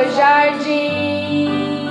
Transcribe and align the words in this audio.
teu 0.00 0.10
jardim. 0.12 1.90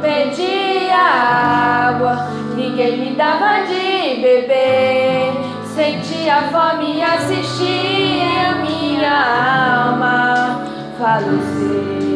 Pedia 0.00 0.96
água, 0.96 2.28
ninguém 2.54 2.98
me 2.98 3.16
dava 3.16 3.64
de 3.66 4.20
beber. 4.20 5.32
Sentia 5.74 6.42
fome 6.52 6.98
e 6.98 7.02
assistia 7.02 8.54
minha 8.62 9.88
alma 9.88 10.62
falecer. 10.98 12.06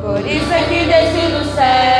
Por 0.00 0.20
isso 0.20 0.52
é 0.52 0.62
que 0.68 0.84
desci 0.84 1.26
do 1.32 1.44
céu. 1.54 1.99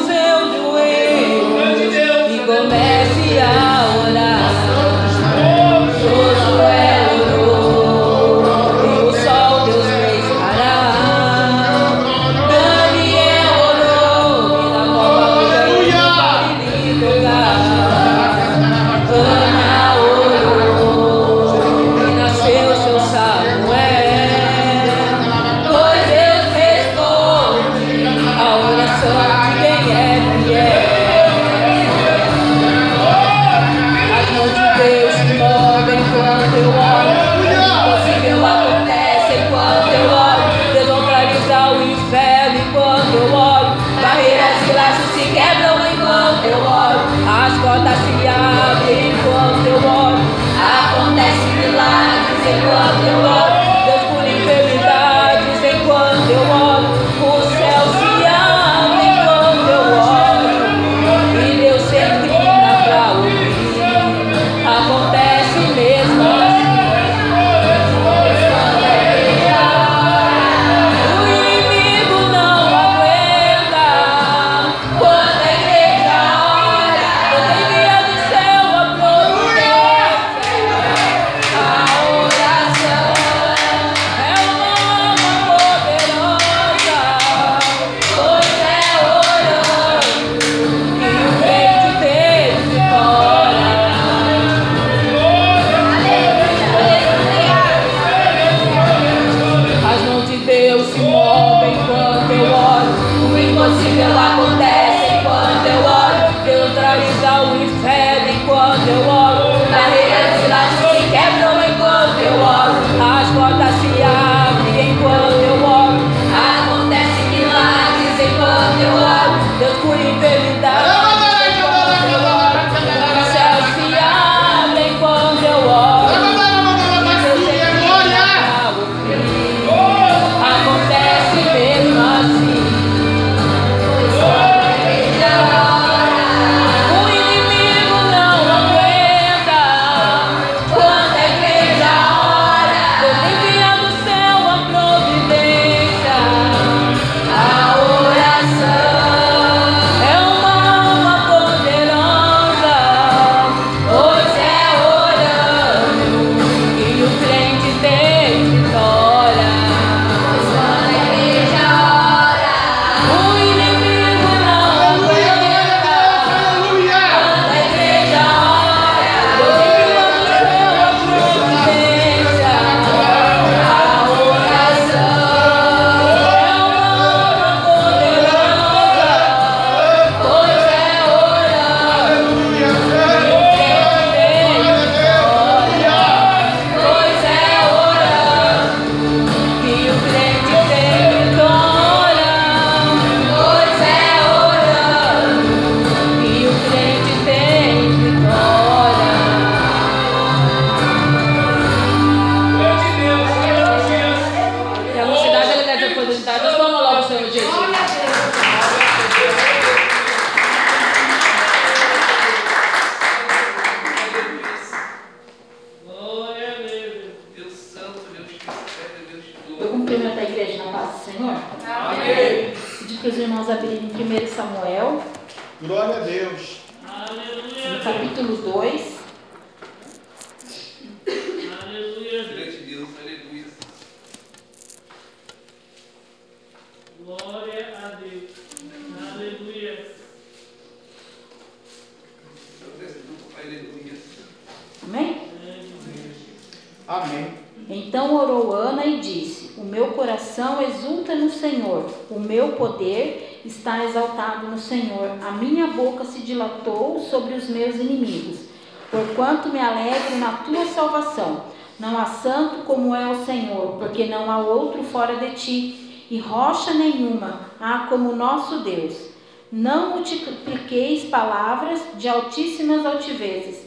meu 252.22 252.54
poder 252.54 253.42
está 253.46 253.84
exaltado 253.84 254.48
no 254.48 254.58
Senhor. 254.58 255.12
A 255.26 255.32
minha 255.32 255.68
boca 255.68 256.04
se 256.04 256.20
dilatou 256.20 257.00
sobre 257.00 257.34
os 257.34 257.50
meus 257.50 257.76
inimigos, 257.76 258.46
porquanto 258.90 259.50
me 259.50 259.60
alegro 259.60 260.18
na 260.18 260.34
tua 260.38 260.66
salvação. 260.66 261.44
Não 261.80 261.98
há 261.98 262.06
santo 262.06 262.64
como 262.66 262.96
é 262.96 263.10
o 263.10 263.26
Senhor, 263.26 263.78
porque 263.80 264.06
não 264.06 264.32
há 264.32 264.38
outro 264.38 264.84
fora 264.84 265.16
de 265.16 265.32
ti, 265.32 266.08
e 266.12 266.20
rocha 266.20 266.74
nenhuma 266.74 267.40
há 267.60 267.88
como 267.90 268.16
nosso 268.16 268.60
Deus. 268.60 269.10
Não 269.52 269.92
multipliqueis 269.92 271.06
palavras 271.06 271.82
de 271.98 272.08
altíssimas 272.08 272.86
altivezes, 272.86 273.66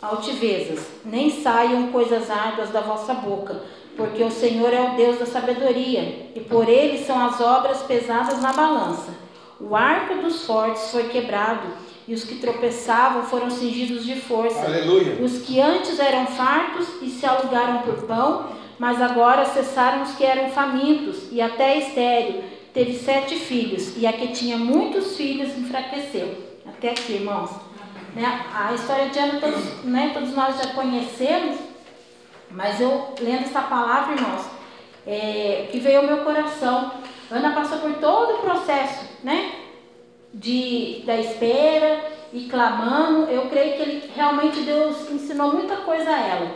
altivezas, 0.00 0.86
nem 1.04 1.30
saiam 1.30 1.92
coisas 1.92 2.30
árduas 2.30 2.70
da 2.70 2.80
vossa 2.80 3.14
boca, 3.14 3.62
porque 3.96 4.22
o 4.22 4.30
Senhor 4.30 4.72
é 4.72 4.80
o 4.80 4.96
Deus 4.96 5.18
da 5.18 5.26
sabedoria, 5.26 6.30
e 6.34 6.40
por 6.40 6.68
ele 6.68 7.04
são 7.04 7.24
as 7.24 7.40
obras 7.40 7.82
pesadas 7.82 8.40
na 8.40 8.52
balança. 8.52 9.12
O 9.60 9.74
arco 9.74 10.16
dos 10.16 10.44
fortes 10.44 10.90
foi 10.90 11.08
quebrado, 11.08 11.68
e 12.06 12.12
os 12.12 12.24
que 12.24 12.36
tropeçavam 12.36 13.22
foram 13.22 13.50
cingidos 13.50 14.04
de 14.04 14.16
força. 14.16 14.64
Aleluia. 14.64 15.18
Os 15.22 15.38
que 15.38 15.60
antes 15.60 15.98
eram 15.98 16.26
fartos 16.26 16.86
e 17.00 17.08
se 17.08 17.24
alugaram 17.24 17.78
por 17.78 18.02
pão, 18.06 18.46
mas 18.78 19.00
agora 19.00 19.44
cessaram 19.44 20.02
os 20.02 20.12
que 20.12 20.24
eram 20.24 20.50
famintos, 20.50 21.30
e 21.30 21.40
até 21.40 21.78
estéreo 21.78 22.42
teve 22.72 22.92
sete 22.94 23.36
filhos, 23.36 23.96
e 23.96 24.06
a 24.06 24.12
que 24.12 24.28
tinha 24.28 24.58
muitos 24.58 25.16
filhos 25.16 25.56
enfraqueceu. 25.56 26.34
Até 26.66 26.90
aqui, 26.90 27.12
irmãos. 27.12 27.50
Né? 28.14 28.44
A 28.52 28.74
história 28.74 29.08
de 29.08 29.18
Ana 29.18 29.40
todos, 29.40 29.84
né, 29.84 30.10
todos 30.12 30.34
nós 30.34 30.56
já 30.56 30.68
conhecemos, 30.68 31.56
mas 32.54 32.80
eu 32.80 33.14
lendo 33.20 33.44
essa 33.44 33.62
palavra, 33.62 34.14
irmãos, 34.14 34.46
é, 35.06 35.68
que 35.70 35.80
veio 35.80 36.00
ao 36.00 36.06
meu 36.06 36.18
coração. 36.18 36.92
Ana 37.30 37.52
passou 37.52 37.78
por 37.78 37.94
todo 37.94 38.34
o 38.34 38.38
processo, 38.38 39.04
né? 39.22 39.52
De, 40.32 41.02
da 41.04 41.16
espera 41.16 42.04
e 42.32 42.46
clamando. 42.46 43.30
Eu 43.30 43.48
creio 43.48 43.76
que 43.76 43.82
ele, 43.82 44.10
realmente 44.14 44.60
Deus 44.60 45.10
ensinou 45.10 45.52
muita 45.52 45.76
coisa 45.78 46.10
a 46.10 46.20
ela. 46.20 46.50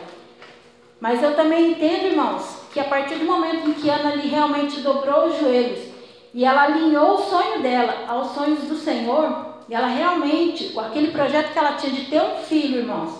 Mas 1.01 1.21
eu 1.21 1.35
também 1.35 1.71
entendo, 1.71 2.07
irmãos, 2.07 2.63
que 2.73 2.79
a 2.79 2.85
partir 2.85 3.15
do 3.15 3.25
momento 3.25 3.69
em 3.69 3.73
que 3.73 3.89
Ana 3.89 4.11
ali 4.11 4.27
realmente 4.27 4.81
dobrou 4.81 5.27
os 5.27 5.39
joelhos 5.39 5.89
e 6.33 6.45
ela 6.45 6.63
alinhou 6.63 7.15
o 7.15 7.23
sonho 7.23 7.61
dela 7.61 8.05
aos 8.07 8.33
sonhos 8.33 8.59
do 8.65 8.75
Senhor, 8.75 9.47
e 9.67 9.73
ela 9.73 9.87
realmente, 9.87 10.77
aquele 10.77 11.11
projeto 11.11 11.51
que 11.51 11.59
ela 11.59 11.73
tinha 11.73 11.91
de 11.91 12.05
ter 12.05 12.21
um 12.21 12.37
filho, 12.37 12.79
irmãos, 12.79 13.11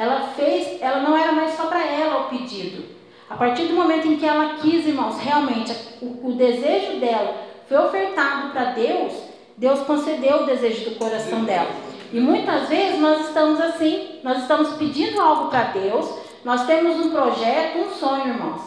ela 0.00 0.32
fez, 0.34 0.80
ela 0.80 1.00
não 1.00 1.14
era 1.14 1.30
mais 1.30 1.54
só 1.54 1.66
para 1.66 1.84
ela 1.84 2.22
o 2.22 2.28
pedido. 2.30 2.84
A 3.28 3.34
partir 3.34 3.64
do 3.64 3.74
momento 3.74 4.08
em 4.08 4.16
que 4.16 4.24
ela 4.24 4.54
quis, 4.54 4.86
irmãos, 4.86 5.18
realmente 5.18 5.76
o, 6.00 6.28
o 6.28 6.32
desejo 6.32 6.98
dela 6.98 7.36
foi 7.68 7.76
ofertado 7.76 8.50
para 8.50 8.72
Deus, 8.72 9.12
Deus 9.58 9.80
concedeu 9.80 10.38
o 10.38 10.46
desejo 10.46 10.88
do 10.88 10.96
coração 10.96 11.44
dela. 11.44 11.68
E 12.10 12.18
muitas 12.18 12.66
vezes 12.70 12.98
nós 12.98 13.26
estamos 13.26 13.60
assim, 13.60 14.20
nós 14.24 14.38
estamos 14.38 14.70
pedindo 14.78 15.20
algo 15.20 15.50
para 15.50 15.64
Deus, 15.64 16.10
nós 16.46 16.66
temos 16.66 16.96
um 16.96 17.10
projeto, 17.10 17.80
um 17.80 17.90
sonho, 17.90 18.28
irmãos. 18.28 18.62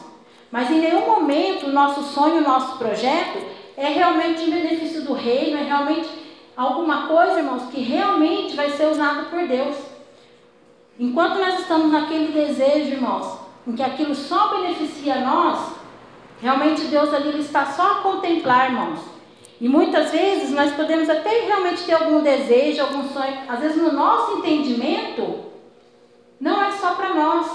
Mas 0.52 0.70
em 0.70 0.82
nenhum 0.82 1.08
momento 1.08 1.66
o 1.66 1.72
nosso 1.72 2.04
sonho, 2.04 2.38
o 2.38 2.48
nosso 2.48 2.78
projeto 2.78 3.40
é 3.76 3.88
realmente 3.88 4.44
em 4.44 4.52
benefício 4.52 5.02
do 5.02 5.14
reino, 5.14 5.58
é 5.58 5.64
realmente 5.64 6.08
alguma 6.56 7.08
coisa, 7.08 7.40
irmãos, 7.40 7.72
que 7.72 7.82
realmente 7.82 8.56
vai 8.56 8.70
ser 8.70 8.86
usado 8.86 9.32
por 9.32 9.48
Deus. 9.48 9.93
Enquanto 11.00 11.40
nós 11.40 11.60
estamos 11.60 11.92
naquele 11.92 12.32
desejo, 12.32 12.92
irmãos, 12.92 13.40
em 13.68 13.74
que 13.74 13.82
aquilo 13.82 14.14
só 14.14 14.50
beneficia 14.50 15.22
nós, 15.22 15.74
realmente 16.42 16.86
Deus 16.86 17.14
ali 17.14 17.40
está 17.40 17.66
só 17.66 17.94
a 17.94 17.96
contemplar, 17.96 18.70
irmãos. 18.70 19.00
E 19.60 19.68
muitas 19.68 20.12
vezes 20.12 20.52
nós 20.52 20.74
podemos 20.74 21.10
até 21.10 21.46
realmente 21.46 21.84
ter 21.84 21.94
algum 21.94 22.22
desejo, 22.22 22.82
algum 22.82 23.08
sonho, 23.10 23.40
às 23.48 23.60
vezes 23.60 23.82
no 23.82 23.94
nosso 23.94 24.38
entendimento, 24.38 25.46
não 26.40 26.62
é 26.62 26.72
só 26.72 26.94
para 26.96 27.14
nós. 27.14 27.50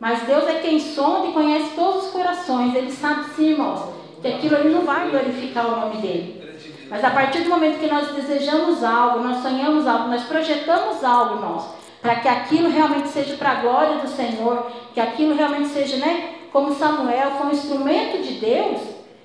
Mas 0.00 0.22
Deus 0.22 0.44
é 0.48 0.54
quem 0.54 0.80
sonda 0.80 1.28
e 1.28 1.32
conhece 1.32 1.76
todos 1.76 2.06
os 2.06 2.10
corações. 2.10 2.74
Ele 2.74 2.90
sabe 2.90 3.26
sim, 3.36 3.50
irmãos, 3.50 3.88
que 4.20 4.26
aquilo 4.26 4.56
ali 4.56 4.70
não 4.70 4.82
vai 4.82 5.08
glorificar 5.08 5.66
o 5.66 5.80
nome 5.80 6.02
dele. 6.02 6.42
Mas 6.90 7.04
a 7.04 7.10
partir 7.10 7.42
do 7.42 7.50
momento 7.50 7.78
que 7.78 7.86
nós 7.86 8.08
desejamos 8.08 8.82
algo, 8.82 9.20
nós 9.20 9.40
sonhamos 9.40 9.86
algo, 9.86 10.08
nós 10.08 10.24
projetamos 10.24 11.04
algo, 11.04 11.36
irmãos, 11.36 11.81
para 12.02 12.16
que 12.16 12.28
aquilo 12.28 12.68
realmente 12.68 13.08
seja 13.08 13.36
para 13.36 13.52
a 13.52 13.54
glória 13.62 13.98
do 13.98 14.08
Senhor, 14.08 14.66
que 14.92 15.00
aquilo 15.00 15.36
realmente 15.36 15.68
seja, 15.68 15.96
né, 15.98 16.34
como 16.52 16.74
Samuel, 16.74 17.30
foi 17.38 17.46
um 17.46 17.52
instrumento 17.52 18.20
de 18.22 18.34
Deus, 18.34 18.80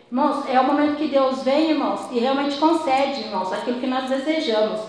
irmãos, 0.09 0.47
é 0.47 0.59
o 0.61 0.63
momento 0.63 0.95
que 0.95 1.07
Deus 1.07 1.41
vem, 1.41 1.71
irmãos, 1.71 2.01
e 2.11 2.19
realmente 2.19 2.55
concede, 2.57 3.21
irmãos, 3.21 3.51
aquilo 3.51 3.79
que 3.79 3.87
nós 3.87 4.07
desejamos. 4.07 4.79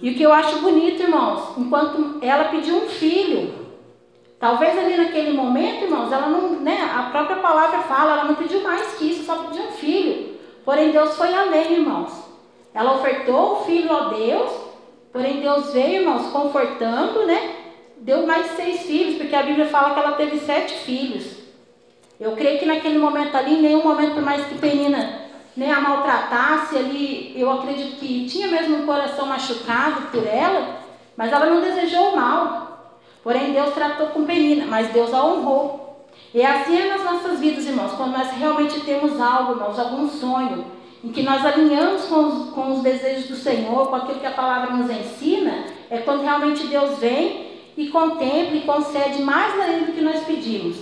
E 0.00 0.10
o 0.10 0.14
que 0.14 0.22
eu 0.22 0.32
acho 0.32 0.60
bonito, 0.60 1.02
irmãos, 1.02 1.58
enquanto 1.58 2.18
ela 2.22 2.44
pediu 2.44 2.76
um 2.76 2.88
filho, 2.88 3.52
talvez 4.38 4.78
ali 4.78 4.96
naquele 4.96 5.32
momento, 5.32 5.84
irmãos, 5.84 6.12
ela 6.12 6.28
não, 6.28 6.50
né, 6.60 6.90
a 6.96 7.10
própria 7.10 7.36
palavra 7.36 7.78
fala, 7.80 8.12
ela 8.12 8.24
não 8.24 8.36
pediu 8.36 8.62
mais 8.62 8.94
que 8.94 9.10
isso, 9.10 9.24
só 9.24 9.36
pediu 9.44 9.64
um 9.64 9.72
filho. 9.72 10.34
Porém, 10.64 10.92
Deus 10.92 11.16
foi 11.16 11.34
além, 11.34 11.72
irmãos. 11.72 12.12
Ela 12.72 12.94
ofertou 12.94 13.52
o 13.52 13.64
filho 13.64 13.94
a 13.94 14.08
Deus, 14.10 14.63
porém, 15.14 15.40
Deus 15.40 15.72
veio, 15.72 16.00
irmãos, 16.00 16.32
confortando, 16.32 17.24
né? 17.24 17.54
Deu 17.98 18.26
mais 18.26 18.50
seis 18.56 18.82
filhos, 18.82 19.16
porque 19.16 19.34
a 19.36 19.44
Bíblia 19.44 19.66
fala 19.66 19.94
que 19.94 20.00
ela 20.00 20.12
teve 20.12 20.40
sete 20.40 20.74
filhos. 20.74 21.36
Eu 22.18 22.32
creio 22.32 22.58
que 22.58 22.66
naquele 22.66 22.98
momento 22.98 23.36
ali, 23.36 23.54
em 23.54 23.62
nenhum 23.62 23.84
momento, 23.84 24.14
por 24.14 24.22
mais 24.22 24.44
que 24.44 24.58
Penina 24.58 25.20
né, 25.56 25.70
a 25.70 25.80
maltratasse 25.80 26.76
ali, 26.76 27.32
eu 27.36 27.48
acredito 27.48 27.96
que 28.00 28.26
tinha 28.28 28.48
mesmo 28.48 28.78
um 28.78 28.86
coração 28.86 29.26
machucado 29.26 30.08
por 30.10 30.26
ela, 30.26 30.80
mas 31.16 31.32
ela 31.32 31.46
não 31.46 31.60
desejou 31.60 32.10
o 32.10 32.16
mal. 32.16 32.98
Porém, 33.22 33.52
Deus 33.52 33.72
tratou 33.72 34.08
com 34.08 34.24
Penina, 34.24 34.66
mas 34.66 34.88
Deus 34.88 35.14
a 35.14 35.24
honrou. 35.24 36.08
E 36.34 36.40
é 36.40 36.46
assim 36.46 36.76
é 36.76 36.88
nas 36.88 37.04
nossas 37.04 37.38
vidas, 37.38 37.66
irmãos, 37.66 37.92
quando 37.92 38.12
nós 38.12 38.32
realmente 38.32 38.80
temos 38.80 39.20
algo, 39.20 39.52
irmãos, 39.52 39.78
algum 39.78 40.08
sonho, 40.08 40.64
em 41.04 41.12
que 41.12 41.22
nós 41.22 41.44
alinhamos 41.44 42.06
com 42.06 42.26
os, 42.26 42.50
com 42.50 42.72
os 42.72 42.82
desejos 42.82 43.26
do 43.26 43.36
Senhor, 43.36 43.88
com 43.88 43.96
aquilo 43.96 44.20
que 44.20 44.26
a 44.26 44.30
palavra 44.30 44.74
nos 44.74 44.90
ensina, 44.90 45.66
é 45.90 45.98
quando 45.98 46.22
realmente 46.22 46.66
Deus 46.66 46.98
vem 46.98 47.52
e 47.76 47.88
contempla 47.88 48.56
e 48.56 48.62
concede 48.62 49.22
mais 49.22 49.52
além 49.60 49.84
do 49.84 49.92
que 49.92 50.00
nós 50.00 50.24
pedimos. 50.24 50.78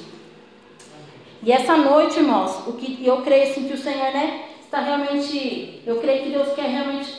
E 1.42 1.50
essa 1.50 1.76
noite, 1.76 2.20
irmãos, 2.20 2.68
o 2.68 2.74
que 2.74 3.04
eu 3.04 3.22
creio 3.22 3.50
assim 3.50 3.66
que 3.66 3.74
o 3.74 3.78
Senhor, 3.78 4.12
né, 4.12 4.44
está 4.62 4.80
realmente, 4.80 5.82
eu 5.84 5.96
creio 5.96 6.22
que 6.22 6.30
Deus 6.30 6.52
quer 6.54 6.68
realmente 6.68 7.12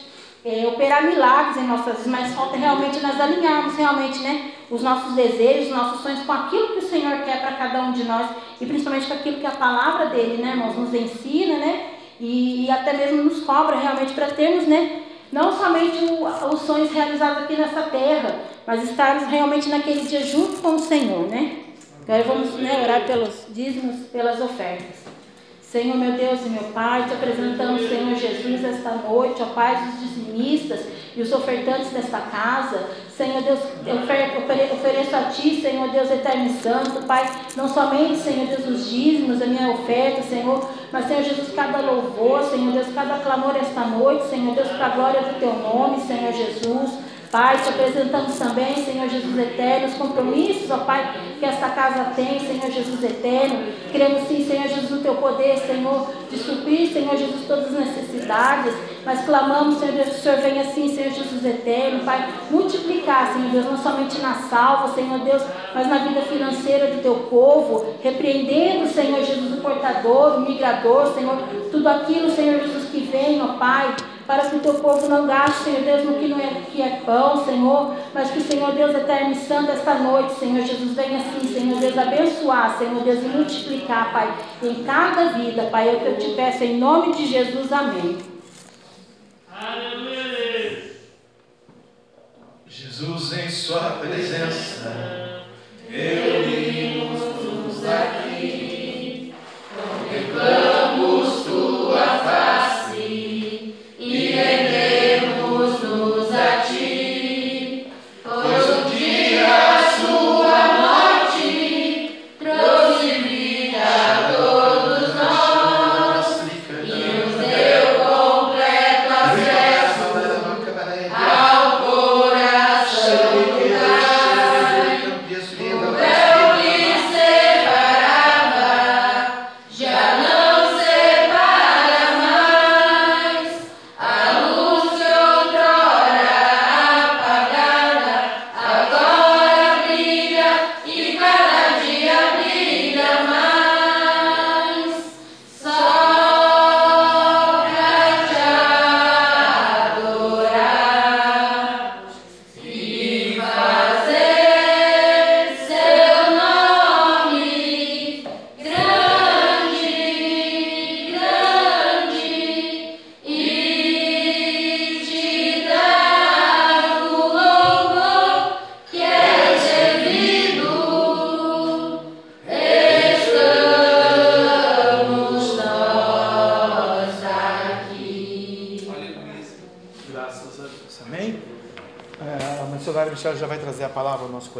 é, 0.46 0.66
operar 0.66 1.04
milagres 1.04 1.58
em 1.58 1.68
nossas 1.68 1.98
vidas, 1.98 2.08
mas 2.08 2.34
falta 2.34 2.56
realmente 2.56 3.02
nós 3.02 3.20
alinharmos 3.20 3.76
realmente, 3.76 4.20
né, 4.20 4.52
os 4.72 4.82
nossos 4.82 5.13
desejos, 5.13 5.68
os 5.68 5.76
nossos 5.76 6.02
sonhos 6.02 6.26
com 6.26 6.32
aquilo 6.32 6.70
que 6.70 6.86
o 6.86 6.89
Senhor 6.89 7.18
quer 7.26 7.42
para 7.42 7.52
cada 7.52 7.82
um 7.82 7.92
de 7.92 8.06
nós 8.06 8.30
e 8.62 8.66
principalmente 8.66 9.08
com 9.08 9.13
aquilo 9.13 9.42
que 9.42 9.46
a 9.46 9.52
palavra 9.52 10.06
dele, 10.06 10.42
né, 10.42 10.52
irmãos, 10.52 10.78
nos 10.78 10.94
ensina, 10.94 11.58
né, 11.58 11.92
e, 12.19 12.69
até 12.69 12.93
mesmo 12.93 13.23
nos 13.23 13.43
cobra 13.43 13.78
realmente 13.78 14.13
para 14.13 14.28
termos, 14.28 14.67
né, 14.67 15.02
não 15.32 15.58
somente 15.58 15.97
o, 16.06 16.26
os 16.26 16.62
sonhos 16.62 16.91
realizados 16.91 17.43
aqui 17.43 17.56
nessa 17.56 17.84
terra, 17.84 18.36
mas 18.65 18.84
estarmos 18.84 19.28
realmente 19.28 19.67
naquele 19.69 20.02
dia 20.02 20.23
junto 20.23 20.62
com 20.62 20.76
o 20.76 20.80
Senhor, 20.80 21.28
né. 21.28 21.60
Agora 22.04 22.23
vamos 22.23 22.56
né, 22.56 22.82
orar 22.84 23.06
pelos 23.06 23.45
dízimos, 23.49 24.08
pelas 24.08 24.41
ofertas. 24.41 25.04
Senhor, 25.62 25.97
meu 25.97 26.12
Deus 26.12 26.45
e 26.45 26.49
meu 26.49 26.65
Pai, 26.65 27.08
te 27.08 27.13
apresentamos, 27.13 27.89
Senhor 27.89 28.13
Jesus, 28.13 28.63
esta 28.63 28.91
noite, 28.91 29.41
ó 29.41 29.45
Pai, 29.47 29.89
os 29.89 29.99
dizimistas 30.02 30.82
e 31.15 31.21
os 31.21 31.32
ofertantes 31.32 31.89
desta 31.89 32.19
casa. 32.19 32.89
Senhor 33.15 33.43
Deus, 33.43 33.60
eu 33.86 33.97
ofereço 33.97 35.15
a 35.15 35.23
Ti, 35.30 35.62
Senhor 35.62 35.89
Deus 35.89 36.10
eterno 36.10 36.47
e 36.47 36.54
santo, 36.54 37.06
Pai, 37.06 37.23
não 37.56 37.69
somente, 37.69 38.17
Senhor 38.17 38.47
Deus, 38.47 38.67
os 38.67 38.89
dízimos, 38.89 39.39
a 39.39 39.45
minha 39.45 39.69
oferta, 39.69 40.23
Senhor, 40.23 40.67
mas, 40.91 41.06
Senhor 41.06 41.23
Jesus, 41.23 41.54
cada 41.56 41.80
louvor, 41.80 42.43
Senhor 42.45 42.73
Deus, 42.73 42.88
cada 42.93 43.19
clamor 43.19 43.56
esta 43.56 43.82
noite, 43.82 44.26
Senhor 44.30 44.56
Deus, 44.56 44.67
para 44.69 44.88
a 44.88 44.89
glória 44.89 45.21
do 45.21 45.39
Teu 45.39 45.54
nome, 45.54 46.02
Senhor 46.02 46.34
Jesus. 46.34 47.12
Pai, 47.34 47.58
te 47.63 47.69
apresentamos 47.69 48.38
também, 48.38 48.76
Senhor 48.86 49.10
Jesus 49.10 49.36
eterno, 49.39 49.88
os 49.88 49.96
compromissos, 49.96 50.69
ó 50.69 50.78
Pai, 50.86 51.15
que 51.39 51.43
esta 51.43 51.67
casa 51.69 52.12
tem, 52.15 52.39
Senhor 52.39 52.69
Jesus 52.69 53.04
eterno. 53.04 53.74
Queremos 53.91 54.28
sim, 54.28 54.46
Senhor 54.46 54.67
Jesus, 54.67 54.91
o 54.91 55.02
teu 55.02 55.15
poder, 55.15 55.58
Senhor, 55.58 56.12
de 56.30 56.38
suprir, 56.38 56.93
Senhor 56.93 57.17
Jesus, 57.17 57.48
todas 57.48 57.74
as 57.76 57.88
necessidades. 57.88 58.76
Mas 59.04 59.26
clamamos, 59.26 59.80
Senhor 59.80 59.96
Deus, 59.96 60.10
que 60.10 60.15
o 60.15 60.19
Senhor 60.19 60.38
venha 60.41 60.62
assim, 60.62 60.96
Senhor 60.96 61.12
Jesus 61.12 61.43
eterno, 61.43 62.06
Pai, 62.06 62.24
multiplicar, 62.52 63.34
Senhor 63.34 63.50
Deus, 63.50 63.65
não 63.65 63.80
somente 63.80 64.22
na 64.22 64.36
salva, 64.36 64.93
Senhor 64.93 65.17
Deus, 65.22 65.41
mas 65.74 65.88
na 65.88 65.98
vida 65.98 66.22
financeira 66.22 66.93
do 66.93 67.02
teu 67.02 67.15
povo, 67.32 67.96
repreendendo, 68.04 68.88
Senhor 68.88 69.24
Jesus, 69.24 69.58
o 69.58 69.62
portador, 69.62 70.38
o 70.38 70.41
migrador, 70.41 71.12
Senhor, 71.15 71.39
tudo 71.72 71.89
aquilo, 71.89 72.30
Senhor 72.30 72.60
Jesus, 72.60 72.89
que 72.91 73.00
vem, 73.00 73.41
ó 73.41 73.58
Pai, 73.58 73.96
para 74.25 74.49
que 74.49 74.55
o 74.55 74.59
teu 74.59 74.75
povo 74.75 75.07
não 75.07 75.27
gaste, 75.27 75.63
Senhor 75.63 75.81
Deus, 75.81 76.05
no 76.05 76.19
que 76.19 76.27
não 76.27 76.39
é, 76.39 76.62
que 76.71 76.81
é 76.81 77.01
pão, 77.05 77.43
Senhor, 77.45 77.95
mas 78.13 78.31
que 78.31 78.39
o 78.39 78.43
Senhor 78.43 78.71
Deus 78.71 78.95
eterno 78.95 79.31
e 79.31 79.36
santo 79.36 79.71
esta 79.71 79.95
noite, 79.95 80.33
Senhor 80.36 80.65
Jesus, 80.65 80.95
venha 80.95 81.19
assim, 81.19 81.53
Senhor 81.53 81.79
Deus, 81.79 81.97
abençoar, 81.97 82.77
Senhor 82.77 83.03
Deus, 83.03 83.23
e 83.23 83.27
multiplicar, 83.27 84.13
Pai, 84.13 84.33
em 84.62 84.83
cada 84.83 85.33
vida, 85.33 85.63
Pai, 85.63 85.95
o 85.95 85.99
que 85.99 86.05
eu 86.05 86.17
te 86.17 86.36
peço, 86.36 86.63
em 86.63 86.77
nome 86.77 87.13
de 87.13 87.27
Jesus, 87.27 87.71
amém. 87.71 88.17
Aleluia. 89.51 90.93
Jesus 92.67 93.33
em 93.33 93.49
sua 93.49 93.97
presença, 93.99 95.43
reunimos-nos 95.88 96.83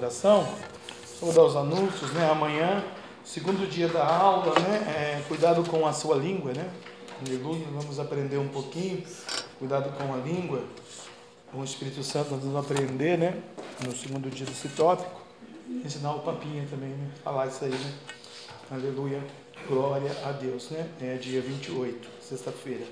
coração. 0.04 0.46
Vou 1.22 1.32
dar 1.32 1.44
os 1.44 1.56
anúncios, 1.56 2.12
né? 2.12 2.30
Amanhã, 2.30 2.84
segundo 3.24 3.70
dia 3.70 3.88
da 3.88 4.06
aula, 4.06 4.54
né? 4.60 4.86
É, 4.90 5.24
cuidado 5.30 5.64
com 5.70 5.88
a 5.88 5.94
sua 5.94 6.18
língua, 6.18 6.52
né? 6.52 6.70
Aleluia. 7.26 7.66
Vamos 7.72 8.00
aprender 8.02 8.38
um 8.38 8.50
pouquinho. 8.50 9.02
Cuidado 9.58 9.98
com 9.98 10.14
a 10.14 10.18
língua. 10.18 10.62
O 11.54 11.64
Espírito 11.64 12.04
Santo 12.04 12.32
nós 12.32 12.44
vamos 12.44 12.70
aprender, 12.70 13.18
né? 13.18 13.42
No 13.86 13.96
segundo 13.96 14.30
dia 14.30 14.46
desse 14.46 14.68
tópico. 14.70 15.22
Ensinar 15.70 16.16
o 16.16 16.20
papinha 16.20 16.68
também, 16.70 16.90
né? 16.90 17.10
Falar 17.24 17.48
isso 17.48 17.64
aí, 17.64 17.72
né? 17.72 17.94
Aleluia. 18.72 19.24
Glória 19.70 20.12
a 20.26 20.34
Deus, 20.34 20.70
né? 20.72 20.86
É 21.00 21.16
dia 21.16 21.40
28, 21.40 22.10
sexta-feira. 22.20 22.84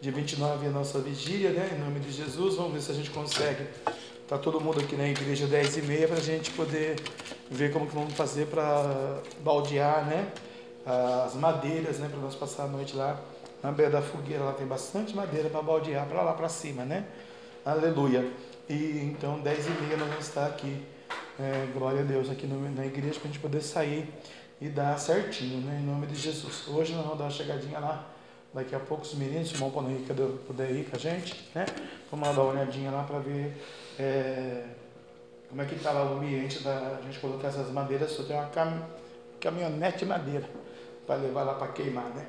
Dia 0.00 0.12
29 0.12 0.64
é 0.64 0.68
a 0.70 0.72
nossa 0.72 1.00
vigília, 1.00 1.50
né? 1.50 1.76
Em 1.76 1.84
nome 1.84 2.00
de 2.00 2.10
Jesus. 2.10 2.54
Vamos 2.54 2.72
ver 2.72 2.80
se 2.80 2.92
a 2.92 2.94
gente 2.94 3.10
consegue. 3.10 3.66
Tá 4.28 4.36
todo 4.36 4.60
mundo 4.60 4.80
aqui 4.80 4.96
na 4.96 5.06
igreja 5.08 5.46
10 5.46 5.76
e 5.76 5.82
meia 5.82 6.08
para 6.08 6.16
a 6.16 6.20
gente 6.20 6.50
poder 6.50 6.96
ver 7.48 7.72
como 7.72 7.86
que 7.86 7.94
vamos 7.94 8.12
fazer 8.14 8.48
para 8.48 9.22
baldear, 9.38 10.04
né? 10.04 10.32
As 10.84 11.34
madeiras, 11.34 12.00
né? 12.00 12.08
Para 12.08 12.18
nós 12.18 12.34
passar 12.34 12.64
a 12.64 12.66
noite 12.66 12.96
lá 12.96 13.20
na 13.62 13.70
beira 13.70 13.92
da 13.92 14.02
fogueira. 14.02 14.42
Lá 14.42 14.52
tem 14.52 14.66
bastante 14.66 15.14
madeira 15.14 15.48
para 15.48 15.62
baldear 15.62 16.04
para 16.08 16.22
lá 16.22 16.32
para 16.32 16.48
cima, 16.48 16.84
né? 16.84 17.06
Aleluia. 17.64 18.28
E 18.68 18.98
então 19.04 19.38
10 19.38 19.64
e 19.64 19.70
meia 19.70 19.96
nós 19.96 20.08
vamos 20.08 20.26
estar 20.26 20.46
aqui. 20.46 20.76
É, 21.38 21.68
glória 21.72 22.00
a 22.00 22.04
Deus 22.04 22.28
aqui 22.28 22.48
no, 22.48 22.68
na 22.74 22.84
igreja 22.84 23.20
para 23.20 23.28
a 23.28 23.32
gente 23.32 23.40
poder 23.40 23.60
sair 23.60 24.12
e 24.60 24.68
dar 24.68 24.98
certinho, 24.98 25.60
né? 25.60 25.78
Em 25.80 25.86
nome 25.86 26.04
de 26.08 26.16
Jesus. 26.16 26.66
Hoje 26.66 26.94
nós 26.94 27.04
vamos 27.04 27.18
dar 27.18 27.24
uma 27.26 27.30
chegadinha 27.30 27.78
lá. 27.78 28.04
Daqui 28.52 28.74
a 28.74 28.80
pouco 28.80 29.04
os 29.04 29.14
meninos, 29.14 29.52
o 29.52 29.54
irmão 29.54 29.70
Paulo 29.70 29.88
Henrique 29.88 30.12
puder 30.48 30.72
ir 30.72 30.84
com 30.90 30.96
a 30.96 30.98
gente, 30.98 31.48
né? 31.54 31.64
Vamos 32.10 32.34
dar 32.34 32.42
uma 32.42 32.52
olhadinha 32.54 32.90
lá 32.90 33.04
para 33.04 33.20
ver 33.20 33.54
é, 33.98 34.64
como 35.48 35.62
é 35.62 35.64
que 35.64 35.74
está 35.74 35.92
lá 35.92 36.10
o 36.10 36.16
ambiente 36.16 36.60
da 36.60 37.00
gente 37.02 37.18
colocar 37.18 37.48
essas 37.48 37.70
madeiras. 37.70 38.10
Só 38.12 38.22
tem 38.24 38.36
uma 38.36 38.46
cam, 38.46 38.82
caminhonete 39.40 39.98
de 39.98 40.06
madeira 40.06 40.48
para 41.06 41.16
levar 41.16 41.44
lá 41.44 41.54
para 41.54 41.68
queimar, 41.68 42.10
né? 42.14 42.26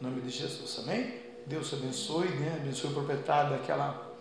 Em 0.00 0.04
nome 0.04 0.20
de 0.20 0.30
Jesus, 0.30 0.78
amém? 0.82 1.20
Deus 1.46 1.72
abençoe, 1.74 2.28
né? 2.28 2.58
Abençoe 2.60 2.90
o 2.90 2.94
proprietário 2.94 3.50
daquela, 3.50 4.14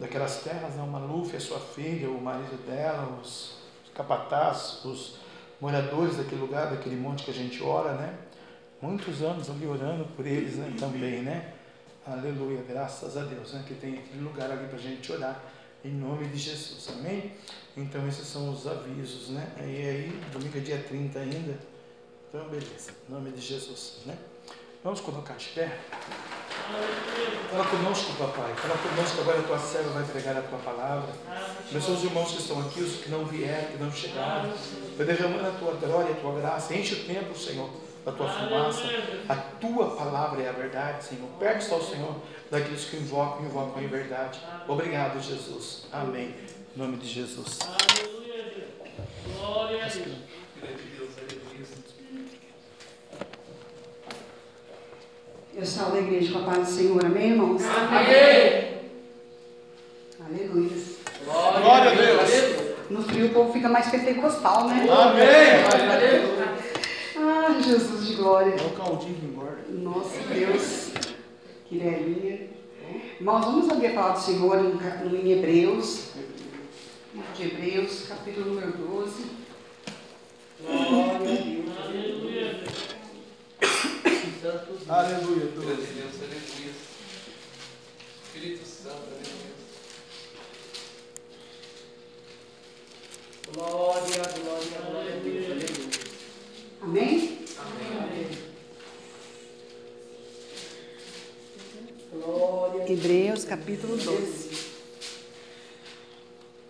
daquelas 0.00 0.42
terras, 0.42 0.74
né? 0.74 0.82
O 0.82 0.86
Maluf, 0.86 1.36
a 1.36 1.40
sua 1.40 1.58
filha, 1.58 2.08
o 2.08 2.20
marido 2.20 2.56
dela, 2.66 3.18
os, 3.20 3.56
os 3.84 3.92
capatazes, 3.92 4.84
os 4.84 5.16
moradores 5.60 6.16
daquele 6.16 6.40
lugar, 6.40 6.70
daquele 6.70 6.96
monte 6.96 7.24
que 7.24 7.30
a 7.30 7.34
gente 7.34 7.62
ora, 7.62 7.94
né? 7.94 8.18
Muitos 8.80 9.22
anos 9.22 9.48
ali 9.48 9.66
orando 9.66 10.04
por 10.16 10.26
eles 10.26 10.56
né? 10.56 10.74
também, 10.78 11.22
né? 11.22 11.52
Aleluia, 12.04 12.64
graças 12.68 13.16
a 13.16 13.24
Deus, 13.24 13.52
né? 13.52 13.64
Que 13.66 13.74
tem 13.74 13.98
aquele 13.98 14.22
lugar 14.22 14.50
ali 14.50 14.66
para 14.66 14.76
a 14.76 14.80
gente 14.80 15.12
orar, 15.12 15.40
em 15.84 15.92
nome 15.92 16.26
de 16.26 16.38
Jesus, 16.38 16.88
amém? 16.90 17.32
Então 17.76 18.06
esses 18.06 18.26
são 18.26 18.50
os 18.52 18.66
avisos, 18.66 19.30
né? 19.30 19.46
E 19.58 19.88
aí, 19.88 20.20
domingo 20.32 20.56
é 20.58 20.60
dia 20.60 20.84
30 20.88 21.18
ainda, 21.18 21.58
então 22.28 22.48
beleza, 22.48 22.92
em 23.08 23.12
nome 23.12 23.30
de 23.30 23.40
Jesus, 23.40 24.00
né? 24.06 24.16
Vamos 24.84 25.00
colocar 25.00 25.34
de 25.34 25.46
pé? 25.48 25.78
Fala 27.50 27.64
conosco, 27.66 28.14
papai. 28.14 28.52
Fala 28.56 28.76
conosco, 28.78 29.20
agora 29.20 29.38
a 29.38 29.42
tua 29.44 29.58
serva 29.58 29.90
vai 29.90 30.02
pregar 30.04 30.36
a 30.36 30.42
tua 30.42 30.58
palavra. 30.58 31.12
Abençoa 31.70 31.94
os 31.94 32.02
irmãos 32.02 32.32
que 32.32 32.38
estão 32.38 32.60
aqui, 32.60 32.80
os 32.80 32.96
que 32.96 33.08
não 33.08 33.24
vieram, 33.24 33.70
que 33.70 33.78
não 33.78 33.92
chegaram. 33.92 34.52
Vai 34.96 35.06
derramando 35.06 35.46
a 35.46 35.52
tua 35.52 35.74
glória, 35.74 36.12
a 36.12 36.20
tua 36.20 36.40
graça. 36.40 36.74
Enche 36.74 36.94
o 36.94 37.04
templo, 37.04 37.38
Senhor, 37.38 37.70
da 38.04 38.12
tua 38.12 38.28
fumaça. 38.28 38.82
A 39.28 39.34
tua 39.34 39.90
palavra 39.96 40.42
é 40.42 40.48
a 40.48 40.52
verdade, 40.52 41.04
Senhor. 41.04 41.28
Perto 41.38 41.62
está 41.62 41.76
o 41.76 41.82
Senhor 41.82 42.16
daqueles 42.50 42.84
que 42.84 42.96
invocam, 42.96 43.44
invocam 43.44 43.82
em 43.82 43.86
verdade. 43.86 44.40
Obrigado, 44.66 45.20
Jesus. 45.20 45.86
Amém. 45.92 46.34
Em 46.74 46.78
nome 46.78 46.96
de 46.96 47.06
Jesus. 47.06 47.58
Aleluia. 47.62 48.68
Glória 49.38 49.84
a 49.84 49.88
Deus. 49.88 50.32
Eu 55.54 55.66
salvo 55.66 55.96
a 55.96 56.00
igreja 56.00 56.32
com 56.32 56.38
a 56.38 56.42
paz 56.44 56.58
do 56.66 56.74
Senhor, 56.74 57.04
amém, 57.04 57.32
irmãos? 57.32 57.62
Amém. 57.62 58.80
Aleluia. 60.24 60.82
Glória 61.24 61.90
a 61.90 61.94
Deus. 61.94 62.62
No 62.88 63.02
frio 63.02 63.26
o 63.26 63.30
povo 63.30 63.52
fica 63.52 63.68
mais 63.68 63.90
pentecostal, 63.90 64.68
né? 64.68 64.86
Amém. 64.90 66.71
Ah, 67.24 67.60
Jesus 67.60 68.04
de 68.04 68.14
glória. 68.16 68.52
É 68.52 68.66
o 68.66 68.70
caldinho 68.70 69.14
que 69.14 69.26
engorda. 69.26 69.62
Nossa 69.68 70.18
Deus, 70.34 70.90
que 71.66 71.78
velhinha. 71.78 72.50
Irmãos, 73.20 73.44
vamos 73.44 73.68
ouvir 73.68 73.86
a 73.86 73.94
palavra 73.94 74.18
do 74.20 74.24
Senhor 74.24 74.60
no, 74.60 75.16
em 75.16 75.30
Hebreus. 75.30 76.10
Livro 77.14 77.32
de 77.32 77.42
Hebreus, 77.44 78.06
capítulo 78.08 78.46
número 78.46 78.72
12. 78.72 79.24
Glória 80.60 81.14
a 81.14 81.18
Deus. 81.18 81.78
Aleluia. 81.78 82.64
Aleluia. 84.88 85.46
Glória 85.54 85.74
a 85.74 85.92
Deus, 85.94 86.14
aleluia. 86.22 86.72
Espírito 88.24 88.66
Santo, 88.66 89.06
aleluia. 89.12 89.52
Glória, 93.54 94.22
glória, 94.42 94.78
glória 94.90 95.12
a 95.12 95.20
Deus. 95.20 95.44
Aleluia. 95.44 96.01
Amém? 96.82 97.38
Glória. 102.12 102.92
Hebreus, 102.92 103.44
capítulo 103.44 103.96
12. 103.96 104.50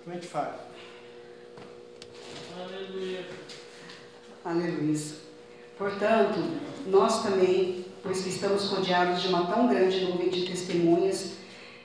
Como 0.04 0.14
é 0.14 0.18
que 0.18 0.26
faz? 0.26 0.54
Aleluia. 2.60 3.26
Aleluia. 4.44 5.00
Portanto, 5.78 6.40
nós 6.88 7.22
também, 7.22 7.86
pois 8.02 8.22
que 8.22 8.28
estamos 8.28 8.68
rodeados 8.68 9.22
de 9.22 9.28
uma 9.28 9.46
tão 9.46 9.66
grande 9.66 10.04
nuvem 10.04 10.28
de 10.28 10.44
testemunhas, 10.44 11.30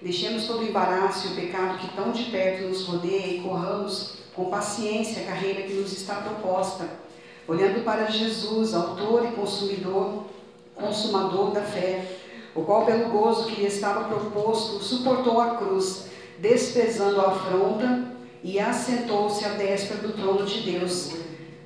deixemos 0.01 0.47
todo 0.47 0.59
o 0.59 0.67
embaraço 0.67 1.29
e 1.29 1.31
o 1.31 1.35
pecado 1.35 1.79
que 1.79 1.95
tão 1.95 2.11
de 2.11 2.25
perto 2.25 2.67
nos 2.67 2.83
rodeia 2.83 3.37
e 3.37 3.41
corramos 3.41 4.17
com 4.35 4.49
paciência 4.49 5.23
a 5.23 5.27
carreira 5.27 5.61
que 5.61 5.73
nos 5.75 5.93
está 5.93 6.15
proposta, 6.15 7.06
olhando 7.47 7.83
para 7.83 8.12
Jesus, 8.12 8.73
autor 8.73 9.25
e 9.25 9.31
consumidor, 9.36 10.25
consumador 10.75 11.51
da 11.51 11.62
fé, 11.62 12.05
o 12.53 12.62
qual 12.63 12.86
pelo 12.86 13.10
gozo 13.10 13.47
que 13.47 13.62
lhe 13.62 13.67
estava 13.67 14.10
proposto 14.10 14.83
suportou 14.83 15.39
a 15.39 15.55
cruz, 15.55 16.07
desprezando 16.39 17.21
a 17.21 17.27
afronta 17.27 18.12
e 18.43 18.60
assentou-se 18.60 19.45
à 19.45 19.49
destra 19.49 19.97
do 19.97 20.13
trono 20.13 20.45
de 20.45 20.71
Deus. 20.71 21.13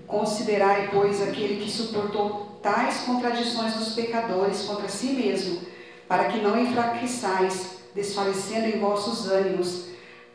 Considerai, 0.06 0.90
pois, 0.92 1.22
aquele 1.22 1.64
que 1.64 1.72
suportou 1.72 2.60
tais 2.62 3.02
contradições 3.02 3.74
dos 3.74 3.94
pecadores 3.94 4.64
contra 4.64 4.88
si 4.88 5.08
mesmo, 5.14 5.62
para 6.08 6.26
que 6.26 6.40
não 6.40 6.60
enfraqueçais, 6.60 7.78
desfalecendo 7.96 8.68
em 8.68 8.80
vossos 8.80 9.30
ânimos, 9.30 9.86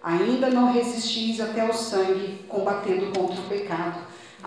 ainda 0.03 0.49
não 0.49 0.73
resistis 0.73 1.41
até 1.41 1.69
o 1.69 1.73
sangue, 1.73 2.45
combatendo 2.49 3.19
contra 3.19 3.39
o 3.41 3.45
pecado. 3.45 3.99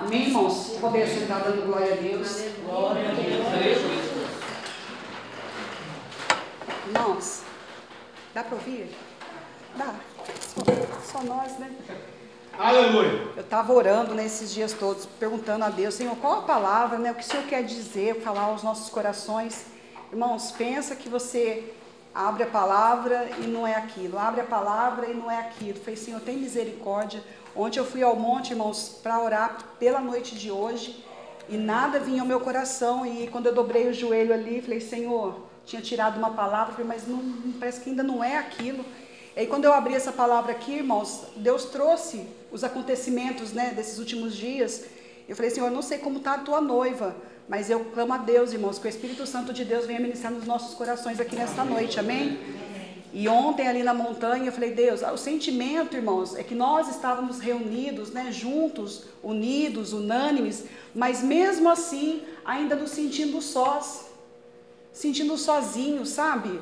Amém, 0.01 0.27
irmãos? 0.27 0.77
Poder 0.79 1.05
sentar 1.07 1.43
dando 1.43 1.65
glória 1.65 1.91
a 1.91 1.95
Deus. 1.97 2.41
Glória 2.65 3.09
a 3.09 3.13
Deus. 3.13 3.79
Irmãos, 6.87 7.41
dá 8.33 8.41
para 8.41 8.55
ouvir? 8.55 8.95
Dá. 9.75 9.93
Só, 10.39 11.19
só 11.19 11.23
nós, 11.25 11.59
né? 11.59 11.69
Aleluia. 12.57 13.27
Eu 13.35 13.41
estava 13.41 13.73
orando 13.73 14.15
nesses 14.15 14.53
dias 14.53 14.71
todos, 14.71 15.05
perguntando 15.05 15.65
a 15.65 15.69
Deus, 15.69 15.95
Senhor, 15.95 16.15
qual 16.15 16.39
a 16.39 16.41
palavra, 16.43 16.97
né? 16.97 17.11
O 17.11 17.15
que 17.15 17.21
o 17.21 17.25
Senhor 17.25 17.45
quer 17.45 17.63
dizer, 17.63 18.21
falar 18.21 18.43
aos 18.43 18.63
nossos 18.63 18.89
corações. 18.89 19.65
Irmãos, 20.13 20.49
pensa 20.51 20.95
que 20.95 21.09
você 21.09 21.73
abre 22.15 22.43
a 22.43 22.47
palavra 22.47 23.29
e 23.37 23.47
não 23.47 23.67
é 23.67 23.75
aquilo, 23.75 24.17
abre 24.17 24.39
a 24.41 24.45
palavra 24.45 25.07
e 25.07 25.13
não 25.13 25.29
é 25.29 25.39
aquilo. 25.39 25.77
Falei, 25.77 25.97
Senhor, 25.97 26.21
tem 26.21 26.37
misericórdia. 26.37 27.21
Ontem 27.55 27.79
eu 27.79 27.85
fui 27.85 28.03
ao 28.03 28.15
monte, 28.15 28.51
irmãos, 28.51 28.99
para 29.01 29.21
orar 29.21 29.57
pela 29.79 29.99
noite 29.99 30.35
de 30.35 30.51
hoje 30.51 31.03
e 31.47 31.57
nada 31.57 31.99
vinha 31.99 32.21
ao 32.21 32.27
meu 32.27 32.39
coração. 32.39 33.05
E 33.05 33.27
quando 33.27 33.47
eu 33.47 33.53
dobrei 33.53 33.87
o 33.87 33.93
joelho 33.93 34.33
ali, 34.33 34.61
falei, 34.61 34.79
Senhor, 34.79 35.47
tinha 35.65 35.81
tirado 35.81 36.17
uma 36.17 36.31
palavra, 36.31 36.73
falei, 36.73 36.87
mas 36.87 37.07
não, 37.07 37.21
parece 37.59 37.81
que 37.81 37.89
ainda 37.89 38.03
não 38.03 38.23
é 38.23 38.37
aquilo. 38.37 38.85
E 39.35 39.41
aí 39.41 39.47
quando 39.47 39.65
eu 39.65 39.73
abri 39.73 39.93
essa 39.93 40.11
palavra 40.11 40.51
aqui, 40.51 40.73
irmãos, 40.73 41.23
Deus 41.35 41.65
trouxe 41.65 42.25
os 42.51 42.63
acontecimentos 42.63 43.51
né, 43.51 43.73
desses 43.75 43.99
últimos 43.99 44.35
dias. 44.35 44.85
Eu 45.27 45.35
falei, 45.35 45.51
Senhor, 45.51 45.67
eu 45.67 45.73
não 45.73 45.81
sei 45.81 45.97
como 45.97 46.17
está 46.17 46.33
a 46.33 46.39
tua 46.39 46.61
noiva, 46.61 47.15
mas 47.47 47.69
eu 47.69 47.85
clamo 47.85 48.13
a 48.13 48.17
Deus, 48.17 48.53
irmãos, 48.53 48.77
que 48.77 48.87
o 48.87 48.89
Espírito 48.89 49.25
Santo 49.25 49.51
de 49.51 49.65
Deus 49.65 49.85
venha 49.85 49.99
ministrar 49.99 50.31
nos 50.31 50.45
nossos 50.45 50.75
corações 50.75 51.19
aqui 51.19 51.35
nesta 51.35 51.63
noite, 51.63 51.99
amém? 51.99 52.39
E 53.11 53.27
ontem 53.27 53.67
ali 53.67 53.81
na 53.81 53.93
montanha 53.93 54.45
eu 54.45 54.51
falei, 54.51 54.71
Deus, 54.71 55.01
o 55.01 55.17
sentimento, 55.17 55.95
irmãos, 55.95 56.35
é 56.35 56.43
que 56.43 56.53
nós 56.53 56.87
estávamos 56.89 57.39
reunidos, 57.39 58.11
né, 58.11 58.31
juntos, 58.31 59.05
unidos, 59.23 59.93
unânimes, 59.93 60.65
mas 60.93 61.23
mesmo 61.23 61.69
assim 61.69 62.21
ainda 62.45 62.75
nos 62.75 62.91
sentindo 62.91 63.41
sós, 63.41 64.05
sentindo 64.93 65.35
sozinhos, 65.37 66.09
sabe? 66.09 66.59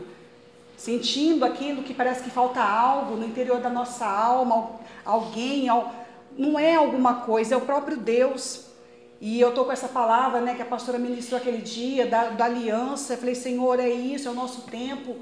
Sentindo 0.78 1.44
aquilo 1.44 1.84
que 1.84 1.94
parece 1.94 2.24
que 2.24 2.30
falta 2.30 2.62
algo 2.62 3.16
no 3.16 3.26
interior 3.26 3.60
da 3.60 3.70
nossa 3.70 4.06
alma, 4.06 4.72
alguém, 5.04 5.68
não 6.38 6.58
é 6.58 6.76
alguma 6.76 7.22
coisa, 7.22 7.56
é 7.56 7.58
o 7.58 7.62
próprio 7.62 7.98
Deus. 7.98 8.68
E 9.20 9.42
eu 9.42 9.50
estou 9.50 9.66
com 9.66 9.72
essa 9.72 9.88
palavra, 9.88 10.40
né, 10.40 10.54
que 10.54 10.62
a 10.62 10.66
pastora 10.66 11.00
ministrou 11.00 11.42
aquele 11.42 11.58
dia, 11.58 12.06
da, 12.06 12.30
da 12.30 12.46
aliança. 12.46 13.14
Eu 13.14 13.18
falei, 13.18 13.34
Senhor, 13.34 13.80
é 13.80 13.90
isso, 13.90 14.28
é 14.28 14.32
o 14.32 14.36
nosso 14.36 14.62
tempo. 14.70 15.16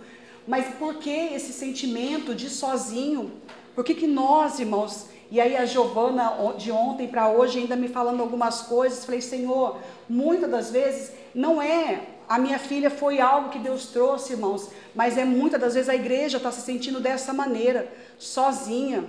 Mas 0.48 0.76
por 0.76 0.96
que 0.96 1.10
esse 1.10 1.52
sentimento 1.54 2.36
de 2.36 2.50
sozinho? 2.50 3.32
Por 3.74 3.84
que, 3.84 3.94
que 3.94 4.08
nós, 4.08 4.60
irmãos, 4.60 5.08
e 5.32 5.42
aí 5.42 5.58
a 5.58 5.66
Giovana 5.66 6.34
de 6.58 6.72
ontem 6.72 7.08
para 7.08 7.30
hoje 7.30 7.60
ainda 7.60 7.76
me 7.76 7.88
falando 7.88 8.22
algumas 8.22 8.62
coisas, 8.62 9.04
falei, 9.04 9.22
Senhor, 9.22 9.80
muitas 10.08 10.50
das 10.50 10.72
vezes 10.72 11.12
não 11.34 11.62
é 11.62 12.02
a 12.28 12.40
minha 12.40 12.58
filha 12.58 12.90
foi 12.90 13.20
algo 13.20 13.50
que 13.50 13.60
Deus 13.60 13.88
trouxe, 13.88 14.34
irmãos, 14.34 14.70
mas 14.96 15.18
é 15.18 15.24
muitas 15.24 15.62
das 15.62 15.76
vezes 15.76 15.90
a 15.90 15.96
igreja 15.96 16.38
está 16.38 16.52
se 16.52 16.62
sentindo 16.62 17.00
dessa 17.00 17.32
maneira, 17.32 17.92
sozinha. 18.18 19.06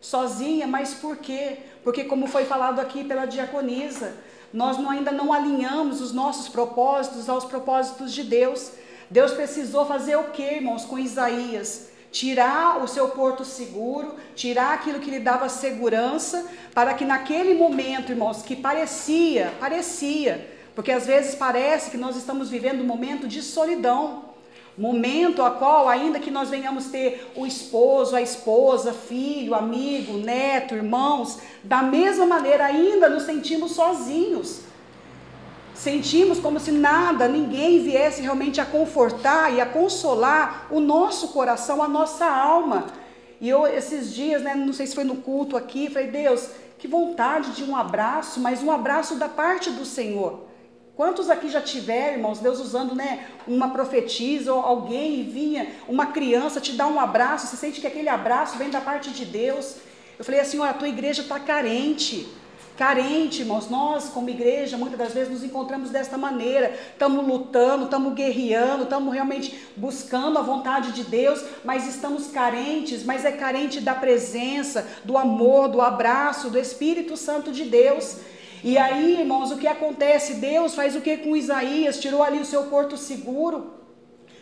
Sozinha, 0.00 0.66
mas 0.66 0.94
por 0.94 1.16
quê? 1.16 1.58
Porque, 1.82 2.04
como 2.04 2.26
foi 2.26 2.44
falado 2.44 2.80
aqui 2.80 3.04
pela 3.04 3.26
diaconisa, 3.26 4.14
nós 4.52 4.78
não, 4.78 4.90
ainda 4.90 5.12
não 5.12 5.32
alinhamos 5.32 6.00
os 6.00 6.12
nossos 6.12 6.48
propósitos 6.48 7.28
aos 7.28 7.44
propósitos 7.44 8.14
de 8.14 8.22
Deus. 8.22 8.72
Deus 9.10 9.32
precisou 9.32 9.86
fazer 9.86 10.16
o 10.16 10.24
que, 10.24 10.42
irmãos, 10.42 10.84
com 10.84 10.98
Isaías? 10.98 11.88
Tirar 12.10 12.82
o 12.82 12.88
seu 12.88 13.08
porto 13.10 13.44
seguro, 13.44 14.14
tirar 14.34 14.74
aquilo 14.74 15.00
que 15.00 15.10
lhe 15.10 15.20
dava 15.20 15.48
segurança, 15.48 16.46
para 16.74 16.94
que 16.94 17.04
naquele 17.04 17.54
momento, 17.54 18.10
irmãos, 18.10 18.42
que 18.42 18.56
parecia, 18.56 19.52
parecia, 19.60 20.50
porque 20.74 20.92
às 20.92 21.06
vezes 21.06 21.34
parece 21.34 21.90
que 21.90 21.96
nós 21.96 22.16
estamos 22.16 22.50
vivendo 22.50 22.80
um 22.82 22.86
momento 22.86 23.28
de 23.28 23.42
solidão. 23.42 24.24
Momento 24.76 25.42
a 25.42 25.52
qual, 25.52 25.88
ainda 25.88 26.20
que 26.20 26.30
nós 26.30 26.50
venhamos 26.50 26.88
ter 26.88 27.32
o 27.34 27.46
esposo, 27.46 28.14
a 28.14 28.20
esposa, 28.20 28.92
filho, 28.92 29.54
amigo, 29.54 30.18
neto, 30.18 30.74
irmãos, 30.74 31.38
da 31.64 31.82
mesma 31.82 32.26
maneira 32.26 32.66
ainda 32.66 33.08
nos 33.08 33.22
sentimos 33.22 33.72
sozinhos. 33.72 34.65
Sentimos 35.76 36.40
como 36.40 36.58
se 36.58 36.72
nada, 36.72 37.28
ninguém 37.28 37.82
viesse 37.82 38.22
realmente 38.22 38.60
a 38.60 38.64
confortar 38.64 39.52
e 39.52 39.60
a 39.60 39.66
consolar 39.66 40.66
o 40.70 40.80
nosso 40.80 41.28
coração, 41.28 41.82
a 41.82 41.88
nossa 41.88 42.26
alma. 42.26 42.86
E 43.40 43.48
eu, 43.48 43.66
esses 43.66 44.14
dias, 44.14 44.42
né, 44.42 44.54
não 44.54 44.72
sei 44.72 44.86
se 44.86 44.94
foi 44.94 45.04
no 45.04 45.16
culto 45.16 45.56
aqui, 45.56 45.90
falei, 45.90 46.08
Deus, 46.08 46.48
que 46.78 46.88
vontade 46.88 47.52
de 47.52 47.62
um 47.62 47.76
abraço, 47.76 48.40
mas 48.40 48.62
um 48.62 48.70
abraço 48.70 49.16
da 49.16 49.28
parte 49.28 49.70
do 49.70 49.84
Senhor. 49.84 50.46
Quantos 50.96 51.28
aqui 51.28 51.50
já 51.50 51.60
tiveram, 51.60 52.14
irmãos, 52.14 52.38
Deus 52.38 52.58
usando, 52.58 52.94
né, 52.94 53.26
uma 53.46 53.68
profetisa 53.68 54.54
ou 54.54 54.62
alguém 54.62 55.20
e 55.20 55.22
vinha, 55.24 55.68
uma 55.86 56.06
criança 56.06 56.58
te 56.58 56.72
dá 56.72 56.86
um 56.86 56.98
abraço, 56.98 57.46
você 57.46 57.56
sente 57.56 57.82
que 57.82 57.86
aquele 57.86 58.08
abraço 58.08 58.56
vem 58.56 58.70
da 58.70 58.80
parte 58.80 59.10
de 59.10 59.26
Deus. 59.26 59.76
Eu 60.18 60.24
falei 60.24 60.40
assim, 60.40 60.58
olha, 60.58 60.70
a 60.70 60.74
tua 60.74 60.88
igreja 60.88 61.20
está 61.20 61.38
carente, 61.38 62.26
carente, 62.76 63.40
irmãos. 63.40 63.68
Nós, 63.70 64.08
como 64.08 64.28
igreja, 64.28 64.76
muitas 64.76 64.98
das 64.98 65.12
vezes 65.12 65.32
nos 65.32 65.42
encontramos 65.42 65.90
desta 65.90 66.18
maneira. 66.18 66.74
Estamos 66.92 67.26
lutando, 67.26 67.84
estamos 67.84 68.14
guerreando, 68.14 68.84
estamos 68.84 69.12
realmente 69.12 69.58
buscando 69.76 70.38
a 70.38 70.42
vontade 70.42 70.92
de 70.92 71.04
Deus, 71.04 71.44
mas 71.64 71.88
estamos 71.88 72.28
carentes, 72.28 73.02
mas 73.04 73.24
é 73.24 73.32
carente 73.32 73.80
da 73.80 73.94
presença, 73.94 74.86
do 75.04 75.16
amor, 75.16 75.68
do 75.68 75.80
abraço, 75.80 76.50
do 76.50 76.58
Espírito 76.58 77.16
Santo 77.16 77.50
de 77.50 77.64
Deus. 77.64 78.18
E 78.62 78.76
aí, 78.76 79.20
irmãos, 79.20 79.50
o 79.50 79.58
que 79.58 79.66
acontece? 79.66 80.34
Deus 80.34 80.74
faz 80.74 80.96
o 80.96 81.00
que 81.00 81.16
com 81.18 81.36
Isaías? 81.36 82.00
Tirou 82.00 82.22
ali 82.22 82.40
o 82.40 82.44
seu 82.44 82.64
porto 82.64 82.96
seguro, 82.96 83.72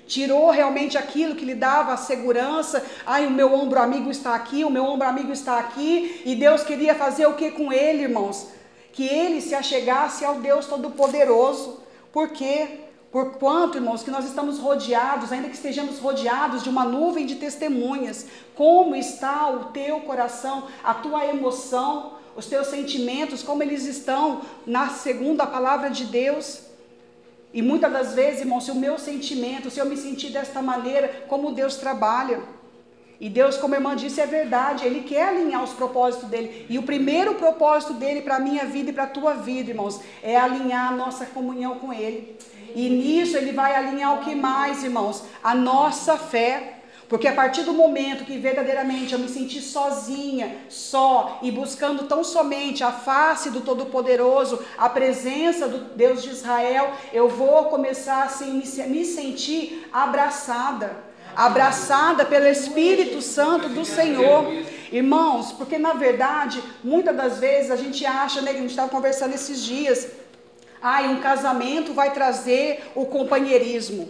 tirou 0.06 0.50
realmente 0.50 0.96
aquilo 0.96 1.34
que 1.34 1.44
lhe 1.44 1.54
dava 1.54 1.92
a 1.92 1.96
segurança. 1.96 2.84
Ai, 3.06 3.26
o 3.26 3.30
meu 3.30 3.52
ombro 3.54 3.80
amigo 3.80 4.10
está 4.10 4.34
aqui, 4.34 4.64
o 4.64 4.70
meu 4.70 4.84
ombro 4.84 5.08
amigo 5.08 5.32
está 5.32 5.58
aqui. 5.58 6.22
E 6.24 6.34
Deus 6.34 6.62
queria 6.62 6.94
fazer 6.94 7.26
o 7.26 7.34
que 7.34 7.50
com 7.50 7.72
ele, 7.72 8.04
irmãos? 8.04 8.48
Que 8.92 9.06
ele 9.06 9.40
se 9.40 9.54
achegasse 9.54 10.24
ao 10.24 10.36
Deus 10.36 10.66
Todo-Poderoso. 10.66 11.80
Por 12.12 12.28
quê? 12.30 12.80
Por 13.10 13.34
quanto, 13.34 13.78
irmãos, 13.78 14.02
que 14.02 14.10
nós 14.10 14.24
estamos 14.24 14.58
rodeados, 14.58 15.30
ainda 15.30 15.48
que 15.48 15.54
estejamos 15.54 16.00
rodeados 16.00 16.64
de 16.64 16.68
uma 16.68 16.84
nuvem 16.84 17.24
de 17.24 17.36
testemunhas, 17.36 18.26
como 18.56 18.96
está 18.96 19.48
o 19.50 19.66
teu 19.66 20.00
coração, 20.00 20.64
a 20.82 20.94
tua 20.94 21.24
emoção, 21.24 22.14
os 22.36 22.46
teus 22.46 22.66
sentimentos, 22.66 23.40
como 23.40 23.62
eles 23.62 23.86
estão 23.86 24.40
na 24.66 24.88
segunda 24.88 25.46
palavra 25.46 25.90
de 25.90 26.06
Deus. 26.06 26.73
E 27.54 27.62
muitas 27.62 27.92
das 27.92 28.14
vezes, 28.14 28.40
irmão, 28.40 28.60
se 28.60 28.72
o 28.72 28.74
meu 28.74 28.98
sentimento, 28.98 29.70
se 29.70 29.78
eu 29.78 29.86
me 29.86 29.96
sentir 29.96 30.30
desta 30.30 30.60
maneira, 30.60 31.24
como 31.28 31.52
Deus 31.52 31.76
trabalha. 31.76 32.40
E 33.20 33.28
Deus, 33.28 33.56
como 33.56 33.74
a 33.74 33.76
irmã 33.76 33.94
disse, 33.94 34.20
é 34.20 34.26
verdade, 34.26 34.84
Ele 34.84 35.02
quer 35.02 35.28
alinhar 35.28 35.62
os 35.62 35.72
propósitos 35.72 36.28
dele. 36.28 36.66
E 36.68 36.76
o 36.80 36.82
primeiro 36.82 37.36
propósito 37.36 37.92
dele 37.94 38.22
para 38.22 38.36
a 38.36 38.40
minha 38.40 38.64
vida 38.64 38.90
e 38.90 38.92
para 38.92 39.04
a 39.04 39.14
tua 39.18 39.34
vida, 39.34 39.70
irmãos, 39.70 40.00
é 40.20 40.36
alinhar 40.36 40.92
a 40.92 40.96
nossa 40.96 41.26
comunhão 41.26 41.78
com 41.78 41.92
Ele. 41.92 42.36
E 42.74 42.90
nisso 42.90 43.36
Ele 43.36 43.52
vai 43.52 43.76
alinhar 43.76 44.14
o 44.14 44.24
que 44.24 44.34
mais, 44.34 44.82
irmãos? 44.82 45.22
A 45.40 45.54
nossa 45.54 46.16
fé. 46.16 46.80
Porque 47.08 47.28
a 47.28 47.32
partir 47.32 47.62
do 47.62 47.72
momento 47.72 48.24
que 48.24 48.38
verdadeiramente 48.38 49.12
eu 49.12 49.18
me 49.18 49.28
senti 49.28 49.60
sozinha, 49.60 50.56
só 50.68 51.38
e 51.42 51.50
buscando 51.50 52.04
tão 52.04 52.24
somente 52.24 52.82
a 52.82 52.92
face 52.92 53.50
do 53.50 53.60
Todo-Poderoso, 53.60 54.58
a 54.78 54.88
presença 54.88 55.68
do 55.68 55.78
Deus 55.94 56.22
de 56.22 56.30
Israel, 56.30 56.92
eu 57.12 57.28
vou 57.28 57.66
começar 57.66 58.24
assim 58.24 58.62
me 58.88 59.04
sentir 59.04 59.88
abraçada 59.92 61.14
abraçada 61.36 62.24
pelo 62.24 62.46
Espírito 62.46 63.20
Santo 63.20 63.68
do 63.68 63.84
Senhor. 63.84 64.44
Irmãos, 64.92 65.50
porque 65.50 65.76
na 65.76 65.92
verdade, 65.92 66.62
muitas 66.82 67.16
das 67.16 67.40
vezes 67.40 67.72
a 67.72 67.76
gente 67.76 68.06
acha, 68.06 68.40
né, 68.40 68.52
a 68.52 68.54
gente 68.54 68.70
estava 68.70 68.88
conversando 68.88 69.34
esses 69.34 69.60
dias, 69.60 70.08
Ai, 70.86 71.08
um 71.08 71.18
casamento 71.18 71.94
vai 71.94 72.12
trazer 72.12 72.92
o 72.94 73.06
companheirismo. 73.06 74.06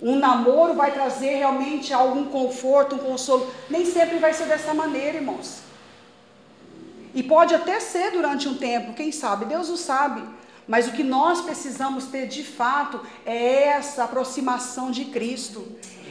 Um 0.00 0.16
namoro 0.16 0.74
vai 0.74 0.92
trazer 0.92 1.36
realmente 1.36 1.92
algum 1.92 2.26
conforto, 2.26 2.96
um 2.96 2.98
consolo. 2.98 3.50
Nem 3.70 3.84
sempre 3.86 4.18
vai 4.18 4.32
ser 4.32 4.46
dessa 4.46 4.74
maneira, 4.74 5.18
irmãos. 5.18 5.60
E 7.14 7.22
pode 7.22 7.54
até 7.54 7.80
ser 7.80 8.10
durante 8.10 8.46
um 8.46 8.54
tempo, 8.56 8.92
quem 8.92 9.10
sabe? 9.10 9.46
Deus 9.46 9.70
o 9.70 9.76
sabe. 9.76 10.22
Mas 10.68 10.86
o 10.88 10.92
que 10.92 11.02
nós 11.02 11.40
precisamos 11.40 12.06
ter 12.06 12.26
de 12.26 12.42
fato 12.42 13.00
é 13.24 13.68
essa 13.68 14.04
aproximação 14.04 14.90
de 14.90 15.06
Cristo. 15.06 15.66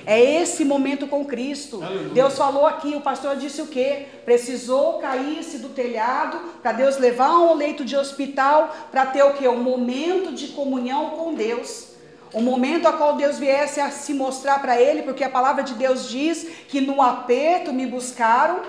É 0.05 0.19
esse 0.41 0.63
momento 0.63 1.07
com 1.07 1.25
Cristo. 1.25 1.83
Aleluia. 1.83 2.09
Deus 2.09 2.37
falou 2.37 2.65
aqui, 2.65 2.95
o 2.95 3.01
pastor 3.01 3.35
disse 3.35 3.61
o 3.61 3.67
quê? 3.67 4.07
Precisou 4.23 4.99
cair-se 4.99 5.57
do 5.57 5.69
telhado 5.69 6.39
para 6.61 6.71
Deus 6.71 6.97
levar 6.97 7.37
um 7.39 7.53
leito 7.55 7.83
de 7.83 7.95
hospital 7.95 8.73
para 8.91 9.05
ter 9.07 9.23
o 9.23 9.33
quê? 9.33 9.47
Um 9.47 9.61
momento 9.61 10.31
de 10.31 10.49
comunhão 10.49 11.11
com 11.11 11.33
Deus. 11.33 11.94
O 12.35 12.41
momento 12.41 12.85
a 12.85 12.91
qual 12.91 13.15
Deus 13.15 13.39
viesse 13.39 13.79
a 13.79 13.89
se 13.89 14.13
mostrar 14.13 14.59
para 14.59 14.79
ele, 14.79 15.03
porque 15.03 15.23
a 15.23 15.29
palavra 15.29 15.63
de 15.63 15.73
Deus 15.73 16.09
diz 16.09 16.45
que 16.67 16.81
no 16.81 17.01
aperto 17.01 17.71
me 17.71 17.85
buscaram, 17.85 18.61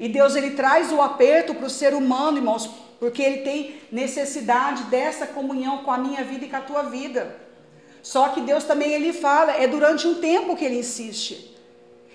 e 0.00 0.08
Deus 0.08 0.34
ele 0.34 0.52
traz 0.52 0.90
o 0.90 1.02
aperto 1.02 1.54
para 1.54 1.66
o 1.66 1.76
ser 1.80 1.92
humano, 1.92 2.38
irmãos, 2.38 2.70
porque 2.98 3.20
ele 3.20 3.42
tem 3.42 3.74
necessidade 3.92 4.84
dessa 4.84 5.26
comunhão 5.26 5.84
com 5.84 5.92
a 5.92 5.98
minha 5.98 6.24
vida 6.24 6.46
e 6.46 6.48
com 6.48 6.56
a 6.56 6.62
tua 6.62 6.84
vida. 6.84 7.36
Só 8.02 8.30
que 8.30 8.40
Deus 8.40 8.64
também 8.64 8.92
ele 8.92 9.12
fala, 9.12 9.58
é 9.58 9.66
durante 9.66 10.08
um 10.08 10.14
tempo 10.14 10.56
que 10.56 10.64
ele 10.64 10.78
insiste. 10.78 11.54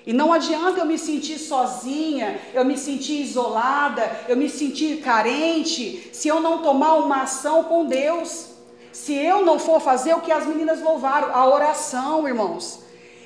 E 0.03 0.12
não 0.12 0.33
adianta 0.33 0.79
eu 0.79 0.86
me 0.88 0.97
sentir 0.97 1.38
sozinha, 1.38 2.41
eu 2.55 2.65
me 2.65 2.75
sentir 2.75 3.21
isolada, 3.21 4.19
eu 4.27 4.36
me 4.36 4.49
sentir 4.49 4.97
carente, 5.01 6.10
se 6.12 6.27
eu 6.27 6.39
não 6.39 6.63
tomar 6.63 6.95
uma 6.95 7.21
ação 7.21 7.65
com 7.65 7.86
Deus. 7.86 8.57
Se 9.03 9.13
eu 9.13 9.45
não 9.45 9.60
for 9.60 9.79
fazer 9.79 10.15
o 10.15 10.21
que 10.21 10.31
as 10.31 10.47
meninas 10.47 10.81
louvaram, 10.81 11.29
a 11.33 11.47
oração, 11.47 12.27
irmãos. 12.27 12.79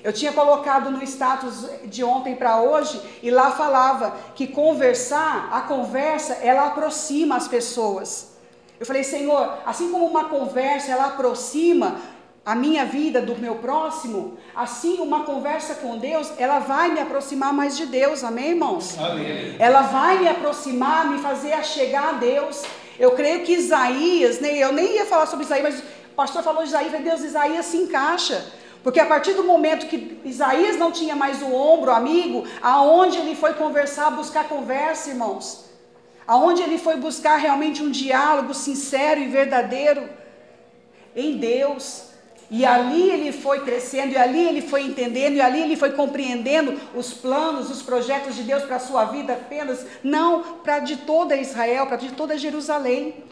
Eu 0.03 0.11
tinha 0.11 0.33
colocado 0.33 0.91
no 0.91 1.01
status 1.01 1.65
de 1.85 2.03
ontem 2.03 2.35
para 2.35 2.59
hoje 2.59 3.01
e 3.23 3.31
lá 3.31 3.51
falava 3.51 4.17
que 4.35 4.47
conversar, 4.47 5.47
a 5.49 5.61
conversa, 5.61 6.33
ela 6.43 6.67
aproxima 6.67 7.37
as 7.37 7.47
pessoas. 7.47 8.33
Eu 8.77 8.85
falei, 8.85 9.03
Senhor, 9.03 9.59
assim 9.65 9.89
como 9.91 10.05
uma 10.05 10.25
conversa 10.25 10.91
ela 10.91 11.05
aproxima 11.05 12.01
a 12.45 12.53
minha 12.53 12.85
vida 12.85 13.21
do 13.21 13.37
meu 13.37 13.55
próximo, 13.55 14.37
assim 14.53 14.99
uma 14.99 15.23
conversa 15.23 15.75
com 15.75 15.97
Deus, 15.97 16.33
ela 16.37 16.59
vai 16.59 16.91
me 16.91 16.99
aproximar 16.99 17.53
mais 17.53 17.77
de 17.77 17.85
Deus, 17.85 18.25
amém, 18.25 18.49
irmãos? 18.49 18.97
Amém. 18.99 19.55
Ela 19.57 19.83
vai 19.83 20.19
me 20.19 20.27
aproximar, 20.27 21.07
me 21.07 21.19
fazer 21.19 21.63
chegar 21.63 22.09
a 22.09 22.17
Deus. 22.17 22.61
Eu 23.05 23.11
creio 23.19 23.43
que 23.43 23.53
Isaías, 23.53 24.39
né, 24.39 24.49
eu 24.65 24.71
nem 24.71 24.97
ia 24.97 25.07
falar 25.07 25.25
sobre 25.25 25.45
Isaías, 25.45 25.63
mas 25.63 25.79
o 25.79 26.15
pastor 26.15 26.43
falou 26.43 26.61
de 26.61 26.69
Isaías, 26.69 26.91
falei, 26.91 27.09
Deus, 27.09 27.23
Isaías 27.23 27.65
se 27.65 27.77
encaixa. 27.77 28.37
Porque 28.83 28.99
a 28.99 29.07
partir 29.07 29.33
do 29.33 29.43
momento 29.43 29.87
que 29.87 30.19
Isaías 30.23 30.77
não 30.77 30.91
tinha 30.91 31.15
mais 31.15 31.41
o 31.41 31.51
ombro 31.51 31.89
amigo, 31.91 32.45
aonde 32.61 33.17
ele 33.17 33.35
foi 33.35 33.53
conversar, 33.55 34.11
buscar 34.11 34.47
conversa, 34.47 35.09
irmãos? 35.09 35.65
Aonde 36.27 36.61
ele 36.61 36.77
foi 36.77 36.95
buscar 36.97 37.37
realmente 37.37 37.81
um 37.81 37.89
diálogo 37.89 38.53
sincero 38.53 39.19
e 39.19 39.27
verdadeiro 39.27 40.07
em 41.15 41.37
Deus. 41.37 42.10
E 42.53 42.65
ali 42.65 43.09
ele 43.09 43.31
foi 43.31 43.61
crescendo, 43.61 44.11
e 44.11 44.17
ali 44.17 44.45
ele 44.45 44.61
foi 44.61 44.81
entendendo, 44.81 45.35
e 45.35 45.41
ali 45.41 45.61
ele 45.61 45.77
foi 45.77 45.93
compreendendo 45.93 46.77
os 46.93 47.13
planos, 47.13 47.71
os 47.71 47.81
projetos 47.81 48.35
de 48.35 48.43
Deus 48.43 48.63
para 48.63 48.75
a 48.75 48.79
sua 48.79 49.05
vida 49.05 49.31
apenas, 49.31 49.85
não 50.03 50.43
para 50.61 50.79
de 50.79 50.97
toda 50.97 51.37
Israel, 51.37 51.87
para 51.87 51.95
de 51.95 52.11
toda 52.11 52.37
Jerusalém. 52.37 53.23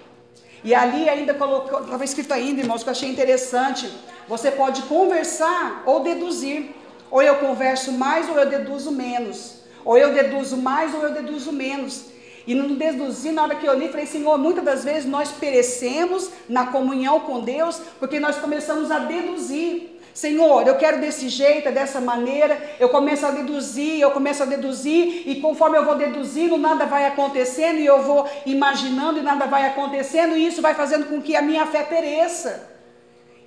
E 0.64 0.74
ali 0.74 1.10
ainda 1.10 1.34
colocou, 1.34 1.82
estava 1.82 2.06
escrito 2.06 2.34
ainda, 2.34 2.62
irmãos, 2.62 2.82
que 2.82 2.88
eu 2.88 2.92
achei 2.92 3.10
interessante. 3.10 3.92
Você 4.26 4.52
pode 4.52 4.84
conversar 4.84 5.84
ou 5.86 6.00
deduzir. 6.00 6.76
Ou 7.12 7.22
eu 7.22 7.36
converso 7.36 7.92
mais 7.92 8.30
ou 8.30 8.38
eu 8.38 8.50
deduzo 8.50 8.92
menos. 8.92 9.56
Ou 9.84 9.98
eu 9.98 10.14
deduzo 10.14 10.56
mais 10.56 10.94
ou 10.94 11.04
eu 11.04 11.12
deduzo 11.12 11.52
menos. 11.52 12.06
E 12.48 12.56
no 12.56 12.76
deduzir, 12.76 13.32
na 13.32 13.44
hora 13.44 13.56
que 13.56 13.66
eu 13.66 13.78
li, 13.78 13.90
falei, 13.90 14.06
Senhor, 14.06 14.38
muitas 14.38 14.64
das 14.64 14.84
vezes 14.84 15.06
nós 15.06 15.32
perecemos 15.32 16.32
na 16.48 16.68
comunhão 16.68 17.20
com 17.22 17.42
Deus, 17.42 17.82
porque 18.00 18.20
nós 18.20 18.38
começamos 18.38 18.92
a 18.92 19.00
deduzir. 19.00 20.00
Senhor, 20.14 20.68
eu 20.68 20.76
quero 20.76 21.00
desse 21.00 21.30
jeito, 21.30 21.72
dessa 21.72 22.02
maneira. 22.02 22.76
Eu 22.80 22.90
começo 22.90 23.26
a 23.26 23.32
deduzir, 23.32 24.02
eu 24.02 24.12
começo 24.12 24.44
a 24.44 24.46
deduzir, 24.46 25.24
e 25.26 25.40
conforme 25.40 25.78
eu 25.78 25.86
vou 25.86 25.96
deduzindo, 25.96 26.58
nada 26.58 26.86
vai 26.86 27.06
acontecendo, 27.06 27.80
e 27.80 27.86
eu 27.86 28.02
vou 28.02 28.28
imaginando, 28.46 29.20
e 29.20 29.22
nada 29.22 29.46
vai 29.46 29.66
acontecendo, 29.68 30.36
e 30.36 30.46
isso 30.46 30.62
vai 30.62 30.74
fazendo 30.74 31.06
com 31.06 31.22
que 31.22 31.36
a 31.36 31.42
minha 31.42 31.66
fé 31.68 31.84
pereça. 31.84 32.79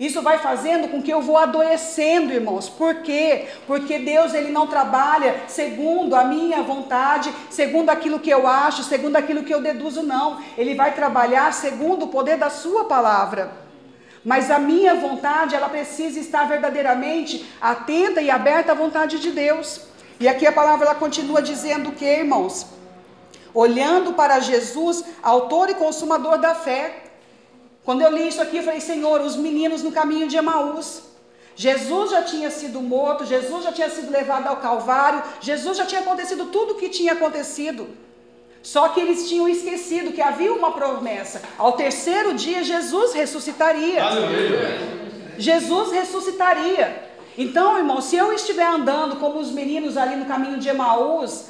Isso 0.06 0.20
vai 0.20 0.38
fazendo 0.38 0.88
com 0.88 1.00
que 1.00 1.12
eu 1.12 1.22
vou 1.22 1.38
adoecendo, 1.38 2.32
irmãos. 2.32 2.68
Por 2.68 3.02
quê? 3.02 3.46
Porque 3.68 4.00
Deus 4.00 4.34
ele 4.34 4.50
não 4.50 4.66
trabalha 4.66 5.44
segundo 5.46 6.16
a 6.16 6.24
minha 6.24 6.60
vontade, 6.60 7.32
segundo 7.48 7.88
aquilo 7.88 8.18
que 8.18 8.28
eu 8.28 8.44
acho, 8.48 8.82
segundo 8.82 9.14
aquilo 9.14 9.44
que 9.44 9.54
eu 9.54 9.62
deduzo, 9.62 10.02
não. 10.02 10.42
Ele 10.58 10.74
vai 10.74 10.92
trabalhar 10.92 11.52
segundo 11.52 12.06
o 12.06 12.08
poder 12.08 12.36
da 12.36 12.50
sua 12.50 12.86
palavra. 12.86 13.52
Mas 14.24 14.50
a 14.50 14.58
minha 14.58 14.96
vontade, 14.96 15.54
ela 15.54 15.68
precisa 15.68 16.18
estar 16.18 16.48
verdadeiramente 16.48 17.46
atenta 17.60 18.20
e 18.20 18.28
aberta 18.28 18.72
à 18.72 18.74
vontade 18.74 19.20
de 19.20 19.30
Deus. 19.30 19.82
E 20.18 20.26
aqui 20.26 20.44
a 20.48 20.52
palavra 20.52 20.86
ela 20.86 20.96
continua 20.96 21.40
dizendo 21.40 21.92
que, 21.92 22.04
irmãos, 22.04 22.66
olhando 23.54 24.14
para 24.14 24.40
Jesus, 24.40 25.04
autor 25.22 25.70
e 25.70 25.74
consumador 25.74 26.38
da 26.38 26.56
fé. 26.56 27.01
Quando 27.84 28.02
eu 28.02 28.10
li 28.12 28.28
isso 28.28 28.40
aqui, 28.40 28.58
eu 28.58 28.62
falei, 28.62 28.80
Senhor, 28.80 29.20
os 29.20 29.36
meninos 29.36 29.82
no 29.82 29.90
caminho 29.90 30.28
de 30.28 30.36
Emaús. 30.36 31.02
Jesus 31.54 32.10
já 32.10 32.22
tinha 32.22 32.50
sido 32.50 32.80
morto, 32.80 33.26
Jesus 33.26 33.64
já 33.64 33.72
tinha 33.72 33.90
sido 33.90 34.10
levado 34.10 34.46
ao 34.46 34.56
Calvário, 34.56 35.22
Jesus 35.40 35.76
já 35.76 35.84
tinha 35.84 36.00
acontecido 36.00 36.46
tudo 36.46 36.72
o 36.72 36.76
que 36.76 36.88
tinha 36.88 37.12
acontecido. 37.12 37.88
Só 38.62 38.88
que 38.90 39.00
eles 39.00 39.28
tinham 39.28 39.48
esquecido 39.48 40.12
que 40.12 40.22
havia 40.22 40.52
uma 40.52 40.72
promessa. 40.72 41.42
Ao 41.58 41.72
terceiro 41.72 42.34
dia, 42.34 42.62
Jesus 42.62 43.12
ressuscitaria. 43.12 44.02
Aleluia. 44.02 45.02
Jesus 45.36 45.90
ressuscitaria. 45.90 47.10
Então, 47.36 47.76
irmão, 47.76 48.00
se 48.00 48.14
eu 48.16 48.32
estiver 48.32 48.66
andando 48.66 49.16
como 49.16 49.40
os 49.40 49.50
meninos 49.50 49.96
ali 49.96 50.16
no 50.16 50.26
caminho 50.26 50.58
de 50.58 50.68
Emaús, 50.68 51.46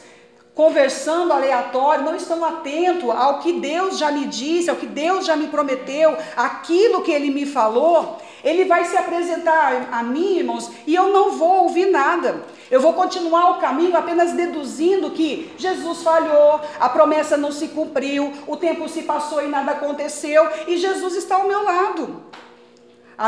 conversando 0.54 1.32
aleatório, 1.32 2.04
não 2.04 2.14
estão 2.14 2.44
atentos 2.44 3.08
ao 3.08 3.38
que 3.38 3.54
Deus 3.54 3.98
já 3.98 4.12
me 4.12 4.26
disse, 4.26 4.68
ao 4.68 4.76
que 4.76 4.86
Deus 4.86 5.24
já 5.24 5.34
me 5.34 5.48
prometeu, 5.48 6.16
aquilo 6.36 7.02
que 7.02 7.10
Ele 7.10 7.30
me 7.30 7.46
falou, 7.46 8.18
Ele 8.44 8.66
vai 8.66 8.84
se 8.84 8.96
apresentar 8.96 9.88
a 9.90 10.02
mim, 10.02 10.38
irmãos, 10.38 10.70
e 10.86 10.94
eu 10.94 11.08
não 11.08 11.32
vou 11.32 11.64
ouvir 11.64 11.86
nada. 11.86 12.42
Eu 12.70 12.80
vou 12.80 12.92
continuar 12.92 13.52
o 13.52 13.60
caminho 13.60 13.96
apenas 13.96 14.32
deduzindo 14.32 15.10
que 15.10 15.50
Jesus 15.56 16.02
falhou, 16.02 16.60
a 16.78 16.88
promessa 16.88 17.36
não 17.36 17.50
se 17.50 17.68
cumpriu, 17.68 18.32
o 18.46 18.56
tempo 18.56 18.88
se 18.88 19.02
passou 19.02 19.42
e 19.42 19.48
nada 19.48 19.72
aconteceu, 19.72 20.46
e 20.66 20.76
Jesus 20.76 21.16
está 21.16 21.36
ao 21.36 21.48
meu 21.48 21.62
lado. 21.62 22.22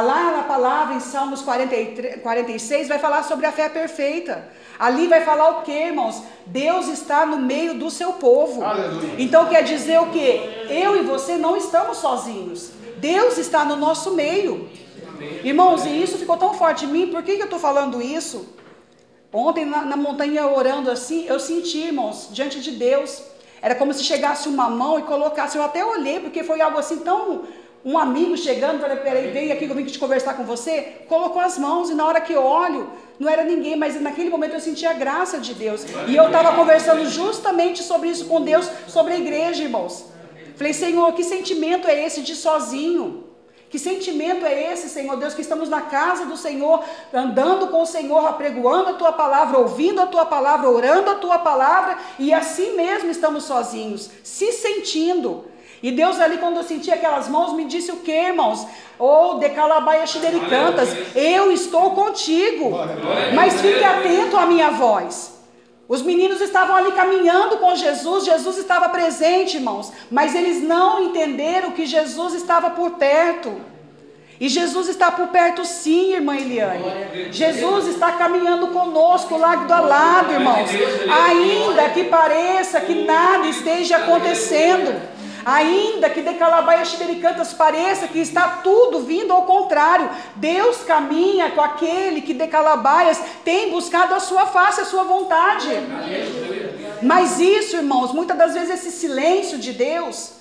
Lá 0.03 0.32
na 0.32 0.42
palavra, 0.42 0.95
em 0.95 1.01
Salmos 1.01 1.42
43, 1.42 2.20
46, 2.20 2.88
vai 2.88 2.99
falar 2.99 3.22
sobre 3.22 3.47
a 3.47 3.53
fé 3.53 3.68
perfeita. 3.68 4.49
Ali 4.78 5.07
vai 5.07 5.24
falar 5.24 5.51
o 5.51 5.62
que, 5.62 5.70
irmãos? 5.70 6.22
Deus 6.47 6.88
está 6.88 7.24
no 7.24 7.36
meio 7.36 7.74
do 7.74 7.90
seu 7.90 8.14
povo. 8.14 8.64
Aleluia. 8.64 9.14
Então 9.18 9.47
quer 9.47 9.62
dizer 9.62 10.01
o 10.01 10.07
que? 10.07 10.66
Eu 10.68 10.97
e 10.97 11.03
você 11.03 11.36
não 11.36 11.57
estamos 11.57 11.99
sozinhos. 11.99 12.72
Deus 12.97 13.38
está 13.38 13.64
no 13.64 13.76
nosso 13.76 14.12
meio. 14.12 14.68
Irmãos, 15.45 15.86
e 15.86 16.03
isso 16.03 16.18
ficou 16.18 16.36
tão 16.36 16.55
forte 16.55 16.84
em 16.84 16.88
mim, 16.88 17.07
por 17.09 17.22
que, 17.22 17.36
que 17.36 17.42
eu 17.42 17.47
estou 17.47 17.59
falando 17.59 18.03
isso? 18.03 18.49
Ontem 19.32 19.64
na, 19.64 19.84
na 19.84 19.97
montanha 19.97 20.47
orando 20.47 20.90
assim, 20.90 21.26
eu 21.26 21.38
senti, 21.40 21.78
irmãos, 21.78 22.28
diante 22.32 22.61
de 22.61 22.72
Deus. 22.72 23.22
Era 23.61 23.74
como 23.74 23.95
se 23.95 24.05
chegasse 24.05 24.49
uma 24.49 24.68
mão 24.68 24.99
e 24.99 25.03
colocasse. 25.03 25.57
Eu 25.57 25.62
até 25.62 25.84
olhei, 25.84 26.20
porque 26.20 26.45
foi 26.45 26.61
algo 26.61 26.78
assim 26.78 26.99
tão. 26.99 27.45
Um 27.85 27.99
amigo 27.99 28.35
chegando, 28.37 28.80
falei, 28.80 28.97
peraí, 28.97 29.30
vem 29.30 29.53
aqui 29.53 29.66
que 29.66 29.70
eu 29.70 29.76
vim 29.76 29.85
te 29.85 29.99
conversar 29.99 30.35
com 30.35 30.45
você. 30.45 31.03
Colocou 31.07 31.43
as 31.43 31.59
mãos, 31.59 31.91
e 31.91 31.95
na 31.95 32.07
hora 32.07 32.20
que 32.20 32.32
eu 32.32 32.43
olho, 32.43 32.89
não 33.20 33.28
era 33.28 33.45
ninguém, 33.45 33.76
mas 33.76 34.01
naquele 34.01 34.30
momento 34.30 34.55
eu 34.55 34.61
senti 34.61 34.87
a 34.87 34.95
graça 34.95 35.39
de 35.39 35.53
Deus. 35.53 35.85
E 36.09 36.16
eu 36.16 36.26
estava 36.26 36.55
conversando 36.55 37.05
justamente 37.11 37.82
sobre 37.82 38.09
isso 38.09 38.24
com 38.24 38.41
Deus, 38.41 38.70
sobre 38.89 39.12
a 39.12 39.18
igreja, 39.18 39.62
irmãos. 39.62 40.07
Falei, 40.57 40.72
Senhor, 40.72 41.12
que 41.12 41.22
sentimento 41.22 41.87
é 41.87 42.07
esse 42.07 42.22
de 42.22 42.35
sozinho? 42.35 43.24
Que 43.68 43.78
sentimento 43.78 44.47
é 44.47 44.72
esse, 44.72 44.89
Senhor 44.89 45.16
Deus, 45.16 45.35
que 45.35 45.43
estamos 45.43 45.68
na 45.68 45.82
casa 45.82 46.24
do 46.24 46.37
Senhor, 46.37 46.82
andando 47.12 47.66
com 47.66 47.82
o 47.82 47.87
Senhor, 47.87 48.24
apregoando 48.24 48.91
a 48.91 48.93
tua 48.95 49.12
palavra, 49.12 49.59
ouvindo 49.59 50.01
a 50.01 50.07
tua 50.07 50.24
palavra, 50.24 50.70
orando 50.70 51.11
a 51.11 51.16
tua 51.16 51.39
palavra, 51.41 51.99
e 52.18 52.32
assim 52.32 52.76
mesmo 52.76 53.11
estamos 53.11 53.45
sozinhos, 53.45 54.09
se 54.22 54.53
sentindo. 54.53 55.53
E 55.85 55.93
Deus 55.93 56.18
ali, 56.18 56.39
quando 56.39 56.57
eu 56.57 56.62
senti 56.62 56.91
aquelas 56.91 57.28
mãos, 57.28 57.53
me 57.53 57.66
disse 57.66 57.93
o 57.93 57.97
que, 57.97 58.11
irmãos? 58.11 58.66
Ou 58.99 59.32
oh, 59.32 59.35
decalabaia 59.35 60.07
xidericantas, 60.07 60.89
eu 61.14 61.53
estou 61.53 61.91
contigo, 61.91 62.70
mas 63.35 63.61
fique 63.61 63.85
atento 63.85 64.35
à 64.39 64.47
minha 64.47 64.70
voz. 64.70 65.35
Os 65.87 66.01
meninos 66.01 66.41
estavam 66.41 66.74
ali 66.74 66.91
caminhando 66.93 67.59
com 67.59 67.76
Jesus, 67.76 68.24
Jesus 68.24 68.57
estava 68.57 68.89
presente, 68.89 69.59
irmãos, 69.59 69.93
mas 70.11 70.35
eles 70.35 70.62
não 70.62 71.03
entenderam 71.03 71.72
que 71.72 71.85
Jesus 71.85 72.32
estava 72.32 72.70
por 72.70 72.93
perto. 72.93 73.53
E 74.41 74.49
Jesus 74.49 74.89
está 74.89 75.12
por 75.12 75.28
perto 75.28 75.66
sim, 75.66 76.14
irmã 76.14 76.35
Eliane. 76.35 77.30
Jesus 77.30 77.89
está 77.89 78.12
caminhando 78.12 78.68
conosco 78.68 79.37
lado 79.37 79.70
a 79.70 79.80
lado, 79.80 80.32
irmãos. 80.32 80.70
Ainda 81.28 81.91
que 81.91 82.05
pareça 82.05 82.80
que 82.80 83.05
nada 83.05 83.47
esteja 83.47 83.99
acontecendo. 83.99 85.14
Ainda 85.45 86.09
que 86.11 86.22
de 86.22 86.34
Calabaias 86.34 86.88
Xibericantas 86.88 87.53
pareça 87.53 88.09
que 88.09 88.18
está 88.18 88.61
tudo 88.62 89.01
vindo 89.01 89.32
ao 89.32 89.42
contrário, 89.42 90.09
Deus 90.36 90.78
caminha 90.78 91.51
com 91.51 91.61
aquele 91.61 92.22
que 92.22 92.34
de 92.34 92.47
Calabaias 92.47 93.20
tem 93.45 93.70
buscado 93.70 94.14
a 94.14 94.20
sua 94.20 94.47
face, 94.47 94.80
a 94.80 94.84
sua 94.84 95.05
vontade. 95.05 95.68
Mas 97.03 97.38
isso, 97.38 97.76
irmãos, 97.76 98.12
muitas 98.12 98.36
das 98.36 98.55
vezes 98.55 98.70
esse 98.70 98.90
silêncio 98.90 99.59
de 99.59 99.72
Deus, 99.72 100.32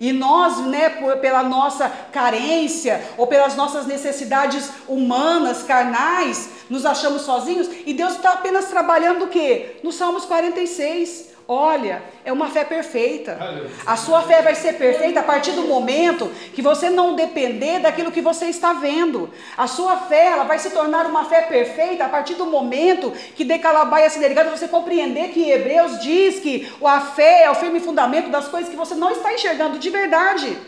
e 0.00 0.12
nós, 0.12 0.58
né, 0.58 0.90
pela 1.20 1.42
nossa 1.42 1.88
carência 2.12 3.02
ou 3.16 3.26
pelas 3.26 3.56
nossas 3.56 3.86
necessidades 3.86 4.70
humanas, 4.88 5.64
carnais, 5.64 6.50
nos 6.70 6.86
achamos 6.86 7.22
sozinhos, 7.22 7.68
e 7.84 7.92
Deus 7.92 8.14
está 8.14 8.32
apenas 8.32 8.66
trabalhando 8.66 9.24
o 9.24 9.28
quê? 9.28 9.80
No 9.82 9.90
Salmos 9.90 10.24
46. 10.24 11.37
Olha, 11.50 12.02
é 12.26 12.30
uma 12.30 12.50
fé 12.50 12.62
perfeita. 12.62 13.38
A 13.86 13.96
sua 13.96 14.20
fé 14.20 14.42
vai 14.42 14.54
ser 14.54 14.74
perfeita 14.74 15.20
a 15.20 15.22
partir 15.22 15.52
do 15.52 15.62
momento 15.62 16.30
que 16.52 16.60
você 16.60 16.90
não 16.90 17.16
depender 17.16 17.78
daquilo 17.78 18.12
que 18.12 18.20
você 18.20 18.44
está 18.50 18.74
vendo. 18.74 19.30
A 19.56 19.66
sua 19.66 19.96
fé 19.96 20.26
ela 20.26 20.44
vai 20.44 20.58
se 20.58 20.68
tornar 20.68 21.06
uma 21.06 21.24
fé 21.24 21.40
perfeita 21.40 22.04
a 22.04 22.08
partir 22.10 22.34
do 22.34 22.44
momento 22.44 23.10
que 23.34 23.44
de 23.44 23.58
Calabaia 23.58 24.10
se 24.10 24.18
ligado 24.18 24.50
você 24.50 24.68
compreender 24.68 25.30
que 25.30 25.50
Hebreus 25.50 25.98
diz 26.02 26.38
que 26.38 26.70
a 26.84 27.00
fé 27.00 27.44
é 27.44 27.50
o 27.50 27.54
firme 27.54 27.80
fundamento 27.80 28.28
das 28.28 28.46
coisas 28.46 28.68
que 28.68 28.76
você 28.76 28.94
não 28.94 29.10
está 29.10 29.32
enxergando 29.32 29.78
de 29.78 29.88
verdade. 29.88 30.58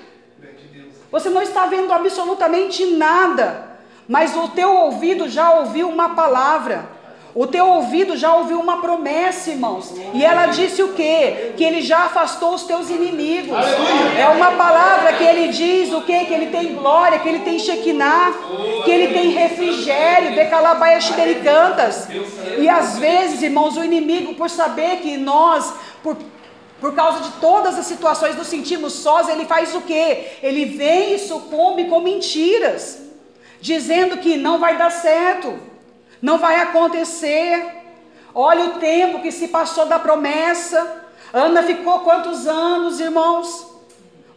Você 1.12 1.28
não 1.28 1.42
está 1.42 1.66
vendo 1.66 1.92
absolutamente 1.92 2.86
nada, 2.86 3.76
mas 4.08 4.34
o 4.34 4.48
teu 4.48 4.74
ouvido 4.74 5.28
já 5.28 5.58
ouviu 5.58 5.90
uma 5.90 6.14
palavra. 6.14 6.99
O 7.34 7.46
teu 7.46 7.68
ouvido 7.68 8.16
já 8.16 8.34
ouviu 8.34 8.58
uma 8.58 8.80
promessa, 8.80 9.50
irmãos. 9.50 9.94
E 10.12 10.24
ela 10.24 10.46
disse 10.46 10.82
o 10.82 10.92
quê? 10.94 11.52
Que 11.56 11.62
ele 11.62 11.80
já 11.80 12.06
afastou 12.06 12.54
os 12.54 12.64
teus 12.64 12.90
inimigos. 12.90 13.56
É 14.18 14.28
uma 14.28 14.52
palavra 14.52 15.12
que 15.12 15.22
ele 15.22 15.48
diz 15.48 15.92
o 15.92 16.00
quê? 16.02 16.24
Que 16.24 16.34
ele 16.34 16.46
tem 16.46 16.74
glória, 16.74 17.20
que 17.20 17.28
ele 17.28 17.40
tem 17.40 17.58
Shekinah, 17.58 18.32
que 18.84 18.90
ele 18.90 19.14
tem 19.14 19.30
refrigério, 19.30 20.34
decalabaia 20.34 20.98
cantas. 21.44 22.08
E 22.58 22.68
às 22.68 22.98
vezes, 22.98 23.42
irmãos, 23.42 23.76
o 23.76 23.84
inimigo, 23.84 24.34
por 24.34 24.50
saber 24.50 24.96
que 24.98 25.16
nós, 25.16 25.72
por 26.02 26.16
por 26.80 26.94
causa 26.94 27.20
de 27.20 27.32
todas 27.32 27.78
as 27.78 27.84
situações 27.84 28.34
nos 28.36 28.46
sentimos 28.46 28.94
sós, 28.94 29.28
ele 29.28 29.44
faz 29.44 29.74
o 29.74 29.82
quê? 29.82 30.38
Ele 30.42 30.64
vem 30.64 31.14
e 31.14 31.18
sucumbe 31.18 31.84
com 31.84 32.00
mentiras, 32.00 33.02
dizendo 33.60 34.16
que 34.16 34.38
não 34.38 34.58
vai 34.58 34.78
dar 34.78 34.90
certo 34.90 35.69
não 36.20 36.38
vai 36.38 36.60
acontecer. 36.60 37.78
Olha 38.34 38.66
o 38.66 38.78
tempo 38.78 39.20
que 39.20 39.32
se 39.32 39.48
passou 39.48 39.86
da 39.86 39.98
promessa. 39.98 41.04
Ana 41.32 41.62
ficou 41.62 42.00
quantos 42.00 42.46
anos, 42.46 43.00
irmãos? 43.00 43.68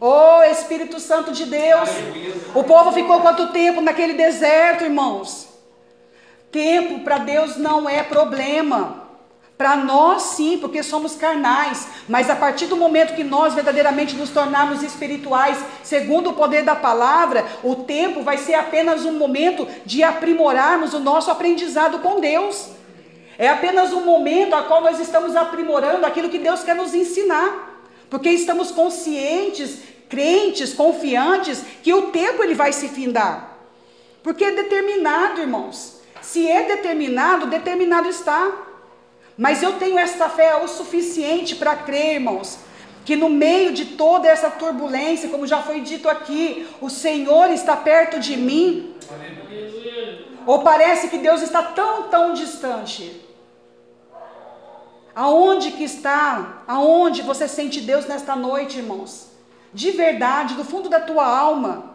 Oh, 0.00 0.42
Espírito 0.42 0.98
Santo 1.00 1.32
de 1.32 1.46
Deus. 1.46 1.88
O 2.54 2.64
povo 2.64 2.92
ficou 2.92 3.20
quanto 3.20 3.52
tempo 3.52 3.80
naquele 3.80 4.14
deserto, 4.14 4.84
irmãos? 4.84 5.48
Tempo 6.50 7.00
para 7.00 7.18
Deus 7.18 7.56
não 7.56 7.88
é 7.88 8.02
problema. 8.02 9.03
Para 9.56 9.76
nós, 9.76 10.22
sim, 10.22 10.58
porque 10.58 10.82
somos 10.82 11.14
carnais, 11.14 11.86
mas 12.08 12.28
a 12.28 12.34
partir 12.34 12.66
do 12.66 12.76
momento 12.76 13.14
que 13.14 13.22
nós 13.22 13.54
verdadeiramente 13.54 14.16
nos 14.16 14.30
tornarmos 14.30 14.82
espirituais, 14.82 15.56
segundo 15.82 16.30
o 16.30 16.32
poder 16.32 16.64
da 16.64 16.74
palavra, 16.74 17.46
o 17.62 17.76
tempo 17.76 18.22
vai 18.22 18.36
ser 18.36 18.54
apenas 18.54 19.04
um 19.04 19.12
momento 19.12 19.66
de 19.86 20.02
aprimorarmos 20.02 20.92
o 20.92 20.98
nosso 20.98 21.30
aprendizado 21.30 22.00
com 22.00 22.18
Deus. 22.20 22.70
É 23.38 23.48
apenas 23.48 23.92
um 23.92 24.04
momento 24.04 24.54
a 24.54 24.62
qual 24.62 24.80
nós 24.80 24.98
estamos 24.98 25.36
aprimorando 25.36 26.04
aquilo 26.04 26.28
que 26.28 26.38
Deus 26.38 26.64
quer 26.64 26.74
nos 26.74 26.92
ensinar, 26.92 27.80
porque 28.10 28.30
estamos 28.30 28.72
conscientes, 28.72 29.78
crentes, 30.08 30.72
confiantes 30.72 31.62
que 31.80 31.94
o 31.94 32.10
tempo 32.10 32.42
ele 32.42 32.54
vai 32.54 32.72
se 32.72 32.88
findar. 32.88 33.56
Porque 34.20 34.44
é 34.44 34.50
determinado, 34.50 35.40
irmãos. 35.40 36.00
Se 36.22 36.50
é 36.50 36.62
determinado, 36.62 37.46
determinado 37.46 38.08
está. 38.08 38.63
Mas 39.36 39.62
eu 39.62 39.74
tenho 39.74 39.98
esta 39.98 40.28
fé 40.28 40.56
o 40.56 40.68
suficiente 40.68 41.56
para 41.56 41.76
crer, 41.76 42.14
irmãos, 42.14 42.58
que 43.04 43.16
no 43.16 43.28
meio 43.28 43.72
de 43.72 43.84
toda 43.96 44.28
essa 44.28 44.50
turbulência, 44.50 45.28
como 45.28 45.46
já 45.46 45.60
foi 45.60 45.80
dito 45.80 46.08
aqui, 46.08 46.66
o 46.80 46.88
Senhor 46.88 47.50
está 47.50 47.76
perto 47.76 48.18
de 48.20 48.36
mim. 48.36 48.94
Ou 50.46 50.62
parece 50.62 51.08
que 51.08 51.18
Deus 51.18 51.42
está 51.42 51.62
tão, 51.62 52.04
tão 52.04 52.32
distante? 52.32 53.22
Aonde 55.14 55.70
que 55.72 55.84
está? 55.84 56.62
Aonde 56.66 57.22
você 57.22 57.46
sente 57.46 57.80
Deus 57.80 58.06
nesta 58.06 58.34
noite, 58.34 58.78
irmãos? 58.78 59.28
De 59.72 59.90
verdade, 59.90 60.54
do 60.54 60.64
fundo 60.64 60.88
da 60.88 61.00
tua 61.00 61.26
alma. 61.26 61.93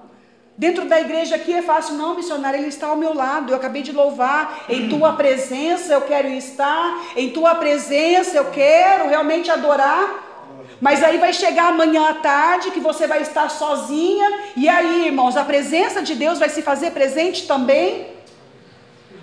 Dentro 0.60 0.84
da 0.89 0.99
igreja 0.99 1.38
aqui 1.38 1.53
é 1.53 1.62
fácil, 1.62 1.95
não, 1.95 2.16
missionário, 2.16 2.60
ele 2.60 2.68
está 2.68 2.88
ao 2.88 2.97
meu 2.97 3.14
lado. 3.14 3.49
Eu 3.49 3.55
acabei 3.55 3.82
de 3.82 3.93
louvar. 3.93 4.66
Em 4.68 4.89
tua 4.89 5.14
presença 5.14 5.93
eu 5.93 6.01
quero 6.01 6.28
estar. 6.28 7.01
Em 7.16 7.30
tua 7.30 7.55
presença 7.55 8.36
eu 8.36 8.51
quero 8.51 9.07
realmente 9.07 9.49
adorar. 9.49 10.03
Mas 10.82 11.01
aí 11.01 11.18
vai 11.18 11.32
chegar 11.32 11.70
amanhã 11.70 12.10
à 12.10 12.16
tarde 12.16 12.72
que 12.72 12.82
você 12.82 13.07
vai 13.07 13.22
estar 13.22 13.49
sozinha. 13.49 14.28
E 14.57 14.68
aí, 14.68 15.05
irmãos, 15.05 15.38
a 15.38 15.45
presença 15.45 16.01
de 16.01 16.14
Deus 16.14 16.38
vai 16.38 16.49
se 16.49 16.62
fazer 16.62 16.91
presente 16.91 17.47
também. 17.47 18.18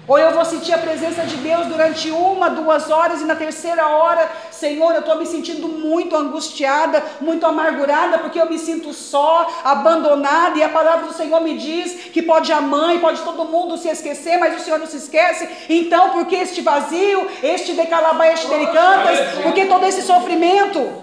Ou 0.08 0.16
eu 0.16 0.32
vou 0.32 0.44
sentir 0.44 0.72
a 0.72 0.78
presença 0.78 1.22
de 1.22 1.36
Deus 1.36 1.66
durante 1.66 2.10
uma, 2.10 2.48
duas 2.48 2.90
horas, 2.90 3.20
e 3.20 3.24
na 3.24 3.34
terceira 3.34 3.88
hora, 3.88 4.30
Senhor, 4.52 4.92
eu 4.92 5.00
estou 5.00 5.16
me 5.16 5.26
sentindo 5.26 5.66
muito 5.66 6.16
angustiada, 6.16 7.02
muito 7.20 7.44
amargurada, 7.44 8.18
porque 8.18 8.40
eu 8.40 8.48
me 8.48 8.56
sinto 8.56 8.92
só, 8.92 9.48
abandonada, 9.64 10.56
e 10.58 10.62
a 10.62 10.68
palavra 10.68 11.08
do 11.08 11.12
Senhor 11.12 11.40
me 11.40 11.58
diz 11.58 12.10
que 12.12 12.22
pode 12.22 12.52
a 12.52 12.60
mãe, 12.60 13.00
pode 13.00 13.20
todo 13.22 13.46
mundo 13.46 13.76
se 13.76 13.88
esquecer, 13.88 14.38
mas 14.38 14.56
o 14.56 14.64
Senhor 14.64 14.78
não 14.78 14.86
se 14.86 14.98
esquece. 14.98 15.48
Então, 15.68 16.10
por 16.10 16.24
que 16.26 16.36
este 16.36 16.60
vazio, 16.60 17.28
este 17.42 17.72
decalabai, 17.72 18.34
este 18.34 18.46
delicantas, 18.46 19.42
por 19.42 19.52
que 19.52 19.66
todo 19.66 19.84
esse 19.84 20.02
sofrimento? 20.02 21.02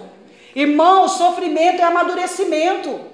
Irmão, 0.56 1.08
sofrimento 1.08 1.82
é 1.82 1.84
amadurecimento. 1.84 3.13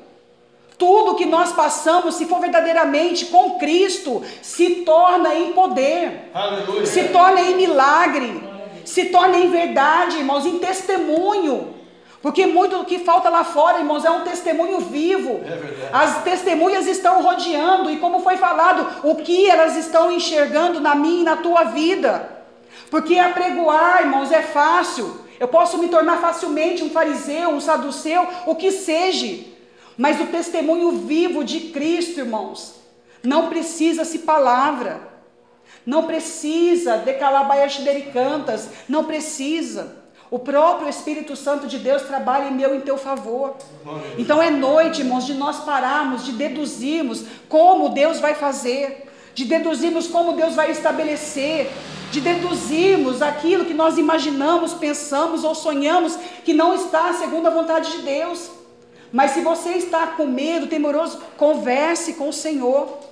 Tudo 0.80 1.14
que 1.14 1.26
nós 1.26 1.52
passamos, 1.52 2.14
se 2.14 2.24
for 2.24 2.40
verdadeiramente 2.40 3.26
com 3.26 3.58
Cristo, 3.58 4.22
se 4.40 4.76
torna 4.76 5.34
em 5.34 5.52
poder, 5.52 6.30
Aleluia. 6.32 6.86
se 6.86 7.04
torna 7.08 7.38
em 7.42 7.54
milagre, 7.54 8.42
se 8.82 9.04
torna 9.04 9.36
em 9.36 9.50
verdade, 9.50 10.16
irmãos, 10.16 10.46
em 10.46 10.58
testemunho. 10.58 11.74
Porque 12.22 12.46
muito 12.46 12.78
do 12.78 12.86
que 12.86 12.98
falta 12.98 13.28
lá 13.28 13.44
fora, 13.44 13.78
irmãos, 13.78 14.06
é 14.06 14.10
um 14.10 14.22
testemunho 14.22 14.80
vivo. 14.80 15.40
É 15.44 15.90
As 15.92 16.22
testemunhas 16.22 16.86
estão 16.86 17.22
rodeando, 17.22 17.90
e 17.90 17.98
como 17.98 18.20
foi 18.20 18.38
falado, 18.38 18.86
o 19.04 19.16
que 19.16 19.50
elas 19.50 19.76
estão 19.76 20.10
enxergando 20.10 20.80
na 20.80 20.94
minha 20.94 21.20
e 21.20 21.24
na 21.24 21.36
tua 21.36 21.64
vida. 21.64 22.40
Porque 22.90 23.18
apregoar, 23.18 24.00
irmãos, 24.00 24.32
é 24.32 24.40
fácil. 24.40 25.20
Eu 25.38 25.48
posso 25.48 25.76
me 25.76 25.88
tornar 25.88 26.22
facilmente 26.22 26.82
um 26.82 26.88
fariseu, 26.88 27.50
um 27.50 27.60
saduceu, 27.60 28.26
o 28.46 28.54
que 28.54 28.72
seja. 28.72 29.49
Mas 30.01 30.18
o 30.18 30.28
testemunho 30.28 30.92
vivo 30.92 31.44
de 31.44 31.61
Cristo, 31.61 32.20
irmãos, 32.20 32.76
não 33.22 33.51
precisa-se 33.51 34.20
palavra, 34.20 34.98
não 35.84 36.05
precisa 36.05 36.96
de 36.96 37.12
cantas, 38.11 38.70
não 38.88 39.05
precisa. 39.05 39.98
O 40.30 40.38
próprio 40.38 40.88
Espírito 40.88 41.36
Santo 41.36 41.66
de 41.66 41.78
Deus 41.78 42.01
trabalha 42.01 42.48
em 42.48 42.55
meu 42.55 42.74
e 42.74 42.78
em 42.78 42.80
teu 42.80 42.96
favor. 42.96 43.57
Então 44.16 44.42
é 44.42 44.48
noite, 44.48 45.03
irmãos, 45.03 45.26
de 45.26 45.34
nós 45.34 45.64
pararmos, 45.64 46.24
de 46.24 46.32
deduzirmos 46.32 47.24
como 47.46 47.90
Deus 47.90 48.18
vai 48.18 48.34
fazer, 48.34 49.07
de 49.34 49.44
deduzirmos 49.44 50.07
como 50.07 50.32
Deus 50.32 50.55
vai 50.55 50.70
estabelecer, 50.70 51.70
de 52.11 52.22
deduzirmos 52.22 53.20
aquilo 53.20 53.66
que 53.66 53.74
nós 53.74 53.98
imaginamos, 53.98 54.72
pensamos 54.72 55.44
ou 55.44 55.55
sonhamos 55.55 56.16
que 56.42 56.55
não 56.55 56.74
está 56.74 57.12
segundo 57.12 57.48
a 57.48 57.51
vontade 57.51 57.92
de 57.92 57.98
Deus. 57.98 58.59
Mas 59.12 59.32
se 59.32 59.40
você 59.40 59.70
está 59.70 60.06
com 60.08 60.26
medo, 60.26 60.68
temoroso, 60.68 61.20
converse 61.36 62.14
com 62.14 62.28
o 62.28 62.32
Senhor. 62.32 63.09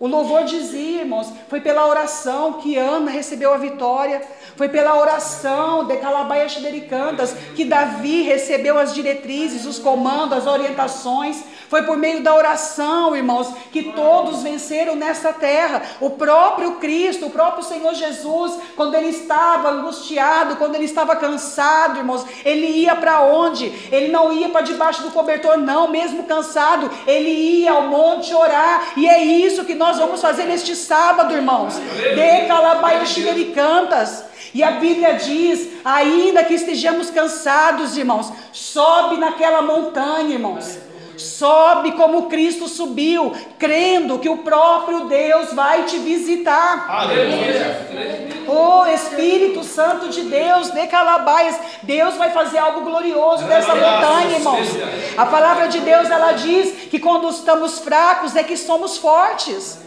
O 0.00 0.08
louvor 0.08 0.42
dizia, 0.42 1.02
irmãos, 1.02 1.32
foi 1.48 1.60
pela 1.60 1.86
oração 1.86 2.54
que 2.54 2.76
Ana 2.76 3.12
recebeu 3.12 3.54
a 3.54 3.58
vitória, 3.58 4.20
foi 4.56 4.68
pela 4.68 4.98
oração 4.98 5.86
de 5.86 5.96
Calabaia 5.98 6.48
Cantas 6.88 7.32
que 7.54 7.64
Davi 7.64 8.22
recebeu 8.22 8.76
as 8.76 8.92
diretrizes, 8.92 9.64
os 9.64 9.78
comandos, 9.78 10.38
as 10.38 10.46
orientações. 10.46 11.44
Foi 11.68 11.84
por 11.84 11.96
meio 11.96 12.22
da 12.22 12.34
oração, 12.34 13.16
irmãos, 13.16 13.52
que 13.72 13.92
todos 13.92 14.42
venceram 14.42 14.96
nessa 14.96 15.32
terra. 15.32 15.82
O 16.00 16.10
próprio 16.10 16.72
Cristo, 16.76 17.26
o 17.26 17.30
próprio 17.30 17.64
Senhor 17.64 17.94
Jesus, 17.94 18.58
quando 18.76 18.94
ele 18.94 19.08
estava 19.08 19.70
angustiado, 19.70 20.56
quando 20.56 20.74
ele 20.74 20.84
estava 20.84 21.16
cansado, 21.16 21.98
irmãos, 21.98 22.24
ele 22.44 22.66
ia 22.66 22.94
para 22.96 23.22
onde? 23.22 23.66
Ele 23.90 24.08
não 24.08 24.32
ia 24.32 24.48
para 24.48 24.60
debaixo 24.60 25.02
do 25.02 25.10
cobertor, 25.10 25.56
não, 25.56 25.88
mesmo 25.88 26.24
cansado, 26.24 26.90
ele 27.06 27.30
ia 27.30 27.72
ao 27.72 27.82
monte 27.82 28.34
orar. 28.34 28.92
E 28.96 29.08
é 29.08 29.22
isso 29.24 29.64
que 29.64 29.74
nós 29.74 29.83
vamos 29.92 30.20
fazer 30.20 30.44
neste 30.44 30.74
sábado, 30.74 31.34
irmãos. 31.34 31.74
De 31.76 32.46
Calabaia 32.46 33.04
Cantas. 33.54 34.24
E 34.52 34.62
a 34.62 34.72
Bíblia 34.72 35.14
diz: 35.14 35.68
ainda 35.84 36.44
que 36.44 36.54
estejamos 36.54 37.10
cansados, 37.10 37.96
irmãos, 37.96 38.32
sobe 38.52 39.16
naquela 39.16 39.62
montanha, 39.62 40.34
irmãos. 40.34 40.78
Sobe 41.16 41.92
como 41.92 42.28
Cristo 42.28 42.68
subiu, 42.68 43.32
crendo 43.58 44.18
que 44.18 44.28
o 44.28 44.38
próprio 44.38 45.06
Deus 45.06 45.52
vai 45.52 45.84
te 45.84 45.98
visitar. 45.98 46.86
Aleluia. 46.88 48.44
Oh 48.46 48.86
Espírito 48.86 49.62
Santo 49.64 50.08
de 50.08 50.22
Deus, 50.22 50.70
de 50.70 50.86
Calabaias, 50.86 51.56
Deus 51.82 52.16
vai 52.16 52.30
fazer 52.30 52.58
algo 52.58 52.82
glorioso 52.82 53.44
nessa 53.44 53.74
montanha, 53.74 54.36
irmãos. 54.36 54.68
A 55.16 55.26
palavra 55.26 55.68
de 55.68 55.80
Deus 55.80 56.10
ela 56.10 56.32
diz 56.32 56.88
que 56.90 56.98
quando 56.98 57.28
estamos 57.28 57.78
fracos 57.78 58.36
é 58.36 58.42
que 58.42 58.56
somos 58.56 58.98
fortes. 58.98 59.78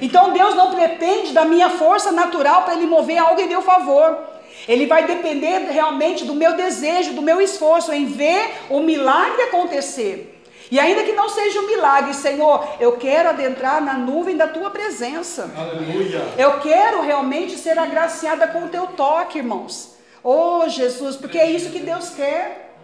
Então 0.00 0.32
Deus 0.32 0.54
não 0.54 0.72
pretende 0.72 1.32
da 1.32 1.44
minha 1.44 1.70
força 1.70 2.10
natural 2.10 2.62
para 2.62 2.74
Ele 2.74 2.86
mover 2.86 3.18
algo 3.18 3.40
em 3.40 3.48
meu 3.48 3.62
favor. 3.62 4.18
Ele 4.66 4.86
vai 4.86 5.06
depender 5.06 5.58
realmente 5.70 6.24
do 6.24 6.34
meu 6.34 6.56
desejo, 6.56 7.14
do 7.14 7.22
meu 7.22 7.40
esforço 7.40 7.92
em 7.92 8.06
ver 8.06 8.52
o 8.70 8.80
milagre 8.80 9.42
acontecer. 9.42 10.31
E 10.72 10.80
ainda 10.80 11.02
que 11.02 11.12
não 11.12 11.28
seja 11.28 11.60
um 11.60 11.66
milagre, 11.66 12.14
Senhor, 12.14 12.66
eu 12.80 12.92
quero 12.92 13.28
adentrar 13.28 13.84
na 13.84 13.92
nuvem 13.92 14.38
da 14.38 14.48
tua 14.48 14.70
presença. 14.70 15.50
Aleluia. 15.54 16.22
Eu 16.38 16.60
quero 16.60 17.02
realmente 17.02 17.58
ser 17.58 17.78
agraciada 17.78 18.48
com 18.48 18.64
o 18.64 18.68
teu 18.70 18.86
toque, 18.86 19.36
irmãos. 19.36 19.96
Oh, 20.24 20.66
Jesus, 20.66 21.16
porque 21.16 21.36
é 21.36 21.50
isso 21.50 21.68
que 21.68 21.80
Deus 21.80 22.08
quer. 22.16 22.74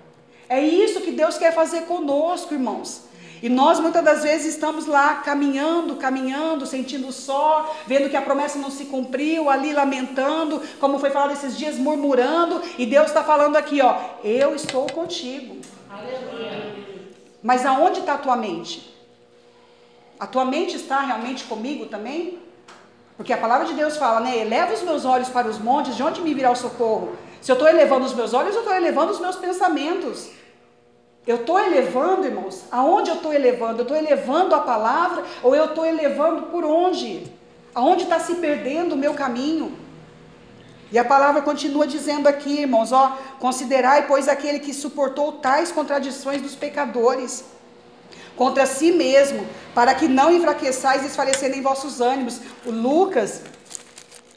É 0.51 0.61
isso 0.61 1.01
que 1.01 1.13
Deus 1.13 1.39
quer 1.39 1.55
fazer 1.55 1.87
conosco, 1.87 2.53
irmãos. 2.53 3.05
E 3.43 3.49
nós 3.49 3.81
muitas 3.81 4.05
das 4.05 4.23
vezes 4.23 4.53
estamos 4.53 4.85
lá 4.85 5.23
caminhando, 5.25 5.97
caminhando, 5.97 6.67
sentindo 6.67 7.11
só, 7.11 7.75
vendo 7.87 8.11
que 8.11 8.17
a 8.19 8.21
promessa 8.21 8.59
não 8.59 8.71
se 8.71 8.85
cumpriu, 8.85 9.49
ali 9.49 9.73
lamentando, 9.73 10.61
como 10.79 10.99
foi 10.99 11.09
falado 11.09 11.33
esses 11.33 11.57
dias, 11.57 11.77
murmurando, 11.77 12.61
e 12.77 12.85
Deus 12.85 13.07
está 13.07 13.25
falando 13.25 13.57
aqui, 13.57 13.81
ó, 13.81 13.97
eu 14.23 14.55
estou 14.55 14.87
contigo. 14.93 15.57
Aleluia. 15.89 16.88
Mas 17.43 17.65
aonde 17.65 18.01
está 18.01 18.15
a 18.15 18.19
tua 18.19 18.37
mente? 18.37 18.95
A 20.19 20.27
tua 20.27 20.45
mente 20.45 20.77
está 20.77 21.01
realmente 21.01 21.45
comigo 21.45 21.87
também? 21.87 22.39
Porque 23.17 23.33
a 23.33 23.39
palavra 23.39 23.67
de 23.67 23.75
Deus 23.75 23.97
fala, 23.97 24.21
né? 24.21 24.39
Eleva 24.39 24.73
os 24.73 24.83
meus 24.83 25.05
olhos 25.05 25.29
para 25.29 25.49
os 25.49 25.59
montes, 25.59 25.97
de 25.97 26.03
onde 26.03 26.21
me 26.21 26.35
virá 26.35 26.51
o 26.51 26.57
socorro? 26.57 27.17
Se 27.41 27.51
eu 27.51 27.55
estou 27.55 27.69
elevando 27.69 28.05
os 28.05 28.15
meus 28.15 28.35
olhos, 28.35 28.55
eu 28.55 28.61
estou 28.61 28.75
elevando 28.75 29.13
os 29.13 29.21
meus 29.21 29.37
pensamentos. 29.37 30.31
Eu 31.27 31.37
estou 31.37 31.59
elevando, 31.59 32.27
irmãos, 32.27 32.65
aonde 32.71 33.11
eu 33.11 33.17
estou 33.17 33.33
elevando? 33.33 33.81
Eu 33.81 33.83
estou 33.83 33.97
elevando 33.97 34.55
a 34.55 34.61
palavra 34.61 35.25
ou 35.43 35.55
eu 35.55 35.67
estou 35.67 35.85
elevando 35.85 36.43
por 36.45 36.65
onde? 36.65 37.31
Aonde 37.75 38.05
está 38.05 38.19
se 38.19 38.37
perdendo 38.37 38.95
o 38.95 38.99
meu 38.99 39.15
caminho? 39.15 39.77
E 40.91 40.99
a 40.99 41.05
palavra 41.05 41.43
continua 41.43 41.87
dizendo 41.87 42.27
aqui, 42.27 42.61
irmãos, 42.61 42.93
ó, 42.93 43.19
considerai, 43.39 44.07
pois, 44.07 44.27
aquele 44.27 44.59
que 44.59 44.73
suportou 44.73 45.33
tais 45.33 45.71
contradições 45.71 46.41
dos 46.41 46.55
pecadores 46.55 47.45
contra 48.35 48.65
si 48.65 48.93
mesmo, 48.93 49.47
para 49.75 49.95
que 49.95 50.09
não 50.09 50.33
enfraqueçais 50.33 51.03
desfalecendo 51.03 51.57
em 51.57 51.61
vossos 51.61 52.01
ânimos. 52.01 52.41
O 52.65 52.71
Lucas, 52.71 53.43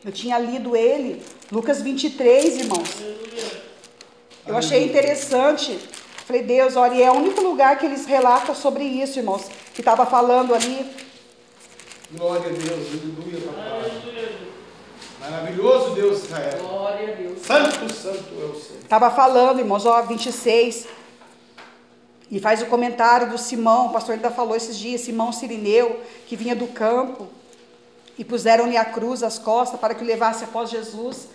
eu 0.04 0.12
tinha 0.12 0.38
lido 0.40 0.76
ele, 0.76 1.24
Lucas 1.52 1.82
23, 1.82 2.58
irmãos. 2.58 2.90
Eu 4.46 4.58
achei 4.58 4.84
interessante. 4.84 5.80
Falei, 6.26 6.44
Deus, 6.44 6.76
olha, 6.76 6.96
e 6.96 7.04
é 7.04 7.12
o 7.12 7.16
único 7.16 7.42
lugar 7.42 7.78
que 7.78 7.86
eles 7.86 8.06
relatam 8.06 8.56
sobre 8.56 8.84
isso, 8.84 9.20
irmãos, 9.20 9.44
que 9.74 9.82
estava 9.82 10.06
falando 10.06 10.54
ali. 10.54 10.86
Glória 12.12 12.48
a 12.48 12.54
Deus, 12.54 12.88
aleluia, 12.88 13.42
papai. 13.48 14.41
Maravilhoso 15.22 15.94
Deus 15.94 16.24
Israel. 16.24 16.58
Glória 16.60 17.14
a 17.14 17.16
Deus. 17.16 17.42
Santo, 17.42 17.94
santo 17.94 18.26
é 18.42 18.46
o 18.46 18.56
Senhor. 18.56 18.82
Estava 18.82 19.12
falando, 19.12 19.60
irmãos, 19.60 19.86
ó, 19.86 20.02
26. 20.02 20.88
E 22.32 22.40
faz 22.40 22.62
o 22.62 22.66
comentário 22.66 23.30
do 23.30 23.38
Simão, 23.38 23.88
o 23.88 23.90
pastor 23.92 24.16
ainda 24.16 24.32
falou 24.32 24.56
esses 24.56 24.78
dias, 24.78 25.02
Simão 25.02 25.32
Sirineu, 25.32 26.00
que 26.26 26.36
vinha 26.36 26.56
do 26.56 26.66
campo, 26.68 27.28
e 28.18 28.24
puseram-lhe 28.24 28.78
a 28.78 28.86
cruz 28.86 29.22
às 29.22 29.38
costas 29.38 29.80
para 29.80 29.94
que 29.94 30.04
o 30.04 30.08
levasse 30.08 30.46
após 30.46 30.70
Jesus. 30.70 31.28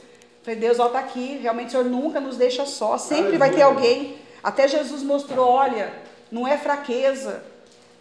Falei, 0.42 0.58
Deus, 0.58 0.78
ó, 0.78 0.86
está 0.86 0.98
aqui, 0.98 1.38
realmente 1.42 1.68
o 1.68 1.70
Senhor 1.70 1.84
nunca 1.84 2.18
nos 2.18 2.36
deixa 2.36 2.64
só, 2.64 2.96
sempre 2.96 3.36
vai 3.36 3.50
ter 3.50 3.62
alguém. 3.62 4.16
Até 4.42 4.66
Jesus 4.66 5.02
mostrou, 5.02 5.46
olha, 5.46 5.92
não 6.32 6.48
é 6.48 6.56
fraqueza, 6.56 7.44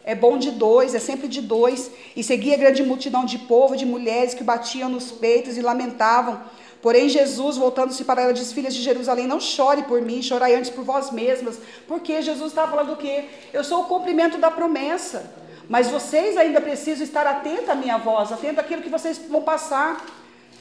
é 0.06 0.14
bom 0.14 0.38
de 0.38 0.52
dois, 0.52 0.94
é 0.94 1.00
sempre 1.00 1.28
de 1.28 1.42
dois. 1.42 1.92
E 2.16 2.24
seguia 2.24 2.56
grande 2.56 2.84
multidão 2.84 3.26
de 3.26 3.40
povo, 3.40 3.76
de 3.76 3.86
mulheres 3.86 4.36
que 4.36 4.44
batiam 4.44 4.88
nos 4.88 5.12
peitos 5.12 5.58
e 5.58 5.62
lamentavam. 5.62 6.40
Porém, 6.82 7.10
Jesus, 7.10 7.58
voltando-se 7.58 8.06
para 8.06 8.22
ela, 8.22 8.32
disse: 8.32 8.54
Filhas 8.54 8.76
de 8.76 8.84
Jerusalém, 8.84 9.26
não 9.26 9.40
chore 9.40 9.82
por 9.84 10.00
mim, 10.04 10.22
chorai 10.22 10.54
antes 10.54 10.70
por 10.70 10.84
vós 10.84 11.10
mesmas. 11.10 11.58
Porque 11.88 12.22
Jesus 12.22 12.52
estava 12.52 12.70
falando 12.70 12.94
o 12.94 12.98
quê? 12.98 13.26
Eu 13.52 13.64
sou 13.64 13.82
o 13.82 13.86
cumprimento 13.86 14.38
da 14.38 14.52
promessa. 14.52 15.34
Mas 15.68 15.88
vocês 15.88 16.38
ainda 16.38 16.62
precisam 16.62 17.04
estar 17.04 17.26
atentos 17.26 17.70
à 17.70 17.74
minha 17.74 17.98
voz, 17.98 18.32
atentos 18.32 18.60
àquilo 18.60 18.84
que 18.84 18.90
vocês 18.90 19.18
vão 19.28 19.42
passar. 19.42 20.06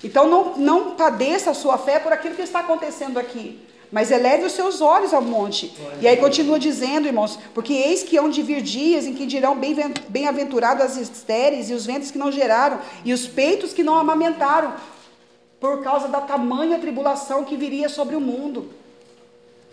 Então, 0.03 0.27
não, 0.27 0.57
não 0.57 0.95
padeça 0.95 1.51
a 1.51 1.55
sua 1.55 1.77
fé 1.77 1.99
por 1.99 2.11
aquilo 2.11 2.35
que 2.35 2.41
está 2.41 2.61
acontecendo 2.61 3.19
aqui. 3.19 3.61
Mas 3.93 4.11
eleve 4.11 4.45
os 4.45 4.53
seus 4.53 4.81
olhos 4.81 5.15
ao 5.15 5.23
monte. 5.23 5.73
E 6.01 6.09
aí 6.09 6.17
continua 6.17 6.59
dizendo, 6.59 7.07
irmãos, 7.07 7.39
porque 7.55 7.73
eis 7.73 8.03
que 8.03 8.17
hão 8.17 8.29
de 8.29 8.43
vir 8.43 8.61
dias 8.61 9.07
em 9.07 9.15
que 9.15 9.27
dirão 9.27 9.57
bem-aventurados 10.09 10.85
as 10.85 10.97
estéreis 10.97 11.71
e 11.71 11.75
os 11.75 11.87
ventres 11.87 12.11
que 12.11 12.19
não 12.19 12.33
geraram, 12.33 12.79
e 13.05 13.13
os 13.13 13.27
peitos 13.27 13.73
que 13.73 13.85
não 13.85 13.95
amamentaram, 13.95 14.75
por 15.61 15.83
causa 15.83 16.09
da 16.09 16.21
tamanha 16.21 16.79
tribulação 16.79 17.45
que 17.45 17.57
viria 17.57 17.89
sobre 17.89 18.17
o 18.17 18.21
mundo. 18.21 18.69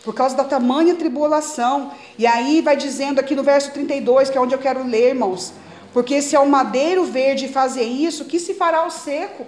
Por 0.03 0.15
causa 0.15 0.35
da 0.35 0.43
tamanha 0.43 0.95
tribulação. 0.95 1.91
E 2.17 2.25
aí 2.25 2.61
vai 2.61 2.75
dizendo 2.75 3.19
aqui 3.19 3.35
no 3.35 3.43
verso 3.43 3.71
32, 3.71 4.29
que 4.29 4.37
é 4.37 4.41
onde 4.41 4.55
eu 4.55 4.59
quero 4.59 4.83
ler, 4.83 5.09
irmãos. 5.09 5.53
Porque 5.93 6.21
se 6.21 6.35
ao 6.35 6.45
madeiro 6.45 7.03
verde 7.03 7.47
fazer 7.47 7.83
isso, 7.83 8.25
que 8.25 8.39
se 8.39 8.53
fará 8.53 8.79
ao 8.79 8.89
seco? 8.89 9.45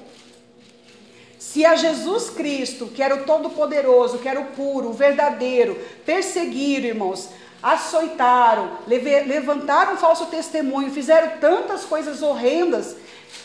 Se 1.44 1.66
a 1.66 1.76
Jesus 1.76 2.30
Cristo, 2.30 2.88
que 2.88 3.04
era 3.04 3.16
o 3.16 3.26
Todo-Poderoso, 3.26 4.18
que 4.18 4.30
era 4.30 4.40
o 4.40 4.46
puro, 4.46 4.90
o 4.90 4.94
verdadeiro, 4.94 5.78
perseguiram, 6.06 6.88
irmãos, 6.88 7.30
açoitaram, 7.62 8.78
levantaram 8.88 9.98
falso 9.98 10.28
testemunho, 10.28 10.90
fizeram 10.90 11.38
tantas 11.42 11.84
coisas 11.84 12.24
horrendas, 12.24 12.96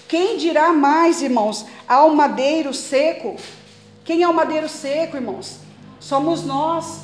quem 0.07 0.38
dirá 0.38 0.72
mais, 0.72 1.20
irmãos, 1.20 1.66
ao 1.88 2.14
madeiro 2.14 2.72
seco? 2.72 3.36
Quem 4.05 4.22
é 4.22 4.28
o 4.28 4.32
madeiro 4.32 4.68
seco, 4.68 5.16
irmãos? 5.16 5.59
Somos 5.99 6.44
nós. 6.44 7.01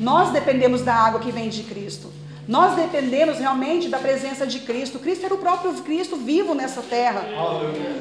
Nós 0.00 0.30
dependemos 0.30 0.82
da 0.82 0.94
água 0.94 1.20
que 1.20 1.30
vem 1.30 1.48
de 1.48 1.62
Cristo. 1.62 2.12
Nós 2.48 2.74
dependemos 2.74 3.38
realmente 3.38 3.88
da 3.88 3.98
presença 3.98 4.46
de 4.46 4.60
Cristo. 4.60 4.98
Cristo 4.98 5.24
era 5.24 5.34
o 5.34 5.38
próprio 5.38 5.72
Cristo 5.82 6.16
vivo 6.16 6.54
nessa 6.54 6.82
terra. 6.82 7.24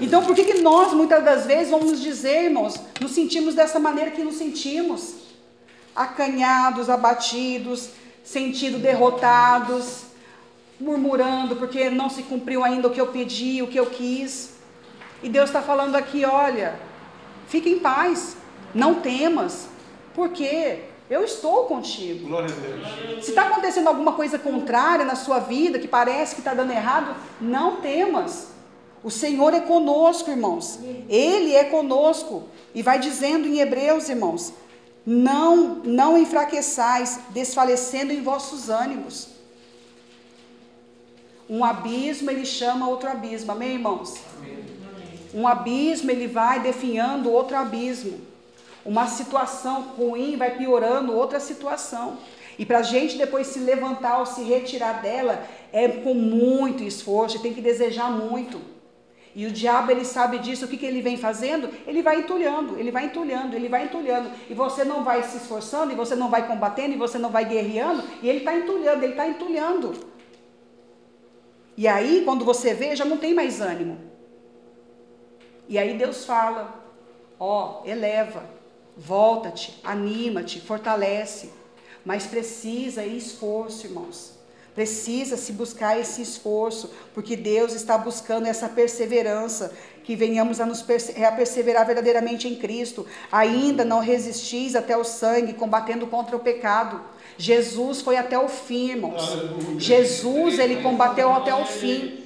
Então, 0.02 0.24
por 0.24 0.36
que, 0.36 0.44
que 0.44 0.62
nós, 0.62 0.94
muitas 0.94 1.24
das 1.24 1.46
vezes, 1.46 1.70
vamos 1.70 2.02
dizer, 2.02 2.46
irmãos, 2.46 2.80
nos 3.00 3.12
sentimos 3.12 3.54
dessa 3.54 3.80
maneira 3.80 4.12
que 4.12 4.24
nos 4.24 4.36
sentimos? 4.36 5.16
Acanhados, 5.96 6.90
abatidos, 6.90 7.90
sentindo 8.24 8.80
derrotados, 8.80 10.06
murmurando 10.80 11.56
porque 11.56 11.90
não 11.90 12.10
se 12.10 12.24
cumpriu 12.24 12.64
ainda 12.64 12.88
o 12.88 12.92
que 12.92 13.00
eu 13.00 13.08
pedi, 13.08 13.62
o 13.62 13.68
que 13.68 13.80
eu 13.80 13.86
quis. 13.86 14.56
E 15.22 15.30
Deus 15.30 15.50
está 15.50 15.62
falando 15.62 15.96
aqui: 15.96 16.26
olha, 16.26 16.80
fique 17.48 17.70
em 17.70 17.80
paz, 17.80 18.36
não 18.74 18.96
temas. 18.96 19.68
Por 20.16 20.30
quê? 20.30 20.91
Eu 21.12 21.26
estou 21.26 21.66
contigo. 21.66 22.26
Glória 22.30 22.48
a 22.56 22.58
Deus. 22.58 23.26
Se 23.26 23.32
está 23.32 23.48
acontecendo 23.48 23.90
alguma 23.90 24.14
coisa 24.14 24.40
contrária 24.40 25.04
na 25.04 25.16
sua 25.16 25.40
vida, 25.40 25.78
que 25.78 25.86
parece 25.86 26.36
que 26.36 26.40
está 26.40 26.54
dando 26.54 26.72
errado, 26.72 27.14
não 27.42 27.82
temas. 27.82 28.48
O 29.04 29.12
Senhor 29.12 29.54
é 29.54 29.60
conosco, 29.60 30.32
irmãos. 30.32 30.80
Ele 31.10 31.54
é 31.54 31.66
conosco. 31.66 32.44
E 32.74 32.82
vai 32.82 32.98
dizendo 32.98 33.46
em 33.46 33.60
Hebreus, 33.60 34.08
irmãos: 34.08 34.54
Não, 35.06 35.82
não 35.84 36.18
enfraqueçais, 36.18 37.20
desfalecendo 37.32 38.14
em 38.14 38.24
vossos 38.24 38.70
ânimos. 38.70 39.28
Um 41.50 41.66
abismo 41.66 42.32
ele 42.32 42.46
chama 42.46 42.88
outro 42.88 43.10
abismo, 43.10 43.52
amém, 43.52 43.74
irmãos? 43.74 44.16
Um 45.34 45.46
abismo 45.46 46.10
ele 46.10 46.28
vai 46.28 46.62
definhando 46.62 47.30
outro 47.30 47.58
abismo. 47.58 48.31
Uma 48.86 49.08
situação 49.08 49.82
ruim 49.98 50.38
vai 50.38 50.58
piorando 50.58 51.16
outra 51.16 51.40
situação. 51.40 52.18
E 52.58 52.66
para 52.66 52.80
a 52.80 52.84
gente 52.84 53.18
depois 53.18 53.48
se 53.48 53.60
levantar 53.60 54.20
ou 54.20 54.26
se 54.26 54.44
retirar 54.44 55.02
dela, 55.02 55.44
é 55.72 55.88
com 55.88 56.14
muito 56.14 56.84
esforço, 56.84 57.42
tem 57.42 57.54
que 57.54 57.62
desejar 57.62 58.12
muito. 58.12 58.60
E 59.34 59.46
o 59.46 59.52
diabo, 59.52 59.92
ele 59.92 60.04
sabe 60.04 60.40
disso, 60.40 60.66
o 60.66 60.68
que, 60.68 60.76
que 60.76 60.86
ele 60.86 61.02
vem 61.02 61.16
fazendo? 61.16 61.70
Ele 61.88 62.02
vai 62.02 62.18
entulhando, 62.18 62.78
ele 62.78 62.92
vai 62.92 63.06
entulhando, 63.06 63.56
ele 63.56 63.70
vai 63.70 63.86
entulhando. 63.86 64.30
E 64.50 64.54
você 64.54 64.84
não 64.84 65.04
vai 65.04 65.24
se 65.24 65.38
esforçando, 65.38 65.94
e 65.94 65.96
você 65.96 66.16
não 66.16 66.30
vai 66.30 66.46
combatendo, 66.46 66.94
e 66.94 66.98
você 66.98 67.18
não 67.18 67.30
vai 67.30 67.46
guerreando, 67.46 68.04
e 68.22 68.28
ele 68.28 68.40
está 68.40 68.54
entulhando, 68.54 69.04
ele 69.04 69.14
está 69.14 69.28
entulhando. 69.28 69.94
E 71.78 71.88
aí, 71.88 72.24
quando 72.26 72.44
você 72.44 72.74
vê, 72.74 72.94
já 72.94 73.06
não 73.06 73.18
tem 73.18 73.34
mais 73.34 73.62
ânimo. 73.62 73.98
E 75.70 75.78
aí 75.78 75.98
Deus 75.98 76.26
fala: 76.26 76.84
ó, 77.40 77.82
eleva, 77.86 78.44
volta-te, 79.06 79.80
anima-te, 79.84 80.60
fortalece. 80.60 81.50
Mas 82.06 82.26
precisa 82.26 83.06
esforço, 83.06 83.88
irmãos. 83.88 84.40
Precisa 84.74 85.36
se 85.36 85.52
buscar 85.52 86.00
esse 86.00 86.22
esforço, 86.22 86.92
porque 87.14 87.36
Deus 87.36 87.74
está 87.74 87.98
buscando 87.98 88.48
essa 88.48 88.70
perseverança, 88.70 89.74
que 90.04 90.16
venhamos 90.16 90.60
a, 90.60 90.66
nos 90.66 90.82
a 90.82 91.32
perseverar 91.32 91.86
verdadeiramente 91.86 92.48
em 92.48 92.56
Cristo. 92.56 93.06
Ainda 93.32 93.84
não 93.84 94.00
resistis 94.00 94.76
até 94.76 94.96
o 94.96 95.04
sangue, 95.04 95.54
combatendo 95.54 96.08
contra 96.08 96.36
o 96.36 96.40
pecado. 96.40 97.02
Jesus 97.38 98.02
foi 98.02 98.16
até 98.18 98.40
o 98.40 98.48
fim, 98.48 98.92
irmãos. 98.92 99.22
Jesus, 99.78 100.58
ele 100.58 100.82
combateu 100.82 101.32
até 101.32 101.54
o 101.54 101.66
fim. 101.66 102.24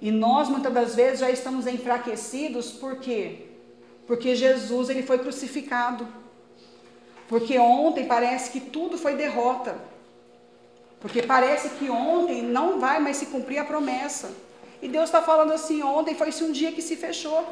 E 0.00 0.10
nós 0.10 0.48
muitas 0.48 0.72
das 0.72 0.94
vezes 0.94 1.20
já 1.20 1.30
estamos 1.30 1.66
enfraquecidos, 1.66 2.70
por 2.70 2.96
quê? 2.96 3.53
Porque 4.06 4.34
Jesus, 4.34 4.88
ele 4.88 5.02
foi 5.02 5.18
crucificado. 5.18 6.06
Porque 7.28 7.58
ontem 7.58 8.06
parece 8.06 8.50
que 8.50 8.60
tudo 8.60 8.98
foi 8.98 9.14
derrota. 9.14 9.76
Porque 11.00 11.22
parece 11.22 11.70
que 11.70 11.90
ontem 11.90 12.42
não 12.42 12.78
vai 12.78 12.98
mais 12.98 13.16
se 13.16 13.26
cumprir 13.26 13.58
a 13.58 13.64
promessa. 13.64 14.32
E 14.80 14.88
Deus 14.88 15.04
está 15.04 15.22
falando 15.22 15.52
assim: 15.52 15.82
ontem 15.82 16.14
foi-se 16.14 16.44
um 16.44 16.52
dia 16.52 16.72
que 16.72 16.82
se 16.82 16.96
fechou. 16.96 17.46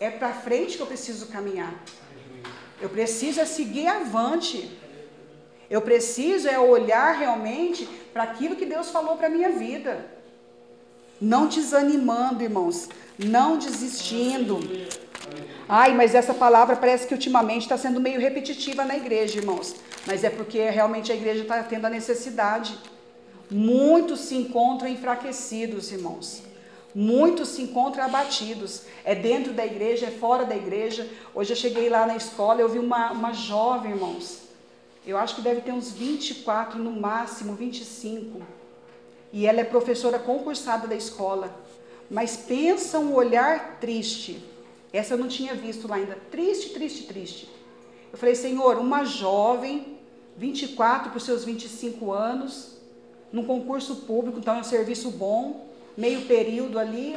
É 0.00 0.10
para 0.10 0.32
frente 0.32 0.76
que 0.76 0.82
eu 0.82 0.86
preciso 0.86 1.26
caminhar. 1.26 1.74
Eu 2.80 2.88
preciso 2.88 3.40
é 3.40 3.44
seguir 3.44 3.86
avante. 3.86 4.78
Eu 5.68 5.82
preciso 5.82 6.48
é 6.48 6.58
olhar 6.58 7.12
realmente 7.12 7.86
para 8.12 8.22
aquilo 8.22 8.56
que 8.56 8.64
Deus 8.64 8.90
falou 8.90 9.16
para 9.16 9.26
a 9.26 9.30
minha 9.30 9.50
vida. 9.50 10.06
Não 11.20 11.46
desanimando, 11.46 12.42
irmãos. 12.42 12.88
Não 13.18 13.58
desistindo. 13.58 14.60
Ai, 15.68 15.94
mas 15.94 16.14
essa 16.14 16.32
palavra 16.32 16.76
parece 16.76 17.06
que 17.06 17.12
ultimamente 17.12 17.62
está 17.62 17.76
sendo 17.76 18.00
meio 18.00 18.18
repetitiva 18.20 18.84
na 18.84 18.96
igreja, 18.96 19.38
irmãos. 19.38 19.74
Mas 20.06 20.24
é 20.24 20.30
porque 20.30 20.70
realmente 20.70 21.12
a 21.12 21.14
igreja 21.14 21.42
está 21.42 21.62
tendo 21.62 21.84
a 21.84 21.90
necessidade. 21.90 22.78
Muitos 23.50 24.20
se 24.20 24.34
encontram 24.34 24.88
enfraquecidos, 24.88 25.92
irmãos. 25.92 26.42
Muitos 26.94 27.50
se 27.50 27.62
encontram 27.62 28.04
abatidos. 28.04 28.84
É 29.04 29.14
dentro 29.14 29.52
da 29.52 29.66
igreja, 29.66 30.06
é 30.06 30.10
fora 30.10 30.46
da 30.46 30.56
igreja. 30.56 31.06
Hoje 31.34 31.52
eu 31.52 31.56
cheguei 31.56 31.90
lá 31.90 32.06
na 32.06 32.16
escola, 32.16 32.60
eu 32.60 32.68
vi 32.68 32.78
uma, 32.78 33.12
uma 33.12 33.32
jovem, 33.34 33.92
irmãos. 33.92 34.38
Eu 35.06 35.18
acho 35.18 35.36
que 35.36 35.42
deve 35.42 35.60
ter 35.60 35.72
uns 35.72 35.90
24, 35.90 36.78
no 36.78 36.92
máximo 36.92 37.54
25. 37.54 38.40
E 39.32 39.46
ela 39.46 39.60
é 39.60 39.64
professora 39.64 40.18
concursada 40.18 40.86
da 40.86 40.96
escola. 40.96 41.54
Mas 42.10 42.36
pensa 42.36 42.98
um 42.98 43.14
olhar 43.14 43.78
triste 43.80 44.42
essa 44.92 45.14
eu 45.14 45.18
não 45.18 45.28
tinha 45.28 45.54
visto 45.54 45.86
lá 45.86 45.96
ainda. 45.96 46.16
Triste, 46.30 46.70
triste, 46.70 47.04
triste. 47.04 47.48
Eu 48.12 48.18
falei, 48.18 48.34
Senhor, 48.34 48.78
uma 48.78 49.04
jovem, 49.04 49.98
24 50.36 51.10
para 51.10 51.18
os 51.18 51.24
seus 51.24 51.44
25 51.44 52.12
anos, 52.12 52.78
num 53.30 53.44
concurso 53.44 53.96
público, 53.96 54.38
então 54.38 54.56
é 54.56 54.60
um 54.60 54.64
serviço 54.64 55.10
bom, 55.10 55.68
meio 55.96 56.22
período 56.22 56.78
ali. 56.78 57.16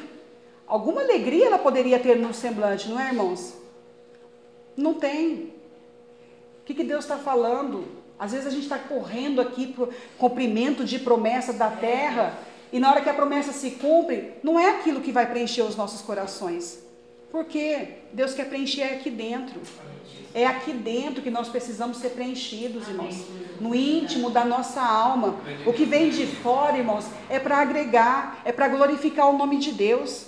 Alguma 0.67 1.01
alegria 1.01 1.47
ela 1.47 1.59
poderia 1.59 1.99
ter 1.99 2.17
no 2.17 2.33
semblante, 2.33 2.89
não 2.89 2.99
é, 2.99 3.07
irmãos? 3.07 3.53
Não 4.75 4.93
tem. 4.95 5.53
O 6.61 6.65
que, 6.65 6.73
que 6.73 6.83
Deus 6.83 7.05
está 7.05 7.17
falando? 7.17 7.85
Às 8.19 8.33
vezes 8.33 8.47
a 8.47 8.51
gente 8.51 8.63
está 8.63 8.77
correndo 8.77 9.41
aqui 9.41 9.67
para 9.67 9.85
o 9.85 9.93
cumprimento 10.17 10.83
de 10.83 10.99
promessa 10.99 11.53
da 11.53 11.69
terra, 11.69 12.37
e 12.71 12.79
na 12.79 12.89
hora 12.89 13.01
que 13.01 13.09
a 13.09 13.13
promessa 13.13 13.51
se 13.51 13.71
cumpre, 13.71 14.33
não 14.43 14.59
é 14.59 14.69
aquilo 14.69 15.01
que 15.01 15.11
vai 15.11 15.29
preencher 15.29 15.61
os 15.61 15.75
nossos 15.75 16.01
corações. 16.01 16.90
Porque 17.31 17.87
Deus 18.11 18.33
quer 18.33 18.49
preencher 18.49 18.83
aqui 18.83 19.09
dentro. 19.09 19.59
É 20.33 20.45
aqui 20.45 20.71
dentro 20.71 21.21
que 21.21 21.29
nós 21.29 21.49
precisamos 21.49 21.97
ser 21.97 22.09
preenchidos, 22.09 22.87
irmãos. 22.87 23.25
No 23.59 23.73
íntimo 23.73 24.29
da 24.29 24.43
nossa 24.43 24.81
alma. 24.81 25.35
O 25.65 25.73
que 25.73 25.85
vem 25.85 26.09
de 26.09 26.25
fora, 26.25 26.77
irmãos, 26.77 27.05
é 27.29 27.39
para 27.39 27.57
agregar, 27.57 28.41
é 28.43 28.51
para 28.51 28.67
glorificar 28.67 29.29
o 29.29 29.37
nome 29.37 29.57
de 29.57 29.71
Deus. 29.71 30.27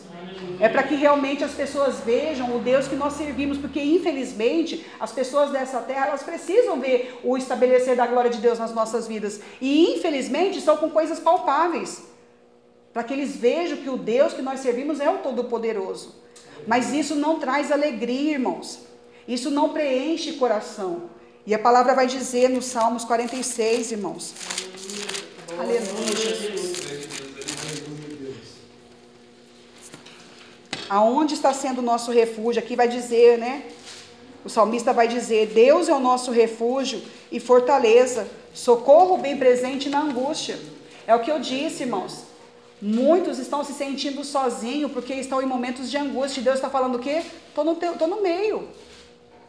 É 0.59 0.69
para 0.69 0.83
que 0.83 0.95
realmente 0.95 1.43
as 1.43 1.53
pessoas 1.53 1.99
vejam 1.99 2.55
o 2.55 2.59
Deus 2.59 2.87
que 2.87 2.95
nós 2.95 3.13
servimos, 3.13 3.57
porque 3.57 3.81
infelizmente 3.81 4.85
as 4.99 5.11
pessoas 5.11 5.51
dessa 5.51 5.79
terra 5.79 6.07
elas 6.07 6.23
precisam 6.23 6.79
ver 6.79 7.19
o 7.23 7.37
estabelecer 7.37 7.95
da 7.95 8.07
glória 8.07 8.29
de 8.29 8.39
Deus 8.39 8.59
nas 8.59 8.73
nossas 8.73 9.07
vidas. 9.07 9.41
E 9.61 9.95
infelizmente 9.95 10.61
são 10.61 10.77
com 10.77 10.89
coisas 10.89 11.19
palpáveis. 11.19 12.12
Para 12.93 13.03
que 13.03 13.13
eles 13.13 13.35
vejam 13.35 13.77
que 13.77 13.89
o 13.89 13.97
Deus 13.97 14.33
que 14.33 14.41
nós 14.41 14.59
servimos 14.59 14.99
é 14.99 15.09
o 15.09 15.17
Todo-Poderoso. 15.17 16.15
Mas 16.67 16.93
isso 16.93 17.15
não 17.15 17.39
traz 17.39 17.71
alegria, 17.71 18.33
irmãos. 18.33 18.79
Isso 19.27 19.49
não 19.49 19.69
preenche 19.69 20.33
coração. 20.33 21.09
E 21.45 21.53
a 21.53 21.59
palavra 21.59 21.93
vai 21.93 22.07
dizer 22.07 22.49
no 22.49 22.61
Salmos 22.61 23.03
46, 23.03 23.91
irmãos. 23.93 24.33
Aleluia, 25.57 26.35
Jesus. 26.35 26.83
Aonde 30.89 31.33
está 31.33 31.51
sendo 31.53 31.79
o 31.79 31.81
nosso 31.81 32.11
refúgio? 32.11 32.61
Aqui 32.61 32.75
vai 32.75 32.87
dizer, 32.87 33.39
né? 33.39 33.63
O 34.45 34.49
salmista 34.49 34.93
vai 34.93 35.07
dizer: 35.07 35.47
Deus 35.47 35.89
é 35.89 35.93
o 35.93 35.99
nosso 35.99 36.31
refúgio 36.31 37.01
e 37.31 37.39
fortaleza, 37.39 38.27
socorro 38.53 39.17
bem 39.17 39.37
presente 39.37 39.89
na 39.89 40.01
angústia. 40.01 40.59
É 41.07 41.15
o 41.15 41.21
que 41.21 41.31
eu 41.31 41.39
disse, 41.39 41.83
irmãos. 41.83 42.32
Muitos 42.85 43.39
estão 43.39 43.63
se 43.63 43.71
sentindo 43.71 44.25
sozinhos 44.25 44.91
porque 44.91 45.13
estão 45.13 45.41
em 45.41 45.45
momentos 45.45 45.89
de 45.89 45.95
angústia. 45.95 46.43
Deus 46.43 46.55
está 46.55 46.69
falando 46.69 46.95
o 46.95 46.99
quê? 46.99 47.23
Estou 47.47 47.63
no, 47.63 47.75
tô 47.75 48.07
no 48.07 48.21
meio. 48.21 48.67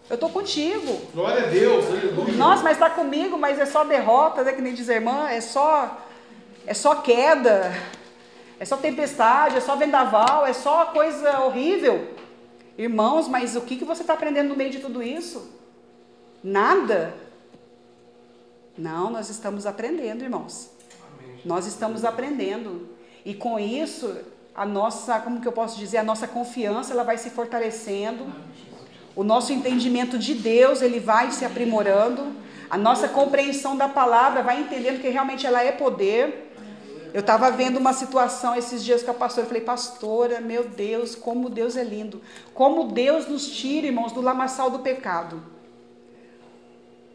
Eu 0.08 0.14
estou 0.14 0.30
contigo. 0.30 1.00
Glória 1.12 1.46
a 1.46 1.48
Deus, 1.48 1.84
aleluia. 1.84 2.34
Nossa, 2.34 2.62
mas 2.62 2.74
está 2.74 2.88
comigo, 2.88 3.36
mas 3.36 3.58
é 3.58 3.66
só 3.66 3.82
derrota, 3.82 4.44
né? 4.44 4.52
Que 4.52 4.62
nem 4.62 4.72
diz 4.72 4.88
a 4.88 4.94
irmã, 4.94 5.28
é 5.28 5.40
só, 5.40 6.06
é 6.64 6.72
só 6.72 6.94
queda, 6.94 7.74
é 8.60 8.64
só 8.64 8.76
tempestade, 8.76 9.56
é 9.56 9.60
só 9.60 9.74
vendaval, 9.74 10.46
é 10.46 10.52
só 10.52 10.86
coisa 10.86 11.40
horrível. 11.40 12.14
Irmãos, 12.78 13.26
mas 13.26 13.56
o 13.56 13.62
que, 13.62 13.74
que 13.74 13.84
você 13.84 14.02
está 14.02 14.14
aprendendo 14.14 14.50
no 14.50 14.56
meio 14.56 14.70
de 14.70 14.78
tudo 14.78 15.02
isso? 15.02 15.50
Nada. 16.40 17.12
Não, 18.78 19.10
nós 19.10 19.28
estamos 19.28 19.66
aprendendo, 19.66 20.22
irmãos. 20.22 20.70
Amém. 21.18 21.40
Nós 21.44 21.66
estamos 21.66 22.04
aprendendo. 22.04 22.93
E 23.24 23.32
com 23.34 23.58
isso, 23.58 24.16
a 24.54 24.66
nossa, 24.66 25.18
como 25.20 25.40
que 25.40 25.48
eu 25.48 25.52
posso 25.52 25.78
dizer, 25.78 25.98
a 25.98 26.04
nossa 26.04 26.28
confiança, 26.28 26.92
ela 26.92 27.02
vai 27.02 27.18
se 27.18 27.30
fortalecendo. 27.30 28.26
O 29.16 29.24
nosso 29.24 29.52
entendimento 29.52 30.18
de 30.18 30.34
Deus, 30.34 30.82
ele 30.82 31.00
vai 31.00 31.30
se 31.30 31.44
aprimorando. 31.44 32.34
A 32.68 32.76
nossa 32.76 33.08
compreensão 33.08 33.76
da 33.76 33.88
palavra 33.88 34.42
vai 34.42 34.60
entendendo 34.60 35.00
que 35.00 35.08
realmente 35.08 35.46
ela 35.46 35.62
é 35.62 35.72
poder. 35.72 36.52
Eu 37.14 37.20
estava 37.20 37.50
vendo 37.50 37.78
uma 37.78 37.92
situação 37.92 38.56
esses 38.56 38.84
dias 38.84 39.02
com 39.02 39.12
a 39.12 39.14
pastora, 39.14 39.44
eu 39.44 39.48
falei, 39.48 39.62
pastora, 39.62 40.40
meu 40.40 40.64
Deus, 40.64 41.14
como 41.14 41.48
Deus 41.48 41.76
é 41.76 41.84
lindo. 41.84 42.20
Como 42.52 42.88
Deus 42.88 43.28
nos 43.28 43.46
tira, 43.46 43.86
irmãos, 43.86 44.12
do 44.12 44.20
lamaçal 44.20 44.68
do 44.68 44.80
pecado. 44.80 45.40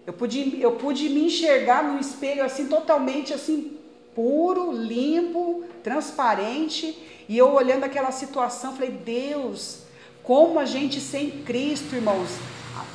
Eu 0.08 0.14
pude, 0.14 0.60
eu 0.62 0.72
pude 0.72 1.10
me 1.10 1.26
enxergar 1.26 1.84
no 1.84 2.00
espelho 2.00 2.44
assim, 2.44 2.68
totalmente 2.68 3.34
assim, 3.34 3.78
puro, 4.16 4.72
limpo, 4.72 5.64
transparente, 5.84 6.98
e 7.28 7.38
eu 7.38 7.54
olhando 7.54 7.84
aquela 7.84 8.12
situação, 8.12 8.74
falei: 8.74 8.92
Deus, 8.92 9.84
como 10.24 10.60
a 10.60 10.66
gente 10.66 11.00
sem 11.00 11.30
Cristo, 11.44 11.96
irmãos, 11.96 12.30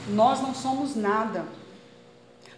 nós 0.09 0.41
não 0.41 0.55
somos 0.55 0.95
nada. 0.97 1.45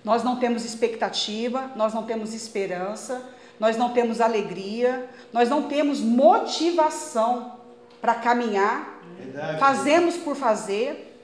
Nós 0.04 0.22
não 0.22 0.36
temos 0.36 0.64
expectativa, 0.64 1.72
nós 1.74 1.92
não 1.92 2.04
temos 2.04 2.32
esperança, 2.32 3.28
nós 3.59 3.76
não 3.76 3.92
temos 3.92 4.20
alegria, 4.20 5.09
nós 5.32 5.48
não 5.48 5.64
temos 5.64 6.00
motivação 6.00 7.52
para 8.00 8.14
caminhar. 8.14 9.00
Verdade. 9.18 9.59
Fazemos 9.59 10.16
por 10.16 10.36
fazer. 10.36 11.14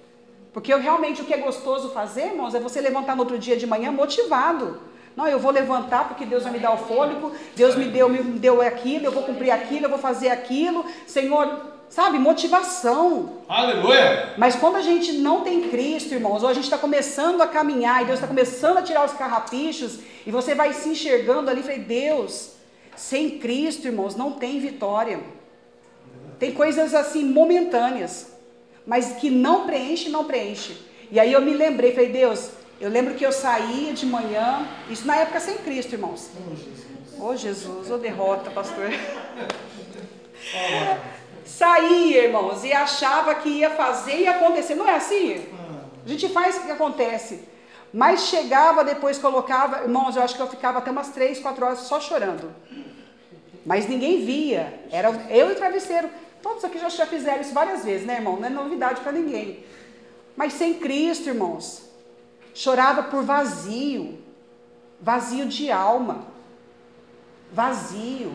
Porque 0.53 0.73
eu, 0.73 0.81
realmente 0.81 1.23
o 1.23 1.25
que 1.25 1.33
é 1.33 1.39
gostoso 1.39 1.91
fazer, 1.91 2.27
irmãos, 2.27 2.55
é 2.55 2.61
você 2.61 2.81
levantar 2.81 3.15
no 3.15 3.23
outro 3.23 3.39
dia 3.39 3.57
de 3.57 3.67
manhã 3.67 3.91
motivado 3.91 4.81
Não, 5.17 5.29
eu 5.29 5.39
vou 5.39 5.53
levantar 5.53 6.09
porque 6.09 6.25
Deus 6.25 6.43
vai 6.43 6.53
me 6.53 6.59
dar 6.59 6.73
o 6.73 6.79
fôlego, 6.79 7.33
Deus 7.55 7.75
me 7.75 7.85
deu, 7.85 8.09
me 8.09 8.23
deu 8.39 8.63
aquilo, 8.63 9.07
eu 9.07 9.13
vou 9.13 9.23
cumprir 9.25 9.51
aquilo, 9.51 9.85
eu 9.87 9.91
vou 9.91 9.99
fazer 9.99 10.31
aquilo. 10.31 10.87
Senhor, 11.07 11.61
sabe, 11.89 12.19
motivação. 12.19 13.43
Aleluia! 13.47 14.33
Mas 14.39 14.57
quando 14.57 14.77
a 14.77 14.81
gente 14.81 15.13
não 15.13 15.43
tem 15.43 15.69
Cristo, 15.69 16.15
irmãos, 16.15 16.43
ou 16.43 16.49
a 16.49 16.55
gente 16.55 16.65
está 16.65 16.79
começando 16.79 17.43
a 17.43 17.47
caminhar 17.47 18.03
e 18.03 18.07
Deus 18.07 18.19
está 18.19 18.27
começando 18.27 18.79
a 18.79 18.83
tirar 18.83 19.05
os 19.05 19.13
carrapichos, 19.13 19.99
e 20.27 20.31
você 20.31 20.55
vai 20.55 20.73
se 20.73 20.89
enxergando 20.89 21.51
ali, 21.51 21.63
falei, 21.63 21.81
Deus, 21.81 22.53
sem 22.97 23.39
Cristo, 23.39 23.87
irmãos, 23.87 24.17
não 24.17 24.33
tem 24.33 24.59
vitória. 24.61 25.21
Tem 26.39 26.53
coisas 26.53 26.95
assim 26.95 27.23
momentâneas, 27.25 28.33
mas 28.87 29.13
que 29.17 29.29
não 29.29 29.67
preenche, 29.67 30.09
não 30.09 30.25
preenche. 30.25 30.77
E 31.11 31.21
aí 31.21 31.33
eu 31.33 31.43
me 31.43 31.53
lembrei, 31.53 31.93
falei, 31.93 32.09
Deus, 32.09 32.51
eu 32.83 32.91
lembro 32.91 33.15
que 33.15 33.25
eu 33.25 33.31
saía 33.31 33.93
de 33.93 34.05
manhã, 34.05 34.67
isso 34.91 35.07
na 35.07 35.15
época 35.15 35.39
sem 35.39 35.57
Cristo, 35.59 35.93
irmãos. 35.93 36.31
Ô 37.17 37.37
Jesus, 37.37 37.89
ô 37.89 37.97
derrota, 37.97 38.51
pastor. 38.51 38.91
Saía, 41.45 42.25
irmãos, 42.25 42.65
e 42.65 42.73
achava 42.73 43.37
que 43.37 43.49
ia 43.49 43.71
fazer 43.71 44.23
e 44.23 44.27
acontecer. 44.27 44.75
Não 44.75 44.89
é 44.89 44.97
assim? 44.97 45.47
A 46.05 46.09
gente 46.09 46.29
faz 46.31 46.57
o 46.57 46.63
que 46.63 46.73
acontece. 46.73 47.45
Mas 47.95 48.23
chegava, 48.23 48.83
depois 48.83 49.17
colocava, 49.17 49.83
irmãos, 49.83 50.17
eu 50.17 50.23
acho 50.23 50.35
que 50.35 50.43
eu 50.43 50.49
ficava 50.49 50.79
até 50.79 50.91
umas 50.91 51.11
três, 51.11 51.39
quatro 51.39 51.65
horas 51.65 51.79
só 51.83 52.01
chorando. 52.01 52.53
Mas 53.65 53.89
ninguém 53.89 54.27
via. 54.27 54.87
Era 54.91 55.09
eu 55.31 55.51
e 55.51 55.53
o 55.53 55.55
travesseiro. 55.55 56.11
Todos 56.43 56.65
aqui 56.65 56.81
já, 56.81 56.89
já 56.89 57.07
fizeram 57.07 57.43
isso 57.43 57.55
várias 57.55 57.85
vezes, 57.85 58.05
né, 58.05 58.15
irmão? 58.17 58.41
Não 58.41 58.47
é 58.47 58.51
novidade 58.51 59.03
para 59.03 59.13
ninguém. 59.13 59.65
Mas 60.35 60.55
sem 60.55 60.75
Cristo, 60.75 61.29
irmãos. 61.29 61.92
Chorava 62.55 63.05
por 63.05 63.23
vazio. 63.23 64.19
Vazio 65.01 65.47
de 65.47 65.71
alma. 65.71 66.27
Vazio. 67.53 68.33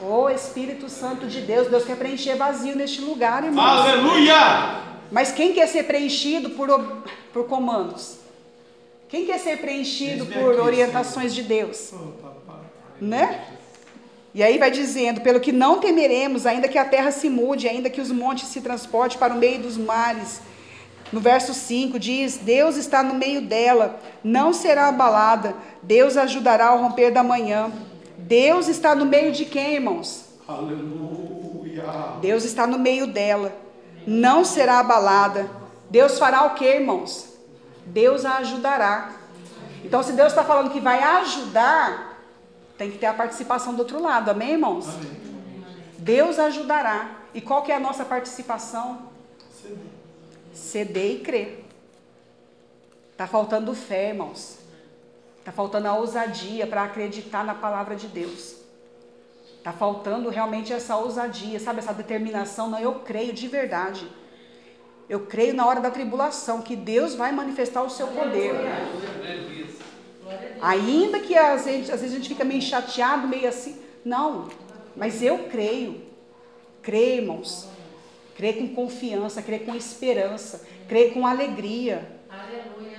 Oh 0.00 0.28
Espírito 0.30 0.88
Santo 0.88 1.26
de 1.26 1.40
Deus, 1.40 1.68
Deus 1.68 1.84
quer 1.84 1.96
preencher 1.96 2.36
vazio 2.36 2.76
neste 2.76 3.00
lugar, 3.00 3.44
irmãos. 3.44 3.80
Aleluia! 3.80 4.82
Mas 5.10 5.32
quem 5.32 5.52
quer 5.52 5.66
ser 5.66 5.84
preenchido 5.84 6.50
por, 6.50 6.68
por 7.32 7.46
comandos? 7.46 8.18
Quem 9.08 9.24
quer 9.24 9.38
ser 9.38 9.58
preenchido 9.58 10.24
Diz-me 10.24 10.42
por 10.42 10.52
aqui, 10.52 10.60
orientações 10.60 11.34
de 11.34 11.42
Deus? 11.42 11.92
Oh, 11.92 12.12
papai. 12.22 12.60
Né? 13.00 13.44
E 14.34 14.42
aí 14.42 14.58
vai 14.58 14.70
dizendo, 14.70 15.22
pelo 15.22 15.40
que 15.40 15.50
não 15.50 15.80
temeremos, 15.80 16.46
ainda 16.46 16.68
que 16.68 16.78
a 16.78 16.84
terra 16.84 17.10
se 17.10 17.30
mude, 17.30 17.66
ainda 17.66 17.88
que 17.88 18.00
os 18.00 18.10
montes 18.10 18.48
se 18.48 18.60
transportem 18.60 19.18
para 19.18 19.32
o 19.32 19.38
meio 19.38 19.60
dos 19.60 19.76
mares. 19.76 20.42
No 21.12 21.20
verso 21.20 21.54
5 21.54 21.98
diz: 21.98 22.36
Deus 22.36 22.76
está 22.76 23.02
no 23.02 23.14
meio 23.14 23.42
dela, 23.42 23.98
não 24.22 24.52
será 24.52 24.88
abalada, 24.88 25.54
Deus 25.82 26.16
ajudará 26.16 26.68
ao 26.68 26.82
romper 26.82 27.10
da 27.10 27.22
manhã. 27.22 27.70
Deus 28.16 28.68
está 28.68 28.94
no 28.94 29.06
meio 29.06 29.32
de 29.32 29.44
quem, 29.44 29.74
irmãos? 29.74 30.24
Aleluia. 30.46 31.84
Deus 32.20 32.44
está 32.44 32.66
no 32.66 32.78
meio 32.78 33.06
dela, 33.06 33.52
não 34.06 34.44
será 34.44 34.80
abalada. 34.80 35.48
Deus 35.90 36.18
fará 36.18 36.44
o 36.44 36.54
que, 36.54 36.66
irmãos? 36.66 37.28
Deus 37.86 38.24
a 38.24 38.38
ajudará. 38.38 39.12
Então, 39.82 40.02
se 40.02 40.12
Deus 40.12 40.28
está 40.28 40.44
falando 40.44 40.70
que 40.70 40.80
vai 40.80 41.02
ajudar, 41.02 42.18
tem 42.76 42.90
que 42.90 42.98
ter 42.98 43.06
a 43.06 43.14
participação 43.14 43.74
do 43.74 43.80
outro 43.80 44.02
lado, 44.02 44.30
amém, 44.30 44.52
irmãos? 44.52 44.86
Deus 45.96 46.38
ajudará. 46.38 47.10
E 47.32 47.40
qual 47.40 47.62
que 47.62 47.72
é 47.72 47.76
a 47.76 47.80
nossa 47.80 48.04
participação? 48.04 48.98
Ceder 50.58 51.12
e 51.12 51.18
crer. 51.20 51.64
Está 53.12 53.26
faltando 53.26 53.74
fé, 53.74 54.08
irmãos. 54.10 54.58
Está 55.38 55.52
faltando 55.52 55.88
a 55.88 55.94
ousadia 55.94 56.66
para 56.66 56.82
acreditar 56.82 57.44
na 57.44 57.54
palavra 57.54 57.96
de 57.96 58.06
Deus. 58.08 58.56
Está 59.56 59.72
faltando 59.72 60.28
realmente 60.28 60.72
essa 60.72 60.96
ousadia, 60.96 61.58
sabe? 61.58 61.78
Essa 61.78 61.94
determinação. 61.94 62.68
Não, 62.68 62.78
eu 62.78 62.96
creio 63.00 63.32
de 63.32 63.48
verdade. 63.48 64.06
Eu 65.08 65.20
creio 65.20 65.54
na 65.54 65.66
hora 65.66 65.80
da 65.80 65.90
tribulação 65.90 66.60
que 66.60 66.76
Deus 66.76 67.14
vai 67.14 67.32
manifestar 67.32 67.82
o 67.82 67.88
seu 67.88 68.08
poder. 68.08 68.52
Ainda 70.60 71.20
que 71.20 71.36
às 71.36 71.64
vezes, 71.64 71.90
às 71.90 72.00
vezes 72.00 72.14
a 72.14 72.18
gente 72.18 72.28
fica 72.28 72.44
meio 72.44 72.60
chateado, 72.60 73.26
meio 73.26 73.48
assim. 73.48 73.80
Não, 74.04 74.48
mas 74.94 75.22
eu 75.22 75.48
creio. 75.48 76.02
Creio, 76.82 77.22
irmãos. 77.22 77.68
Creio 78.38 78.54
com 78.54 78.68
confiança, 78.68 79.42
creio 79.42 79.64
com 79.64 79.74
esperança, 79.74 80.62
creio 80.88 81.12
com 81.12 81.26
alegria. 81.26 82.08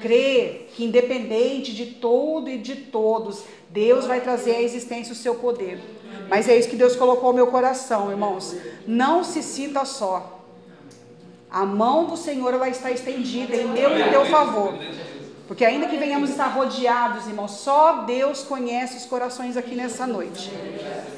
Crê 0.01 0.67
que 0.75 0.83
independente 0.83 1.73
de 1.73 1.85
tudo 1.85 2.49
e 2.49 2.57
de 2.57 2.75
todos, 2.75 3.45
Deus 3.69 4.05
vai 4.05 4.19
trazer 4.19 4.57
à 4.57 4.61
existência 4.61 5.13
o 5.13 5.15
seu 5.15 5.35
poder. 5.35 5.79
Mas 6.27 6.49
é 6.49 6.59
isso 6.59 6.67
que 6.67 6.75
Deus 6.75 6.93
colocou 6.97 7.29
no 7.29 7.37
meu 7.37 7.47
coração, 7.47 8.11
irmãos. 8.11 8.53
Não 8.85 9.23
se 9.23 9.41
sinta 9.41 9.85
só. 9.85 10.41
A 11.49 11.65
mão 11.65 12.05
do 12.05 12.17
Senhor 12.17 12.53
ela 12.53 12.67
está 12.67 12.91
estendida 12.91 13.55
em 13.55 13.69
meu 13.69 13.97
e 13.97 14.09
teu 14.09 14.25
favor. 14.25 14.73
Porque 15.47 15.63
ainda 15.63 15.87
que 15.87 15.95
venhamos 15.95 16.31
estar 16.31 16.47
rodeados, 16.47 17.27
irmãos, 17.27 17.51
só 17.51 18.03
Deus 18.03 18.43
conhece 18.43 18.97
os 18.97 19.05
corações 19.05 19.55
aqui 19.55 19.73
nessa 19.73 20.05
noite. 20.05 20.51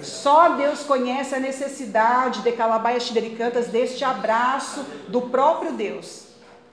Só 0.03 0.55
Deus 0.55 0.83
conhece 0.83 1.35
a 1.35 1.39
necessidade 1.39 2.41
de 2.41 2.51
Calabaias 2.51 3.03
Xidericantas 3.03 3.67
deste 3.67 4.03
abraço 4.03 4.83
do 5.07 5.23
próprio 5.23 5.73
Deus. 5.73 6.27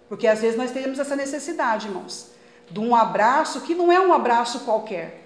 Porque 0.09 0.27
às 0.27 0.41
vezes 0.41 0.57
nós 0.57 0.71
temos 0.71 0.99
essa 0.99 1.15
necessidade, 1.15 1.89
irmãos, 1.89 2.31
de 2.71 2.81
um 2.81 2.95
abraço 2.95 3.61
que 3.63 3.75
não 3.75 3.93
é 3.93 4.01
um 4.01 4.13
abraço 4.13 4.61
qualquer. 4.61 5.25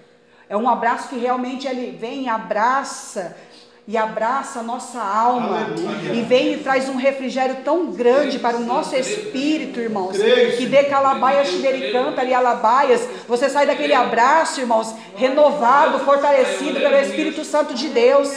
É 0.49 0.57
um 0.57 0.69
abraço 0.69 1.09
que 1.09 1.17
realmente 1.17 1.67
ele 1.67 1.97
vem 1.97 2.29
abraça 2.29 3.37
e 3.87 3.97
abraça 3.97 4.61
a 4.61 4.63
nossa 4.63 5.01
alma 5.03 5.65
Aleluia. 5.65 6.15
e 6.15 6.23
vem 6.23 6.53
e 6.53 6.59
traz 6.59 6.89
um 6.89 6.95
refrigério 6.97 7.57
tão 7.65 7.87
grande 7.87 8.39
para 8.39 8.57
o 8.57 8.61
nosso 8.61 8.95
espírito, 8.95 9.81
irmãos, 9.81 10.17
que 10.57 10.67
de 10.67 10.85
calabaias 10.85 11.49
xericanta 11.49 12.23
e 12.23 12.33
alabaias, 12.33 13.09
você 13.27 13.51
sai 13.51 13.67
daquele 13.67 13.93
abraço, 13.93 14.61
irmãos, 14.61 14.95
renovado, 15.17 15.99
fortalecido 16.01 16.79
pelo 16.79 16.97
Espírito 16.97 17.45
Santo 17.45 17.75
de 17.75 17.89
Deus. 17.89 18.31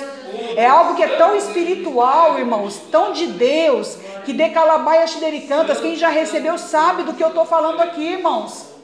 É 0.56 0.66
algo 0.66 0.96
que 0.96 1.04
é 1.04 1.10
tão 1.10 1.36
espiritual, 1.36 2.40
irmãos, 2.40 2.82
tão 2.92 3.14
de 3.14 3.28
Deus, 3.28 3.98
que 4.26 4.34
de 4.34 4.50
calabaias 4.50 5.12
xericantas, 5.12 5.80
quem 5.80 5.96
já 5.96 6.10
recebeu 6.10 6.58
sabe 6.58 7.04
do 7.04 7.14
que 7.14 7.24
eu 7.24 7.30
estou 7.30 7.46
falando 7.46 7.82
aqui, 7.82 8.04
irmãos. 8.14 8.76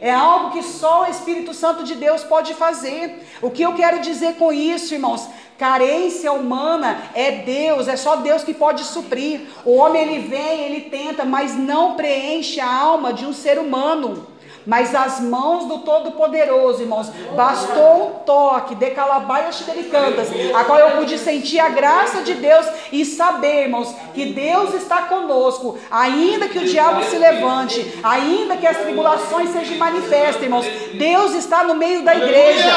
É 0.00 0.12
algo 0.12 0.50
que 0.50 0.62
só 0.62 1.04
o 1.04 1.06
Espírito 1.06 1.54
Santo 1.54 1.82
de 1.82 1.94
Deus 1.94 2.22
pode 2.22 2.52
fazer. 2.52 3.26
O 3.40 3.50
que 3.50 3.62
eu 3.62 3.72
quero 3.72 4.00
dizer 4.00 4.34
com 4.34 4.52
isso, 4.52 4.92
irmãos? 4.92 5.26
Carência 5.58 6.32
humana 6.32 7.10
é 7.14 7.30
Deus, 7.42 7.86
é 7.86 7.96
só 7.96 8.16
Deus 8.16 8.42
que 8.42 8.52
pode 8.52 8.82
suprir. 8.82 9.42
O 9.64 9.76
homem 9.76 10.02
ele 10.02 10.28
vem, 10.28 10.62
ele 10.62 10.80
tenta, 10.82 11.24
mas 11.24 11.56
não 11.56 11.94
preenche 11.94 12.60
a 12.60 12.72
alma 12.72 13.12
de 13.12 13.24
um 13.24 13.32
ser 13.32 13.58
humano. 13.58 14.26
Mas 14.66 14.94
as 14.94 15.20
mãos 15.20 15.66
do 15.66 15.78
Todo-Poderoso, 15.78 16.82
irmãos, 16.82 17.10
bastou 17.36 18.06
um 18.06 18.10
toque 18.24 18.74
de 18.74 18.90
calabaias 18.90 19.56
xericantas, 19.56 20.28
a 20.54 20.64
qual 20.64 20.78
eu 20.78 20.92
pude 20.92 21.18
sentir 21.18 21.60
a 21.60 21.68
graça 21.68 22.22
de 22.22 22.34
Deus 22.34 22.66
e 22.90 23.04
saber, 23.04 23.64
irmãos, 23.64 23.94
que 24.14 24.26
Deus 24.26 24.72
está 24.74 25.02
conosco, 25.02 25.78
ainda 25.90 26.48
que 26.48 26.58
o 26.58 26.64
diabo 26.64 27.02
se 27.04 27.16
levante, 27.16 28.00
ainda 28.02 28.56
que 28.56 28.66
as 28.66 28.78
tribulações 28.78 29.50
sejam 29.50 29.76
manifestas, 29.76 30.42
irmãos, 30.42 30.66
Deus 30.94 31.34
está 31.34 31.64
no 31.64 31.74
meio 31.74 32.02
da 32.02 32.14
igreja, 32.14 32.70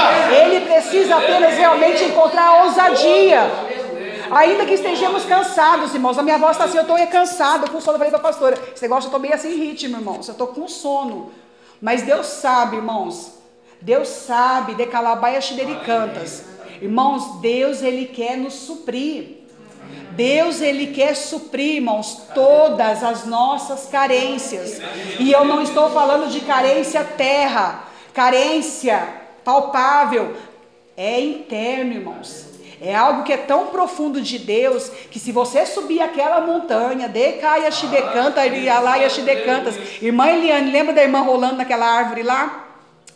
ele 0.43 0.65
precisa 0.65 1.15
apenas 1.15 1.55
realmente 1.55 2.03
encontrar 2.03 2.65
ousadia. 2.65 3.49
Ainda 4.29 4.65
que 4.65 4.73
estejamos 4.73 5.23
cansados, 5.23 5.93
irmãos. 5.93 6.17
A 6.17 6.21
minha 6.23 6.37
voz 6.37 6.51
está 6.51 6.65
assim, 6.65 6.75
eu 6.75 6.81
estou 6.81 6.97
cansada, 7.07 7.69
com 7.69 7.79
sono. 7.79 7.95
Eu 7.95 7.99
falei 7.99 8.11
para 8.11 8.19
a 8.19 8.21
pastora, 8.21 8.57
esse 8.73 8.81
negócio 8.81 9.05
eu 9.05 9.07
estou 9.07 9.21
meio 9.21 9.33
assim 9.33 9.53
em 9.53 9.57
ritmo, 9.57 9.97
irmãos. 9.97 10.27
Eu 10.27 10.33
estou 10.33 10.47
com 10.47 10.67
sono. 10.67 11.31
Mas 11.81 12.01
Deus 12.01 12.27
sabe, 12.27 12.77
irmãos. 12.77 13.33
Deus 13.81 14.07
sabe 14.07 14.73
de 14.73 14.85
calabaias 14.85 15.45
xidericantas. 15.45 16.45
Irmãos, 16.81 17.39
Deus, 17.41 17.81
Ele 17.81 18.05
quer 18.05 18.37
nos 18.37 18.53
suprir. 18.53 19.37
Deus, 20.11 20.61
Ele 20.61 20.87
quer 20.87 21.15
suprir, 21.15 21.75
irmãos, 21.75 22.23
todas 22.33 23.03
as 23.03 23.25
nossas 23.25 23.87
carências. 23.87 24.81
E 25.19 25.31
eu 25.31 25.45
não 25.45 25.61
estou 25.61 25.91
falando 25.91 26.29
de 26.31 26.41
carência 26.41 27.03
terra, 27.03 27.87
carência 28.13 29.07
palpável. 29.43 30.35
É 30.95 31.21
interno, 31.21 31.93
irmãos. 31.93 32.56
É 32.79 32.95
algo 32.95 33.23
que 33.23 33.33
é 33.33 33.37
tão 33.37 33.67
profundo 33.67 34.21
de 34.21 34.37
Deus 34.37 34.89
que 35.09 35.19
se 35.19 35.31
você 35.31 35.65
subir 35.65 35.99
aquela 35.99 36.41
montanha, 36.41 37.07
decaia 37.07 37.71
xidecanta, 37.71 38.45
ialaia 38.45 39.09
xidecantas. 39.09 39.75
Irmã 40.01 40.27
Eliane, 40.27 40.71
lembra 40.71 40.93
da 40.93 41.03
irmã 41.03 41.21
rolando 41.21 41.55
naquela 41.55 41.87
árvore 41.87 42.21
lá? 42.21 42.65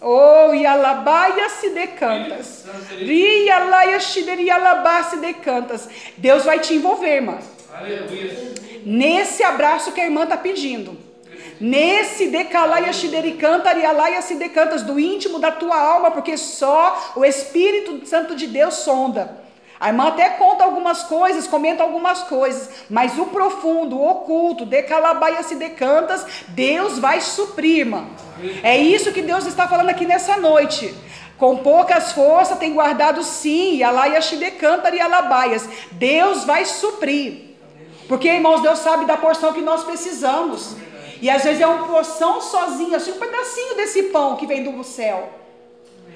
Oh, 0.01 0.51
ialabaia 0.51 1.47
sidecantas. 1.49 2.65
Rialaia 2.97 3.99
xiderialabá 3.99 5.03
sidecantas. 5.03 5.87
Deus 6.17 6.43
vai 6.43 6.59
te 6.59 6.73
envolver, 6.73 7.17
irmã. 7.17 7.37
Nesse 8.83 9.43
abraço 9.43 9.91
que 9.91 10.01
a 10.01 10.05
irmã 10.05 10.23
está 10.23 10.37
pedindo. 10.37 10.97
Nesse 11.59 12.29
decalaia 12.29 12.91
shidericantar 12.91 13.77
e 13.77 13.85
alaia 13.85 14.23
se 14.23 14.33
decantas 14.33 14.81
do 14.81 14.99
íntimo 14.99 15.37
da 15.37 15.51
tua 15.51 15.79
alma, 15.79 16.09
porque 16.09 16.35
só 16.35 17.13
o 17.15 17.23
Espírito 17.23 18.03
Santo 18.07 18.35
de 18.35 18.47
Deus 18.47 18.73
sonda. 18.73 19.39
A 19.81 19.87
irmã 19.87 20.09
até 20.09 20.29
conta 20.29 20.63
algumas 20.63 21.01
coisas, 21.01 21.47
comenta 21.47 21.81
algumas 21.81 22.21
coisas, 22.21 22.69
mas 22.87 23.17
o 23.17 23.25
profundo, 23.25 23.97
o 23.97 24.07
oculto, 24.11 24.63
decalabaia 24.63 25.41
se 25.41 25.55
decantas, 25.55 26.23
Deus 26.49 26.99
vai 26.99 27.19
suprir, 27.19 27.79
irmã. 27.79 28.05
É 28.61 28.77
isso 28.77 29.11
que 29.11 29.23
Deus 29.23 29.47
está 29.47 29.67
falando 29.67 29.89
aqui 29.89 30.05
nessa 30.05 30.37
noite. 30.37 30.95
Com 31.35 31.57
poucas 31.57 32.11
forças 32.11 32.59
tem 32.59 32.75
guardado 32.75 33.23
sim, 33.23 33.77
e 33.77 33.83
alaia 33.83 34.21
shidecantar 34.21 34.93
e 34.93 35.01
alabaias. 35.01 35.67
Deus 35.93 36.43
vai 36.43 36.63
suprir. 36.63 37.55
Porque, 38.07 38.27
irmãos, 38.29 38.61
Deus 38.61 38.77
sabe 38.77 39.05
da 39.05 39.17
porção 39.17 39.51
que 39.51 39.61
nós 39.61 39.83
precisamos. 39.83 40.75
E 41.19 41.27
às 41.27 41.43
vezes 41.43 41.59
é 41.59 41.65
uma 41.65 41.87
porção 41.87 42.39
sozinha, 42.39 42.97
assim, 42.97 43.13
um 43.13 43.19
pedacinho 43.19 43.75
desse 43.75 44.03
pão 44.03 44.35
que 44.35 44.45
vem 44.45 44.63
do 44.63 44.83
céu. 44.83 45.40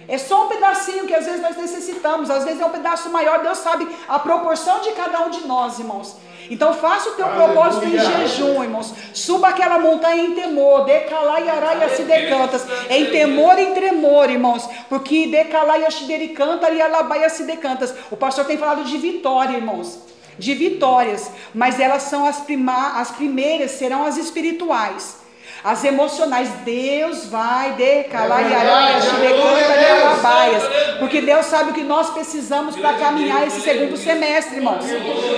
É 0.07 0.17
só 0.17 0.45
um 0.45 0.47
pedacinho 0.47 1.05
que 1.05 1.13
às 1.13 1.25
vezes 1.25 1.41
nós 1.41 1.57
necessitamos, 1.57 2.29
às 2.29 2.43
vezes 2.43 2.61
é 2.61 2.65
um 2.65 2.69
pedaço 2.69 3.09
maior, 3.09 3.41
Deus 3.41 3.57
sabe 3.57 3.87
a 4.07 4.19
proporção 4.19 4.79
de 4.81 4.91
cada 4.91 5.21
um 5.21 5.29
de 5.29 5.47
nós, 5.47 5.79
irmãos. 5.79 6.15
Então 6.49 6.73
faça 6.73 7.09
o 7.09 7.13
teu 7.13 7.27
propósito 7.27 7.85
em 7.85 7.97
jejum, 7.97 8.63
irmãos. 8.63 8.93
Suba 9.13 9.49
aquela 9.49 9.79
montanha 9.79 10.23
em 10.23 10.35
temor, 10.35 10.85
decalai 10.85 11.49
araia 11.49 11.89
se 11.95 12.03
decantas. 12.03 12.65
Em 12.89 13.05
temor 13.07 13.57
e 13.57 13.63
em 13.63 13.73
tremor, 13.73 14.29
irmãos. 14.29 14.69
Porque 14.87 15.27
decalai 15.27 15.85
ashdericanta 15.85 16.69
e 16.69 16.81
alabaia 16.81 17.29
se 17.29 17.43
decantas. 17.43 17.93
O 18.11 18.17
pastor 18.17 18.45
tem 18.45 18.57
falado 18.57 18.83
de 18.83 18.97
vitória, 18.97 19.57
irmãos. 19.57 19.97
De 20.37 20.53
vitórias, 20.53 21.31
mas 21.53 21.79
elas 21.79 22.03
são 22.03 22.25
as, 22.25 22.41
prima, 22.41 22.99
as 22.99 23.09
primeiras, 23.11 23.71
serão 23.71 24.05
as 24.05 24.17
espirituais. 24.17 25.24
As 25.66 25.84
emocionais, 25.84 26.47
Deus 26.63 27.26
vai 27.26 27.72
decalar 27.72 28.47
e 28.47 28.53
aranhas, 28.53 29.03
e. 29.03 30.99
Porque 30.99 31.22
Deus 31.22 31.47
sabe 31.47 31.72
o 31.72 31.74
que 31.74 31.82
nós 31.84 32.11
precisamos 32.11 32.76
para 32.76 32.93
caminhar 32.93 33.47
esse 33.47 33.61
segundo 33.61 33.97
semestre, 33.97 34.57
irmãos. 34.57 34.86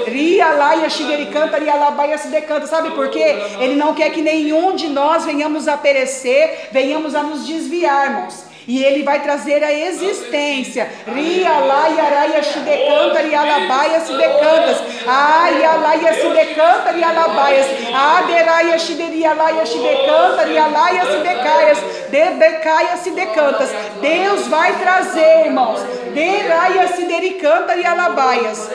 Ria 0.06 0.52
laia, 0.52 0.90
xigericanta, 0.90 1.58
ria 1.58 1.76
labaia 1.76 2.18
se 2.18 2.28
decanta. 2.28 2.68
Sabe 2.68 2.92
por 2.92 3.08
quê? 3.10 3.38
Ele 3.62 3.76
não 3.76 3.94
quer 3.94 4.10
que 4.10 4.22
nenhum 4.22 4.76
de 4.76 4.90
nós 4.90 5.24
venhamos 5.24 5.66
a 5.66 5.78
perecer, 5.78 6.68
venhamos 6.74 7.16
a 7.16 7.24
nos 7.24 7.48
desviar, 7.48 8.10
irmãos. 8.10 8.48
E 8.68 8.84
ele 8.84 9.04
vai 9.04 9.24
trazer 9.24 9.64
a 9.64 9.72
existência. 9.72 10.92
Ria, 11.08 11.58
laia, 11.58 12.04
araia, 12.04 12.27
se 12.54 12.60
decanta, 12.60 13.22
e 13.22 13.36
alabaia, 13.36 14.00
se 14.00 14.14
decantas. 14.14 14.78
Ai, 15.06 15.64
alaia, 15.64 16.14
se 16.14 16.30
decanta, 16.30 16.92
e 16.94 17.04
alabaias. 17.04 17.68
Aderaia, 17.94 18.80
xideria, 18.80 19.34
laia, 19.34 19.66
se 19.66 19.78
decanta, 19.78 20.48
e 20.48 20.58
alaia, 20.58 21.06
se 21.06 21.18
decaias. 21.18 21.80
Debecaia, 22.10 22.98
se 22.98 23.12
decantas. 23.12 23.70
Deus 24.02 24.48
vai 24.48 24.78
trazer, 24.80 25.46
irmãos. 25.46 25.80
Deraia, 26.14 26.88
se 26.88 27.04
dericanta, 27.04 27.76
e 27.76 27.86
alabaias. 27.86 28.70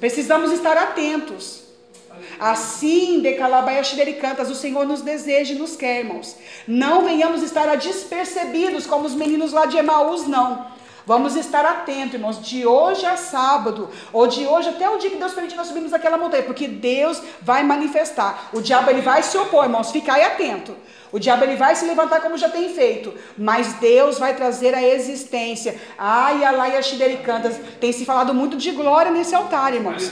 Precisamos 0.00 0.52
estar 0.52 0.76
atentos. 0.76 1.66
Assim, 2.38 3.20
de 3.20 3.32
Calabaiaxidericantas, 3.34 4.50
o 4.50 4.54
Senhor 4.54 4.86
nos 4.86 5.00
deseja 5.00 5.54
e 5.54 5.58
nos 5.58 5.74
quer, 5.74 6.00
irmãos. 6.00 6.36
Não 6.66 7.02
venhamos 7.02 7.42
estar 7.42 7.74
despercebidos 7.76 8.86
como 8.86 9.06
os 9.06 9.14
meninos 9.14 9.52
lá 9.52 9.64
de 9.64 9.78
Emaús, 9.78 10.26
não. 10.26 10.66
Vamos 11.06 11.36
estar 11.36 11.64
atentos, 11.64 12.14
irmãos, 12.14 12.44
de 12.44 12.66
hoje 12.66 13.06
a 13.06 13.16
sábado, 13.16 13.88
ou 14.12 14.26
de 14.26 14.44
hoje 14.44 14.70
até 14.70 14.90
o 14.90 14.98
dia 14.98 15.08
que 15.08 15.16
Deus 15.16 15.32
permitir 15.32 15.54
nós 15.54 15.68
subimos 15.68 15.92
aquela 15.92 16.18
montanha, 16.18 16.42
porque 16.42 16.66
Deus 16.66 17.22
vai 17.40 17.62
manifestar. 17.62 18.50
O 18.52 18.60
diabo 18.60 18.90
ele 18.90 19.02
vai 19.02 19.22
se 19.22 19.38
opor, 19.38 19.62
irmãos, 19.66 19.92
ficai 19.92 20.24
atento. 20.24 20.74
O 21.12 21.20
diabo 21.20 21.44
ele 21.44 21.54
vai 21.54 21.76
se 21.76 21.84
levantar 21.84 22.20
como 22.20 22.36
já 22.36 22.48
tem 22.48 22.74
feito, 22.74 23.14
mas 23.38 23.74
Deus 23.74 24.18
vai 24.18 24.34
trazer 24.34 24.74
a 24.74 24.82
existência. 24.82 25.80
Ai, 25.96 26.44
alai, 26.44 26.76
ashidericantas. 26.76 27.56
Tem 27.80 27.92
se 27.92 28.04
falado 28.04 28.34
muito 28.34 28.56
de 28.56 28.72
glória 28.72 29.12
nesse 29.12 29.32
altar, 29.32 29.72
irmãos. 29.72 30.10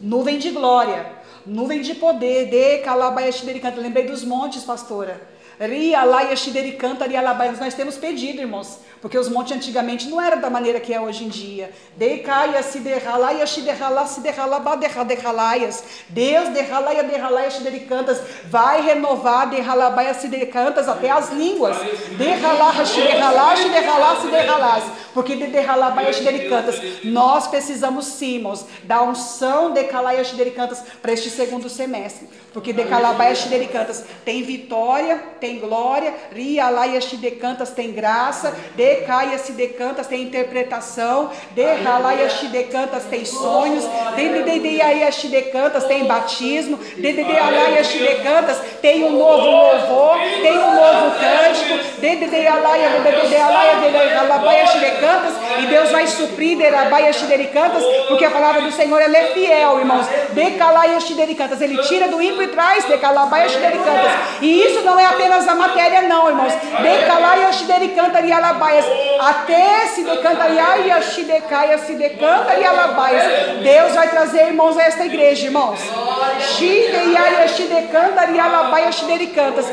Nuvem 0.00 0.38
de 0.38 0.50
glória. 0.50 1.06
Nuvem 1.44 1.80
de 1.80 1.92
poder, 1.92 2.48
de 2.48 2.78
calabaiaxidericanta. 2.84 3.80
Lembrei 3.80 4.06
dos 4.06 4.22
montes, 4.22 4.62
pastora. 4.62 5.34
Ria, 5.58 6.02
laia, 6.04 6.34
xidericanta, 6.34 7.06
ria, 7.06 7.22
Nós 7.60 7.74
temos 7.74 7.96
pedido, 7.96 8.40
irmãos. 8.40 8.78
Porque 9.04 9.18
os 9.18 9.28
montes 9.28 9.54
antigamente 9.54 10.08
não 10.08 10.18
eram 10.18 10.40
da 10.40 10.48
maneira 10.48 10.80
que 10.80 10.94
é 10.94 10.98
hoje 10.98 11.24
em 11.24 11.28
dia. 11.28 11.70
Decaia 11.94 12.62
se 12.62 12.78
derralaia 12.78 13.46
se 13.46 13.60
derrala 13.60 14.06
se 14.06 14.20
derralaba 14.20 14.76
derralaias. 14.76 15.84
Deus 16.08 16.48
derralaia 16.48 17.02
derralaia 17.02 17.50
se 17.50 17.62
dericantas 17.62 18.18
vai 18.46 18.80
renovar 18.80 19.50
derralabaia 19.50 20.14
se 20.14 20.26
dericantas 20.26 20.88
até 20.88 21.10
as 21.10 21.30
línguas. 21.30 21.76
Derralar 22.16 22.86
se 22.86 23.02
derralar 23.02 23.58
se 23.58 23.68
derralar 23.68 24.20
se 24.22 24.26
derralas. 24.28 24.84
Porque 25.12 25.36
de 25.36 25.48
derralabaia 25.48 26.10
se 26.10 26.22
dericantas 26.22 26.80
nós 27.04 27.46
precisamos 27.46 28.06
sim, 28.06 28.36
irmãos, 28.36 28.64
da 28.84 29.02
unção 29.02 29.70
de 29.70 29.84
calaia 29.84 30.24
se 30.24 30.34
dericantas 30.34 30.82
para 31.02 31.12
este 31.12 31.28
segundo 31.28 31.68
semestre. 31.68 32.26
Porque 32.54 32.72
de 32.72 32.84
calabaia 32.84 33.34
se 33.34 33.48
dericantas 33.48 34.04
tem 34.24 34.42
vitória, 34.44 35.22
tem 35.40 35.58
glória, 35.58 36.14
ria 36.32 36.70
laia 36.70 37.00
se 37.00 37.16
decantas 37.16 37.70
tem 37.70 37.92
graça, 37.92 38.56
de 38.74 38.93
decaia 38.94 39.38
se 39.38 39.52
decantas 39.52 40.06
tem 40.06 40.22
interpretação, 40.22 41.30
de 41.50 41.64
ralaia 41.82 42.28
se 42.30 42.46
decantas 42.46 43.04
tem 43.04 43.24
sonhos, 43.24 43.84
de 44.16 44.42
de 44.42 44.58
de 44.60 44.80
aí 44.80 45.12
se 45.12 45.28
decantas 45.28 45.84
tem 45.84 46.04
batismo, 46.04 46.76
de 46.76 47.12
de 47.12 47.24
de 47.24 47.36
alaia 47.36 47.82
se 47.84 47.98
decantas 47.98 48.58
tem 48.80 49.04
um 49.04 49.18
novo 49.18 49.50
louvor, 49.50 50.18
tem 50.42 50.58
um 50.58 50.74
novo 50.74 51.06
cântico, 51.18 52.00
de 52.00 52.16
de 52.16 52.26
de 52.26 52.46
alaia 52.46 52.88
de 52.90 53.28
de 53.28 53.36
alaia 53.36 53.74
de 53.90 54.14
alabaia 54.14 54.66
se 54.66 54.78
decantas 54.78 55.34
e 55.58 55.66
Deus 55.66 55.90
vai 55.90 56.06
suprir 56.06 56.56
de 56.58 56.68
rabaia 56.68 57.12
se 57.12 57.24
decantas, 57.24 57.82
porque 58.08 58.24
a 58.24 58.30
palavra 58.30 58.62
do 58.62 58.72
Senhor 58.72 59.00
ela 59.00 59.16
é 59.16 59.24
fiel, 59.32 59.78
irmãos. 59.78 60.06
De 60.32 60.50
calaia 60.52 61.00
se 61.00 61.14
decantas, 61.14 61.60
ele 61.60 61.78
tira 61.82 62.08
do 62.08 62.20
ímpio 62.20 62.42
e 62.42 62.48
traz 62.48 62.86
de 62.86 62.96
calabaia 62.98 63.48
se 63.48 63.58
decantas. 63.58 64.12
E 64.40 64.62
isso 64.64 64.82
não 64.82 64.98
é 64.98 65.06
apenas 65.06 65.46
a 65.48 65.54
matéria 65.54 66.02
não, 66.02 66.28
irmãos. 66.28 66.52
De 66.52 67.06
calaia 67.06 67.52
se 67.52 67.64
decantas 67.64 68.24
e 68.24 68.32
alabaias 68.32 68.83
até 69.20 69.86
se 69.86 70.02
decantariaia, 70.02 71.02
se 71.02 71.22
decaia, 71.22 71.78
se 71.78 71.94
decanta 71.94 72.54
e 72.54 72.64
alabaias. 72.64 73.62
Deus 73.62 73.94
vai 73.94 74.08
trazer 74.08 74.48
irmãos 74.48 74.76
a 74.76 74.82
esta 74.82 75.04
igreja, 75.04 75.46
irmãos. 75.46 75.80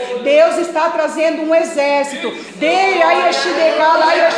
E. 0.08 0.24
Deus 0.24 0.58
está 0.58 0.90
trazendo 0.90 1.44
um 1.44 1.54
exército. 1.54 2.32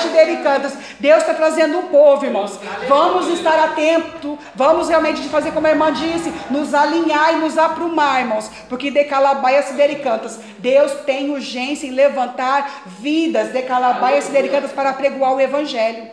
Dericantas. 0.10 0.74
Deus 1.00 1.20
está 1.20 1.34
trazendo 1.34 1.78
um 1.80 1.88
povo, 1.88 2.26
irmãos. 2.26 2.60
Vamos 2.88 3.28
estar 3.28 3.60
atentos, 3.60 4.38
vamos 4.56 4.90
realmente 4.90 5.22
fazer 5.30 5.52
como 5.52 5.68
a 5.68 5.72
irmã 5.72 5.92
disse, 5.92 6.34
nos 6.50 6.74
alinhar 6.74 7.34
e 7.34 7.38
nos 7.38 7.58
aprumar, 7.58 8.22
irmãos. 8.22 8.50
Porque 8.70 8.90
decalabaia, 8.90 9.62
se 9.64 9.74
dericantas. 9.74 10.40
Deus 10.60 10.94
tem 11.06 11.30
urgência 11.30 11.88
em 11.88 11.92
levantar 11.92 12.84
vidas, 12.86 13.50
decalabaia, 13.50 14.22
se 14.22 14.32
para 14.72 14.94
pregoar 14.94 15.34
o 15.34 15.42
Evangelho. 15.42 16.10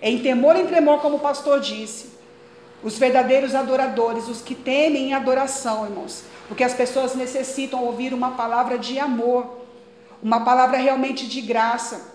Em 0.00 0.18
temor 0.18 0.56
e 0.56 0.64
tremor, 0.64 1.00
como 1.00 1.16
o 1.16 1.20
pastor 1.20 1.60
disse. 1.60 2.12
Os 2.82 2.98
verdadeiros 2.98 3.54
adoradores, 3.54 4.28
os 4.28 4.42
que 4.42 4.54
temem 4.54 5.08
em 5.08 5.14
adoração, 5.14 5.84
irmãos. 5.84 6.24
Porque 6.46 6.62
as 6.62 6.74
pessoas 6.74 7.14
necessitam 7.14 7.82
ouvir 7.82 8.12
uma 8.12 8.32
palavra 8.32 8.78
de 8.78 8.98
amor, 8.98 9.64
uma 10.22 10.44
palavra 10.44 10.76
realmente 10.76 11.26
de 11.26 11.40
graça. 11.40 12.13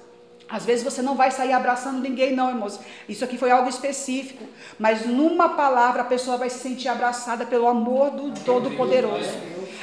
Às 0.50 0.66
vezes 0.66 0.84
você 0.84 1.02
não 1.02 1.16
vai 1.16 1.32
sair 1.32 1.54
abraçando 1.54 2.02
ninguém, 2.02 2.36
não, 2.36 2.50
irmãos. 2.50 2.80
Isso 3.08 3.24
aqui 3.24 3.38
foi 3.38 3.52
algo 3.52 3.70
específico. 3.70 4.46
Mas 4.78 5.06
numa 5.06 5.50
palavra 5.50 6.02
a 6.02 6.06
pessoa 6.06 6.38
vai 6.38 6.50
se 6.50 6.60
sentir 6.60 6.88
abraçada 6.88 7.46
pelo 7.46 7.68
amor 7.68 8.12
do 8.12 8.32
Todo-Poderoso. 8.42 9.30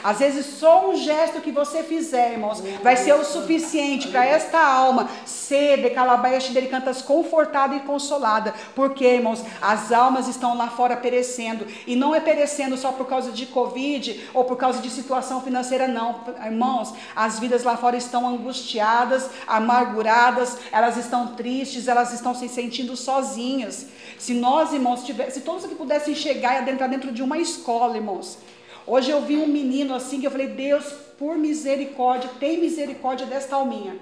Às 0.02 0.18
vezes 0.20 0.46
só 0.46 0.90
um 0.90 0.96
gesto 0.96 1.40
que 1.40 1.50
você 1.50 1.82
fizer, 1.82 2.32
irmãos, 2.32 2.62
vai 2.82 2.96
ser 2.96 3.14
o 3.14 3.24
suficiente 3.24 4.08
para 4.08 4.24
esta 4.24 4.60
alma 4.60 5.08
ser 5.24 5.82
de 5.82 5.90
calabaias 5.90 6.48
delicantas 6.48 7.02
confortada 7.02 7.74
e 7.74 7.80
consolada. 7.80 8.54
Porque, 8.74 9.04
irmãos, 9.04 9.42
as 9.60 9.90
almas 9.90 10.28
estão 10.28 10.56
lá 10.56 10.68
fora 10.68 10.96
perecendo. 10.96 11.66
E 11.86 11.96
não 11.96 12.14
é 12.14 12.20
perecendo 12.20 12.76
só 12.76 12.92
por 12.92 13.06
causa 13.06 13.32
de 13.32 13.46
Covid 13.46 14.28
ou 14.32 14.44
por 14.44 14.56
causa 14.56 14.80
de 14.80 14.90
situação 14.90 15.40
financeira, 15.40 15.88
não. 15.88 16.20
Irmãos, 16.44 16.94
as 17.14 17.40
vidas 17.40 17.64
lá 17.64 17.76
fora 17.76 17.96
estão 17.96 18.28
angustiadas, 18.28 19.28
amarguradas, 19.46 20.55
elas 20.70 20.96
estão 20.96 21.34
tristes, 21.34 21.88
elas 21.88 22.12
estão 22.12 22.34
se 22.34 22.48
sentindo 22.48 22.96
sozinhas. 22.96 23.86
Se 24.18 24.34
nós, 24.34 24.72
irmãos, 24.72 25.04
tivesse, 25.04 25.38
se 25.38 25.40
todos 25.40 25.64
aqui 25.64 25.74
pudessem 25.74 26.14
chegar 26.14 26.54
e 26.54 26.58
adentrar 26.58 26.88
dentro 26.88 27.12
de 27.12 27.22
uma 27.22 27.38
escola, 27.38 27.96
irmãos, 27.96 28.38
Hoje 28.86 29.10
eu 29.10 29.20
vi 29.22 29.36
um 29.36 29.48
menino 29.48 29.94
assim 29.94 30.20
que 30.20 30.28
eu 30.28 30.30
falei, 30.30 30.46
Deus, 30.46 30.84
por 31.18 31.36
misericórdia, 31.36 32.30
tem 32.38 32.60
misericórdia 32.60 33.26
desta 33.26 33.56
alminha. 33.56 33.98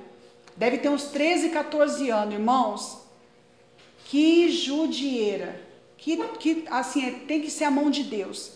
Deve 0.55 0.76
ter 0.76 0.90
uns 0.90 1.05
13, 1.05 1.48
14 1.48 2.11
anos, 2.11 2.34
irmãos. 2.34 2.98
Que 4.05 4.50
judieira. 4.50 5.59
Que, 5.96 6.18
que 6.38 6.64
assim, 6.70 7.07
é, 7.07 7.11
tem 7.12 7.40
que 7.40 7.50
ser 7.50 7.64
a 7.64 7.70
mão 7.70 7.90
de 7.90 8.02
Deus. 8.02 8.53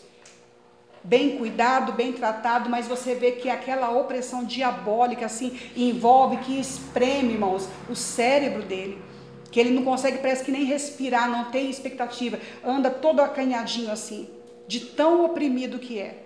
Bem 1.02 1.38
cuidado, 1.38 1.92
bem 1.92 2.12
tratado, 2.12 2.68
mas 2.68 2.86
você 2.86 3.14
vê 3.14 3.32
que 3.32 3.48
aquela 3.48 3.90
opressão 3.90 4.44
diabólica 4.44 5.26
assim 5.26 5.58
envolve, 5.76 6.38
que 6.38 6.58
espreme, 6.58 7.32
irmãos, 7.32 7.68
o 7.88 7.94
cérebro 7.94 8.62
dele. 8.62 9.02
Que 9.50 9.60
ele 9.60 9.70
não 9.70 9.84
consegue, 9.84 10.18
parece 10.18 10.44
que 10.44 10.52
nem 10.52 10.64
respirar, 10.64 11.30
não 11.30 11.46
tem 11.50 11.70
expectativa, 11.70 12.38
anda 12.62 12.90
todo 12.90 13.20
acanhadinho 13.20 13.90
assim, 13.90 14.28
de 14.66 14.80
tão 14.80 15.24
oprimido 15.24 15.78
que 15.78 15.98
é. 15.98 16.22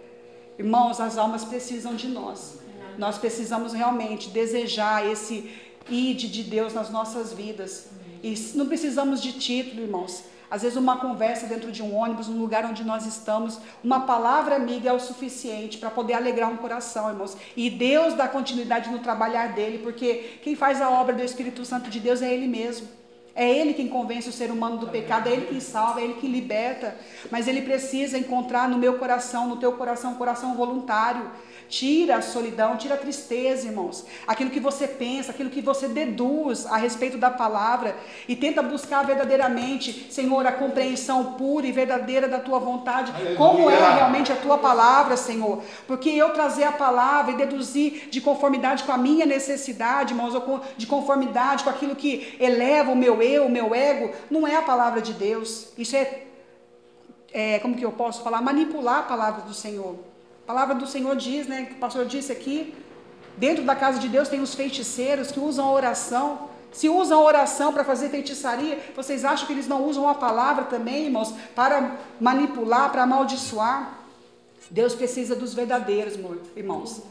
Irmãos, 0.59 1.01
as 1.01 1.17
almas 1.17 1.45
precisam 1.45 1.95
de 1.95 2.09
nós. 2.09 2.59
Nós 2.99 3.19
precisamos 3.19 3.73
realmente 3.73 4.29
desejar 4.29 5.07
esse 5.07 5.51
ide 5.89 6.29
de 6.29 6.43
Deus 6.43 6.75
nas 6.75 6.91
nossas 6.91 7.33
vidas. 7.33 7.89
E 8.23 8.35
não 8.55 8.67
precisamos 8.67 9.21
de 9.21 9.33
título, 9.33 9.83
irmãos. 9.83 10.25
Às 10.53 10.61
vezes, 10.61 10.77
uma 10.77 10.99
conversa 10.99 11.47
dentro 11.47 11.73
de 11.73 11.83
um 11.83 11.97
ônibus, 11.97 12.29
num 12.29 12.39
lugar 12.39 12.67
onde 12.67 12.85
nós 12.85 13.07
estamos, 13.07 13.59
uma 13.83 14.01
palavra 14.01 14.55
amiga 14.55 14.91
é 14.91 14.93
o 14.93 15.01
suficiente 15.01 15.79
para 15.79 15.89
poder 15.89 16.13
alegrar 16.13 16.51
um 16.51 16.59
coração, 16.59 17.09
irmãos. 17.09 17.35
E 17.57 17.71
Deus 17.71 18.13
dá 18.13 18.29
continuidade 18.29 18.91
no 18.91 18.99
trabalhar 18.99 19.55
dele, 19.55 19.79
porque 19.79 20.41
quem 20.43 20.55
faz 20.55 20.83
a 20.83 20.91
obra 20.91 21.15
do 21.15 21.23
Espírito 21.23 21.65
Santo 21.65 21.89
de 21.89 21.99
Deus 21.99 22.21
é 22.21 22.31
Ele 22.31 22.47
mesmo. 22.47 22.87
É 23.35 23.51
Ele 23.51 23.73
quem 23.75 23.89
convence 23.89 24.29
o 24.29 24.33
ser 24.33 24.51
humano 24.51 24.77
do 24.77 24.89
pecado, 24.89 25.29
é 25.29 25.33
Ele 25.33 25.47
quem 25.47 25.61
salva, 25.61 26.01
é 26.01 26.05
Ele 26.05 26.15
que 26.15 26.27
liberta. 26.27 26.95
Mas 27.31 27.49
Ele 27.49 27.63
precisa 27.63 28.19
encontrar 28.19 28.69
no 28.69 28.79
meu 28.79 28.99
coração, 28.99 29.49
no 29.49 29.57
teu 29.57 29.73
coração, 29.73 30.13
um 30.13 30.17
coração 30.17 30.55
voluntário. 30.55 31.31
Tira 31.69 32.17
a 32.17 32.21
solidão, 32.21 32.77
tira 32.77 32.97
a 32.97 32.99
tristeza, 32.99 33.67
irmãos. 33.67 34.05
Aquilo 34.27 34.51
que 34.51 34.61
você 34.61 34.87
pensa, 34.87 35.31
aquilo 35.31 35.49
que 35.49 35.63
você 35.63 35.89
deduz 35.89 36.67
a 36.67 36.77
respeito 36.77 37.17
da 37.17 37.31
palavra. 37.31 37.97
E 38.29 38.37
tenta 38.37 38.61
buscar 38.61 39.07
verdadeiramente, 39.07 40.13
Senhor, 40.13 40.47
a 40.47 40.53
compreensão 40.53 41.33
pura 41.33 41.67
e 41.67 41.73
verdadeira 41.73 42.29
da 42.29 42.39
tua 42.39 42.59
vontade. 42.59 43.11
Aleluia. 43.13 43.37
Como 43.37 43.71
é 43.71 43.95
realmente 43.95 44.31
a 44.31 44.37
tua 44.37 44.59
palavra, 44.59 45.17
Senhor. 45.17 45.63
Porque 45.87 46.11
eu 46.11 46.35
trazer 46.35 46.65
a 46.65 46.73
palavra 46.73 47.33
e 47.33 47.37
deduzir 47.37 48.09
de 48.11 48.21
conformidade 48.21 48.85
com 48.85 48.93
a 48.93 48.99
minha 48.99 49.25
necessidade, 49.25 50.13
irmãos, 50.13 50.35
ou 50.35 50.61
de 50.77 50.87
conformidade 50.87 51.65
com 51.65 51.71
aquilo 51.71 51.97
que 51.97 52.37
eleva 52.39 52.93
o 52.93 52.97
meu 52.97 53.22
eu, 53.23 53.49
meu 53.49 53.75
ego, 53.75 54.15
não 54.31 54.47
é 54.47 54.57
a 54.57 54.63
palavra 54.63 55.01
de 55.01 55.13
Deus. 55.13 55.69
Isso 55.79 55.97
é 55.97 56.27
é, 57.33 57.59
como 57.61 57.75
que 57.75 57.85
eu 57.85 57.93
posso 57.93 58.23
falar, 58.23 58.43
manipular 58.43 58.99
a 59.01 59.03
palavra 59.03 59.43
do 59.43 59.55
Senhor. 59.55 59.97
A 60.45 60.47
palavra 60.47 60.75
do 60.75 60.87
Senhor 60.87 61.17
diz, 61.17 61.47
né, 61.47 61.65
que 61.65 61.73
o 61.75 61.77
pastor 61.77 62.05
disse 62.05 62.31
aqui, 62.31 62.75
dentro 63.37 63.65
da 63.65 63.75
casa 63.75 63.99
de 63.99 64.09
Deus 64.09 64.29
tem 64.29 64.41
os 64.41 64.55
feiticeiros 64.55 65.33
que 65.33 65.41
usam 65.41 65.67
a 65.67 65.73
oração. 65.73 66.51
Se 66.71 66.89
usam 66.89 67.19
a 67.19 67.23
oração 67.23 67.73
para 67.73 67.85
fazer 67.85 68.09
feitiçaria, 68.09 68.79
vocês 68.95 69.25
acham 69.25 69.47
que 69.47 69.53
eles 69.53 69.69
não 69.69 69.85
usam 69.85 70.09
a 70.09 70.15
palavra 70.15 70.65
também, 70.65 71.05
irmãos, 71.05 71.35
para 71.55 71.97
manipular, 72.21 72.91
para 72.91 73.03
amaldiçoar? 73.03 73.99
Deus 74.71 74.95
precisa 74.95 75.35
dos 75.35 75.53
verdadeiros, 75.53 76.15
irmãos. 76.57 77.03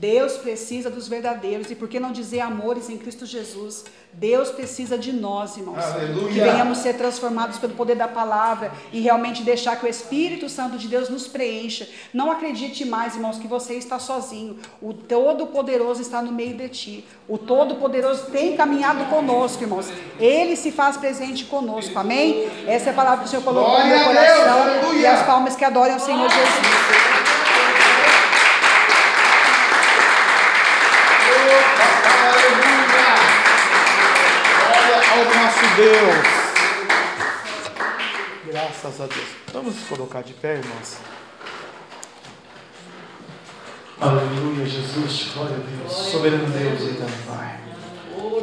Deus 0.00 0.34
precisa 0.34 0.88
dos 0.88 1.08
verdadeiros. 1.08 1.70
E 1.70 1.74
por 1.74 1.88
que 1.88 1.98
não 1.98 2.12
dizer 2.12 2.40
amores 2.40 2.88
em 2.88 2.96
Cristo 2.96 3.26
Jesus? 3.26 3.84
Deus 4.12 4.50
precisa 4.50 4.96
de 4.96 5.12
nós, 5.12 5.56
irmãos. 5.56 5.84
Aleluia. 5.84 6.28
Que 6.28 6.40
venhamos 6.40 6.78
ser 6.78 6.94
transformados 6.94 7.58
pelo 7.58 7.74
poder 7.74 7.96
da 7.96 8.06
palavra 8.06 8.72
e 8.92 9.00
realmente 9.00 9.42
deixar 9.42 9.76
que 9.76 9.86
o 9.86 9.88
Espírito 9.88 10.48
Santo 10.48 10.78
de 10.78 10.86
Deus 10.86 11.08
nos 11.08 11.26
preencha. 11.26 11.88
Não 12.14 12.30
acredite 12.30 12.84
mais, 12.84 13.16
irmãos, 13.16 13.38
que 13.38 13.48
você 13.48 13.74
está 13.74 13.98
sozinho. 13.98 14.56
O 14.80 14.94
Todo-Poderoso 14.94 16.00
está 16.00 16.22
no 16.22 16.30
meio 16.30 16.56
de 16.56 16.68
ti. 16.68 17.04
O 17.28 17.36
Todo-Poderoso 17.36 18.26
tem 18.30 18.56
caminhado 18.56 19.04
conosco, 19.06 19.62
irmãos. 19.64 19.88
Ele 20.20 20.54
se 20.54 20.70
faz 20.70 20.96
presente 20.96 21.44
conosco. 21.46 21.98
Amém? 21.98 22.48
Essa 22.68 22.90
é 22.90 22.92
a 22.92 22.94
palavra 22.94 23.20
que 23.20 23.26
o 23.26 23.28
Senhor 23.28 23.42
colocou 23.42 23.80
no 23.80 23.86
meu 23.86 23.98
Glória 23.98 24.20
a 24.20 24.24
Deus, 24.24 24.38
coração. 24.38 24.94
E 24.94 25.06
as 25.06 25.26
palmas 25.26 25.56
que 25.56 25.64
adoram 25.64 25.96
o 25.96 26.00
Senhor 26.00 26.28
Jesus. 26.30 27.08
Aleluia! 32.04 33.14
Glória 34.58 34.96
ao 35.12 35.24
nosso 35.24 35.67
Deus. 35.78 36.26
Graças 38.46 39.00
a 39.00 39.06
Deus. 39.06 39.28
Vamos 39.52 39.76
nos 39.76 39.86
colocar 39.86 40.22
de 40.22 40.32
pé, 40.32 40.56
irmãos. 40.56 40.96
Aleluia, 44.00 44.66
Jesus. 44.66 45.30
Glória 45.34 45.54
a 45.54 45.60
Deus. 45.60 45.92
Soberano 45.92 46.46
Deus 46.46 46.80
e 46.80 46.94
eterno 46.94 47.16
Pai. 47.28 47.60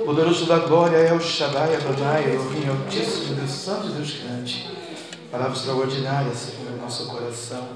Poderoso 0.05 0.45
da 0.45 0.59
glória 0.59 0.95
é 0.95 1.13
o 1.13 1.19
Shaddai 1.19 1.75
Adonai, 1.75 2.23
Elohim 2.23 2.69
Altíssimo, 2.69 3.35
Deus 3.35 3.51
Santo 3.51 3.87
e 3.87 3.91
Deus 3.91 4.11
grande. 4.11 4.71
Palavra 5.29 5.57
extraordinária, 5.57 6.33
Senhor, 6.33 6.71
no 6.71 6.77
nosso 6.77 7.07
coração. 7.07 7.67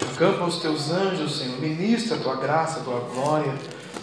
Acampa 0.00 0.44
os 0.44 0.60
teus 0.60 0.90
anjos, 0.92 1.38
Senhor. 1.38 1.58
Ministra 1.58 2.18
a 2.18 2.20
tua 2.20 2.36
graça, 2.36 2.80
a 2.80 2.84
tua 2.84 3.00
glória. 3.00 3.52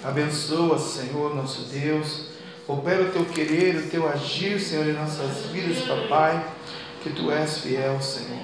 Abençoa, 0.03 0.77
Senhor, 0.77 1.33
nosso 1.33 1.69
Deus. 1.69 2.33
Opera 2.67 3.03
o 3.03 3.11
teu 3.11 3.25
querer, 3.25 3.75
o 3.75 3.89
teu 3.89 4.07
agir, 4.07 4.59
Senhor, 4.59 4.87
em 4.87 4.93
nossas 4.93 5.47
vidas, 5.51 5.83
papai. 5.83 6.45
Que 7.01 7.09
tu 7.09 7.29
és 7.29 7.57
fiel, 7.57 8.01
Senhor. 8.01 8.41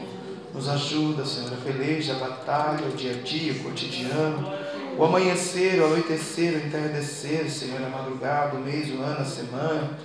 Nos 0.54 0.68
ajuda, 0.68 1.26
Senhor, 1.26 1.54
a 1.54 1.56
peleja, 1.64 2.16
a 2.16 2.20
batalha, 2.20 2.86
o 2.86 2.92
dia 2.92 3.14
a 3.14 3.24
dia, 3.24 3.54
o 3.54 3.64
cotidiano. 3.64 4.52
O 4.98 5.06
amanhecer, 5.06 5.80
o 5.80 5.86
anoitecer, 5.86 6.54
o 6.54 6.68
entardecer, 6.68 7.50
Senhor, 7.50 7.82
a 7.82 7.90
madrugada, 7.90 8.58
o 8.58 8.60
mês, 8.60 8.90
o 8.90 9.02
ano, 9.02 9.22
a 9.22 9.26
semana. 9.26 9.98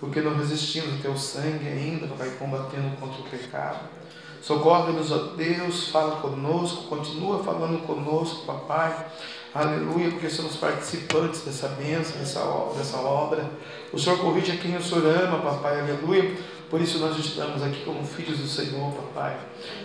Porque 0.00 0.20
não 0.20 0.36
resistimos 0.36 0.94
ao 0.94 0.98
teu 0.98 1.16
sangue 1.16 1.68
ainda, 1.68 2.08
papai, 2.08 2.30
combatendo 2.40 2.96
contra 2.96 3.20
o 3.20 3.24
pecado. 3.24 3.88
Socorre-nos, 4.42 5.12
ó 5.12 5.36
Deus, 5.36 5.88
fala 5.90 6.16
conosco, 6.16 6.88
continua 6.88 7.44
falando 7.44 7.86
conosco, 7.86 8.44
papai. 8.44 9.06
Aleluia, 9.54 10.10
porque 10.10 10.30
somos 10.30 10.56
participantes 10.56 11.42
dessa 11.42 11.68
bênção, 11.68 12.18
dessa 12.18 12.40
obra, 12.40 12.78
dessa 12.78 12.96
obra. 12.96 13.50
O 13.92 13.98
Senhor 13.98 14.18
corrige 14.18 14.50
a 14.50 14.56
quem 14.56 14.74
o 14.78 14.82
Senhor 14.82 15.04
ama, 15.04 15.40
papai, 15.40 15.78
aleluia. 15.78 16.34
Por 16.70 16.80
isso 16.80 16.98
nós 16.98 17.18
estamos 17.18 17.62
aqui 17.62 17.84
como 17.84 18.02
filhos 18.02 18.38
do 18.38 18.46
Senhor, 18.46 18.90
papai. 18.92 19.36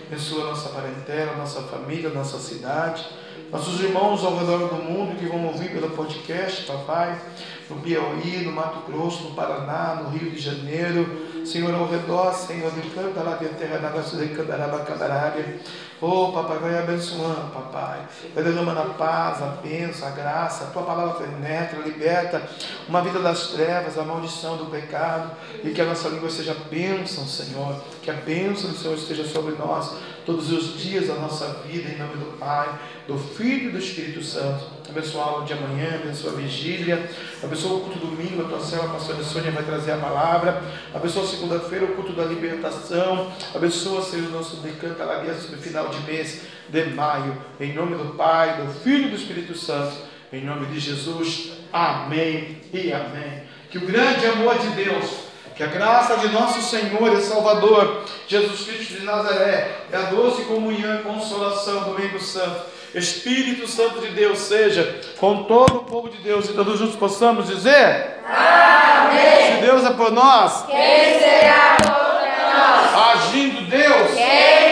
Abençoa 0.07 0.45
nossa 0.45 0.70
parentela, 0.70 1.36
nossa 1.36 1.63
família, 1.63 2.09
nossa 2.11 2.38
cidade. 2.39 3.05
Nossos 3.51 3.82
irmãos 3.82 4.24
ao 4.24 4.38
redor 4.38 4.70
do 4.70 4.76
mundo 4.76 5.20
que 5.20 5.26
vão 5.26 5.45
ouvir 5.47 5.70
pelo 5.70 5.89
podcast, 5.89 6.63
papai, 6.63 7.20
no 7.70 7.82
Piauí, 7.82 8.45
no 8.45 8.53
Mato 8.53 8.89
Grosso, 8.89 9.26
no 9.26 9.36
Paraná, 9.36 10.01
no 10.01 10.18
Rio 10.18 10.32
de 10.32 10.39
Janeiro, 10.39 11.26
Senhor, 11.47 11.73
ao 11.73 11.87
redor, 11.87 12.33
Senhor, 12.33 12.69
de 12.71 12.89
canta 12.89 13.21
lá 13.21 13.37
de 13.37 13.47
terra 13.49 13.77
da 13.77 13.89
nossa 13.89 14.17
de 14.17 14.27
candaraba, 14.35 14.79
candarábia. 14.79 15.59
Oh, 16.01 16.33
papai, 16.33 16.59
vai 16.59 16.77
abençoando, 16.77 17.51
papai. 17.53 18.01
Vai 18.35 18.43
derramando 18.43 18.81
a 18.81 18.85
paz, 18.95 19.41
a 19.41 19.57
bênção, 19.63 20.09
a 20.09 20.11
graça. 20.11 20.65
A 20.65 20.67
tua 20.67 20.83
palavra 20.83 21.25
penetra, 21.25 21.79
liberta 21.79 22.41
uma 22.89 23.01
vida 23.01 23.19
das 23.19 23.47
trevas, 23.47 23.97
a 23.97 24.03
maldição 24.03 24.57
do 24.57 24.65
pecado. 24.65 25.31
E 25.63 25.71
que 25.71 25.81
a 25.81 25.85
nossa 25.85 26.09
língua 26.09 26.29
seja 26.29 26.53
bênção, 26.69 27.25
Senhor. 27.25 27.81
Que 28.01 28.11
a 28.11 28.15
bênção 28.15 28.69
do 28.69 28.77
Senhor 28.77 28.95
esteja 28.95 29.23
sobre 29.23 29.55
nós 29.55 29.95
todos 30.28 30.51
os 30.51 30.78
dias 30.78 31.07
da 31.07 31.13
nossa 31.13 31.63
vida, 31.65 31.89
em 31.89 31.97
nome 31.97 32.17
do 32.17 32.38
Pai, 32.38 32.67
do 33.07 33.17
Filho 33.17 33.69
e 33.69 33.71
do 33.71 33.78
Espírito 33.78 34.21
Santo. 34.21 34.65
Abençoa 34.89 35.23
a 35.23 35.25
aula 35.25 35.45
de 35.45 35.53
amanhã, 35.53 36.01
abençoa 36.03 36.34
a 36.34 36.36
vigília, 36.36 37.09
abençoa 37.41 37.78
o 37.78 37.80
culto 37.80 37.99
domingo, 37.99 38.41
a 38.41 38.49
tua 38.49 38.59
célula, 38.59 38.89
a 38.89 38.93
pastora 38.95 39.23
Sônia 39.23 39.51
vai 39.51 39.63
trazer 39.63 39.93
a 39.93 39.97
palavra, 39.97 40.61
abençoa 40.93 41.25
segunda-feira 41.25 41.86
o 41.86 41.95
culto 41.95 42.11
da 42.11 42.25
libertação, 42.25 43.32
abençoa, 43.55 44.03
Senhor, 44.03 44.28
o 44.28 44.32
nosso 44.32 44.57
decanta 44.57 45.05
lá 45.05 45.23
no 45.23 45.57
final 45.57 45.88
de 45.88 46.01
mês 46.01 46.41
de 46.67 46.84
maio, 46.88 47.41
em 47.57 47.73
nome 47.73 47.95
do 47.95 48.13
Pai, 48.15 48.61
do 48.61 48.69
Filho 48.82 49.07
e 49.07 49.11
do 49.11 49.15
Espírito 49.15 49.57
Santo, 49.57 49.95
em 50.34 50.43
nome 50.43 50.65
de 50.65 50.78
Jesus, 50.78 51.53
amém 51.71 52.57
e 52.73 52.91
amém. 52.91 53.43
Que 53.71 53.78
o 53.78 53.86
grande 53.86 54.25
amor 54.25 54.59
de 54.59 54.67
Deus, 54.71 55.26
que 55.58 55.64
a 55.64 55.68
graça 55.68 56.18
de 56.18 56.28
nosso 56.28 56.62
Senhor 56.62 57.14
e 57.14 57.22
Salvador, 57.24 58.03
Jesus 58.28 58.62
Cristo 58.62 58.93
de 58.93 59.03
Nazaré, 59.03 59.72
e 59.91 59.95
a 59.95 60.01
doce 60.01 60.43
comunhão 60.43 60.99
e 60.99 61.03
consolação 61.03 61.80
do 61.80 61.95
Domingo 61.95 62.20
Santo, 62.20 62.62
Espírito 62.93 63.68
Santo 63.68 63.99
de 63.99 64.12
Deus, 64.12 64.38
seja 64.38 65.01
com 65.18 65.45
todo 65.45 65.78
o 65.78 65.84
povo 65.84 66.10
de 66.10 66.18
Deus 66.18 66.47
e 66.47 66.53
todos 66.53 66.78
juntos 66.78 66.95
possamos 66.95 67.47
dizer: 67.47 68.20
Amém. 68.24 69.55
Se 69.55 69.62
Deus 69.62 69.84
é 69.84 69.89
por 69.93 70.12
nós, 70.12 70.64
quem 70.68 71.20
será 71.20 71.78
contra 71.78 72.53
nós? 72.53 73.16
Agindo 73.16 73.62
Deus, 73.68 74.12
quem 74.14 74.66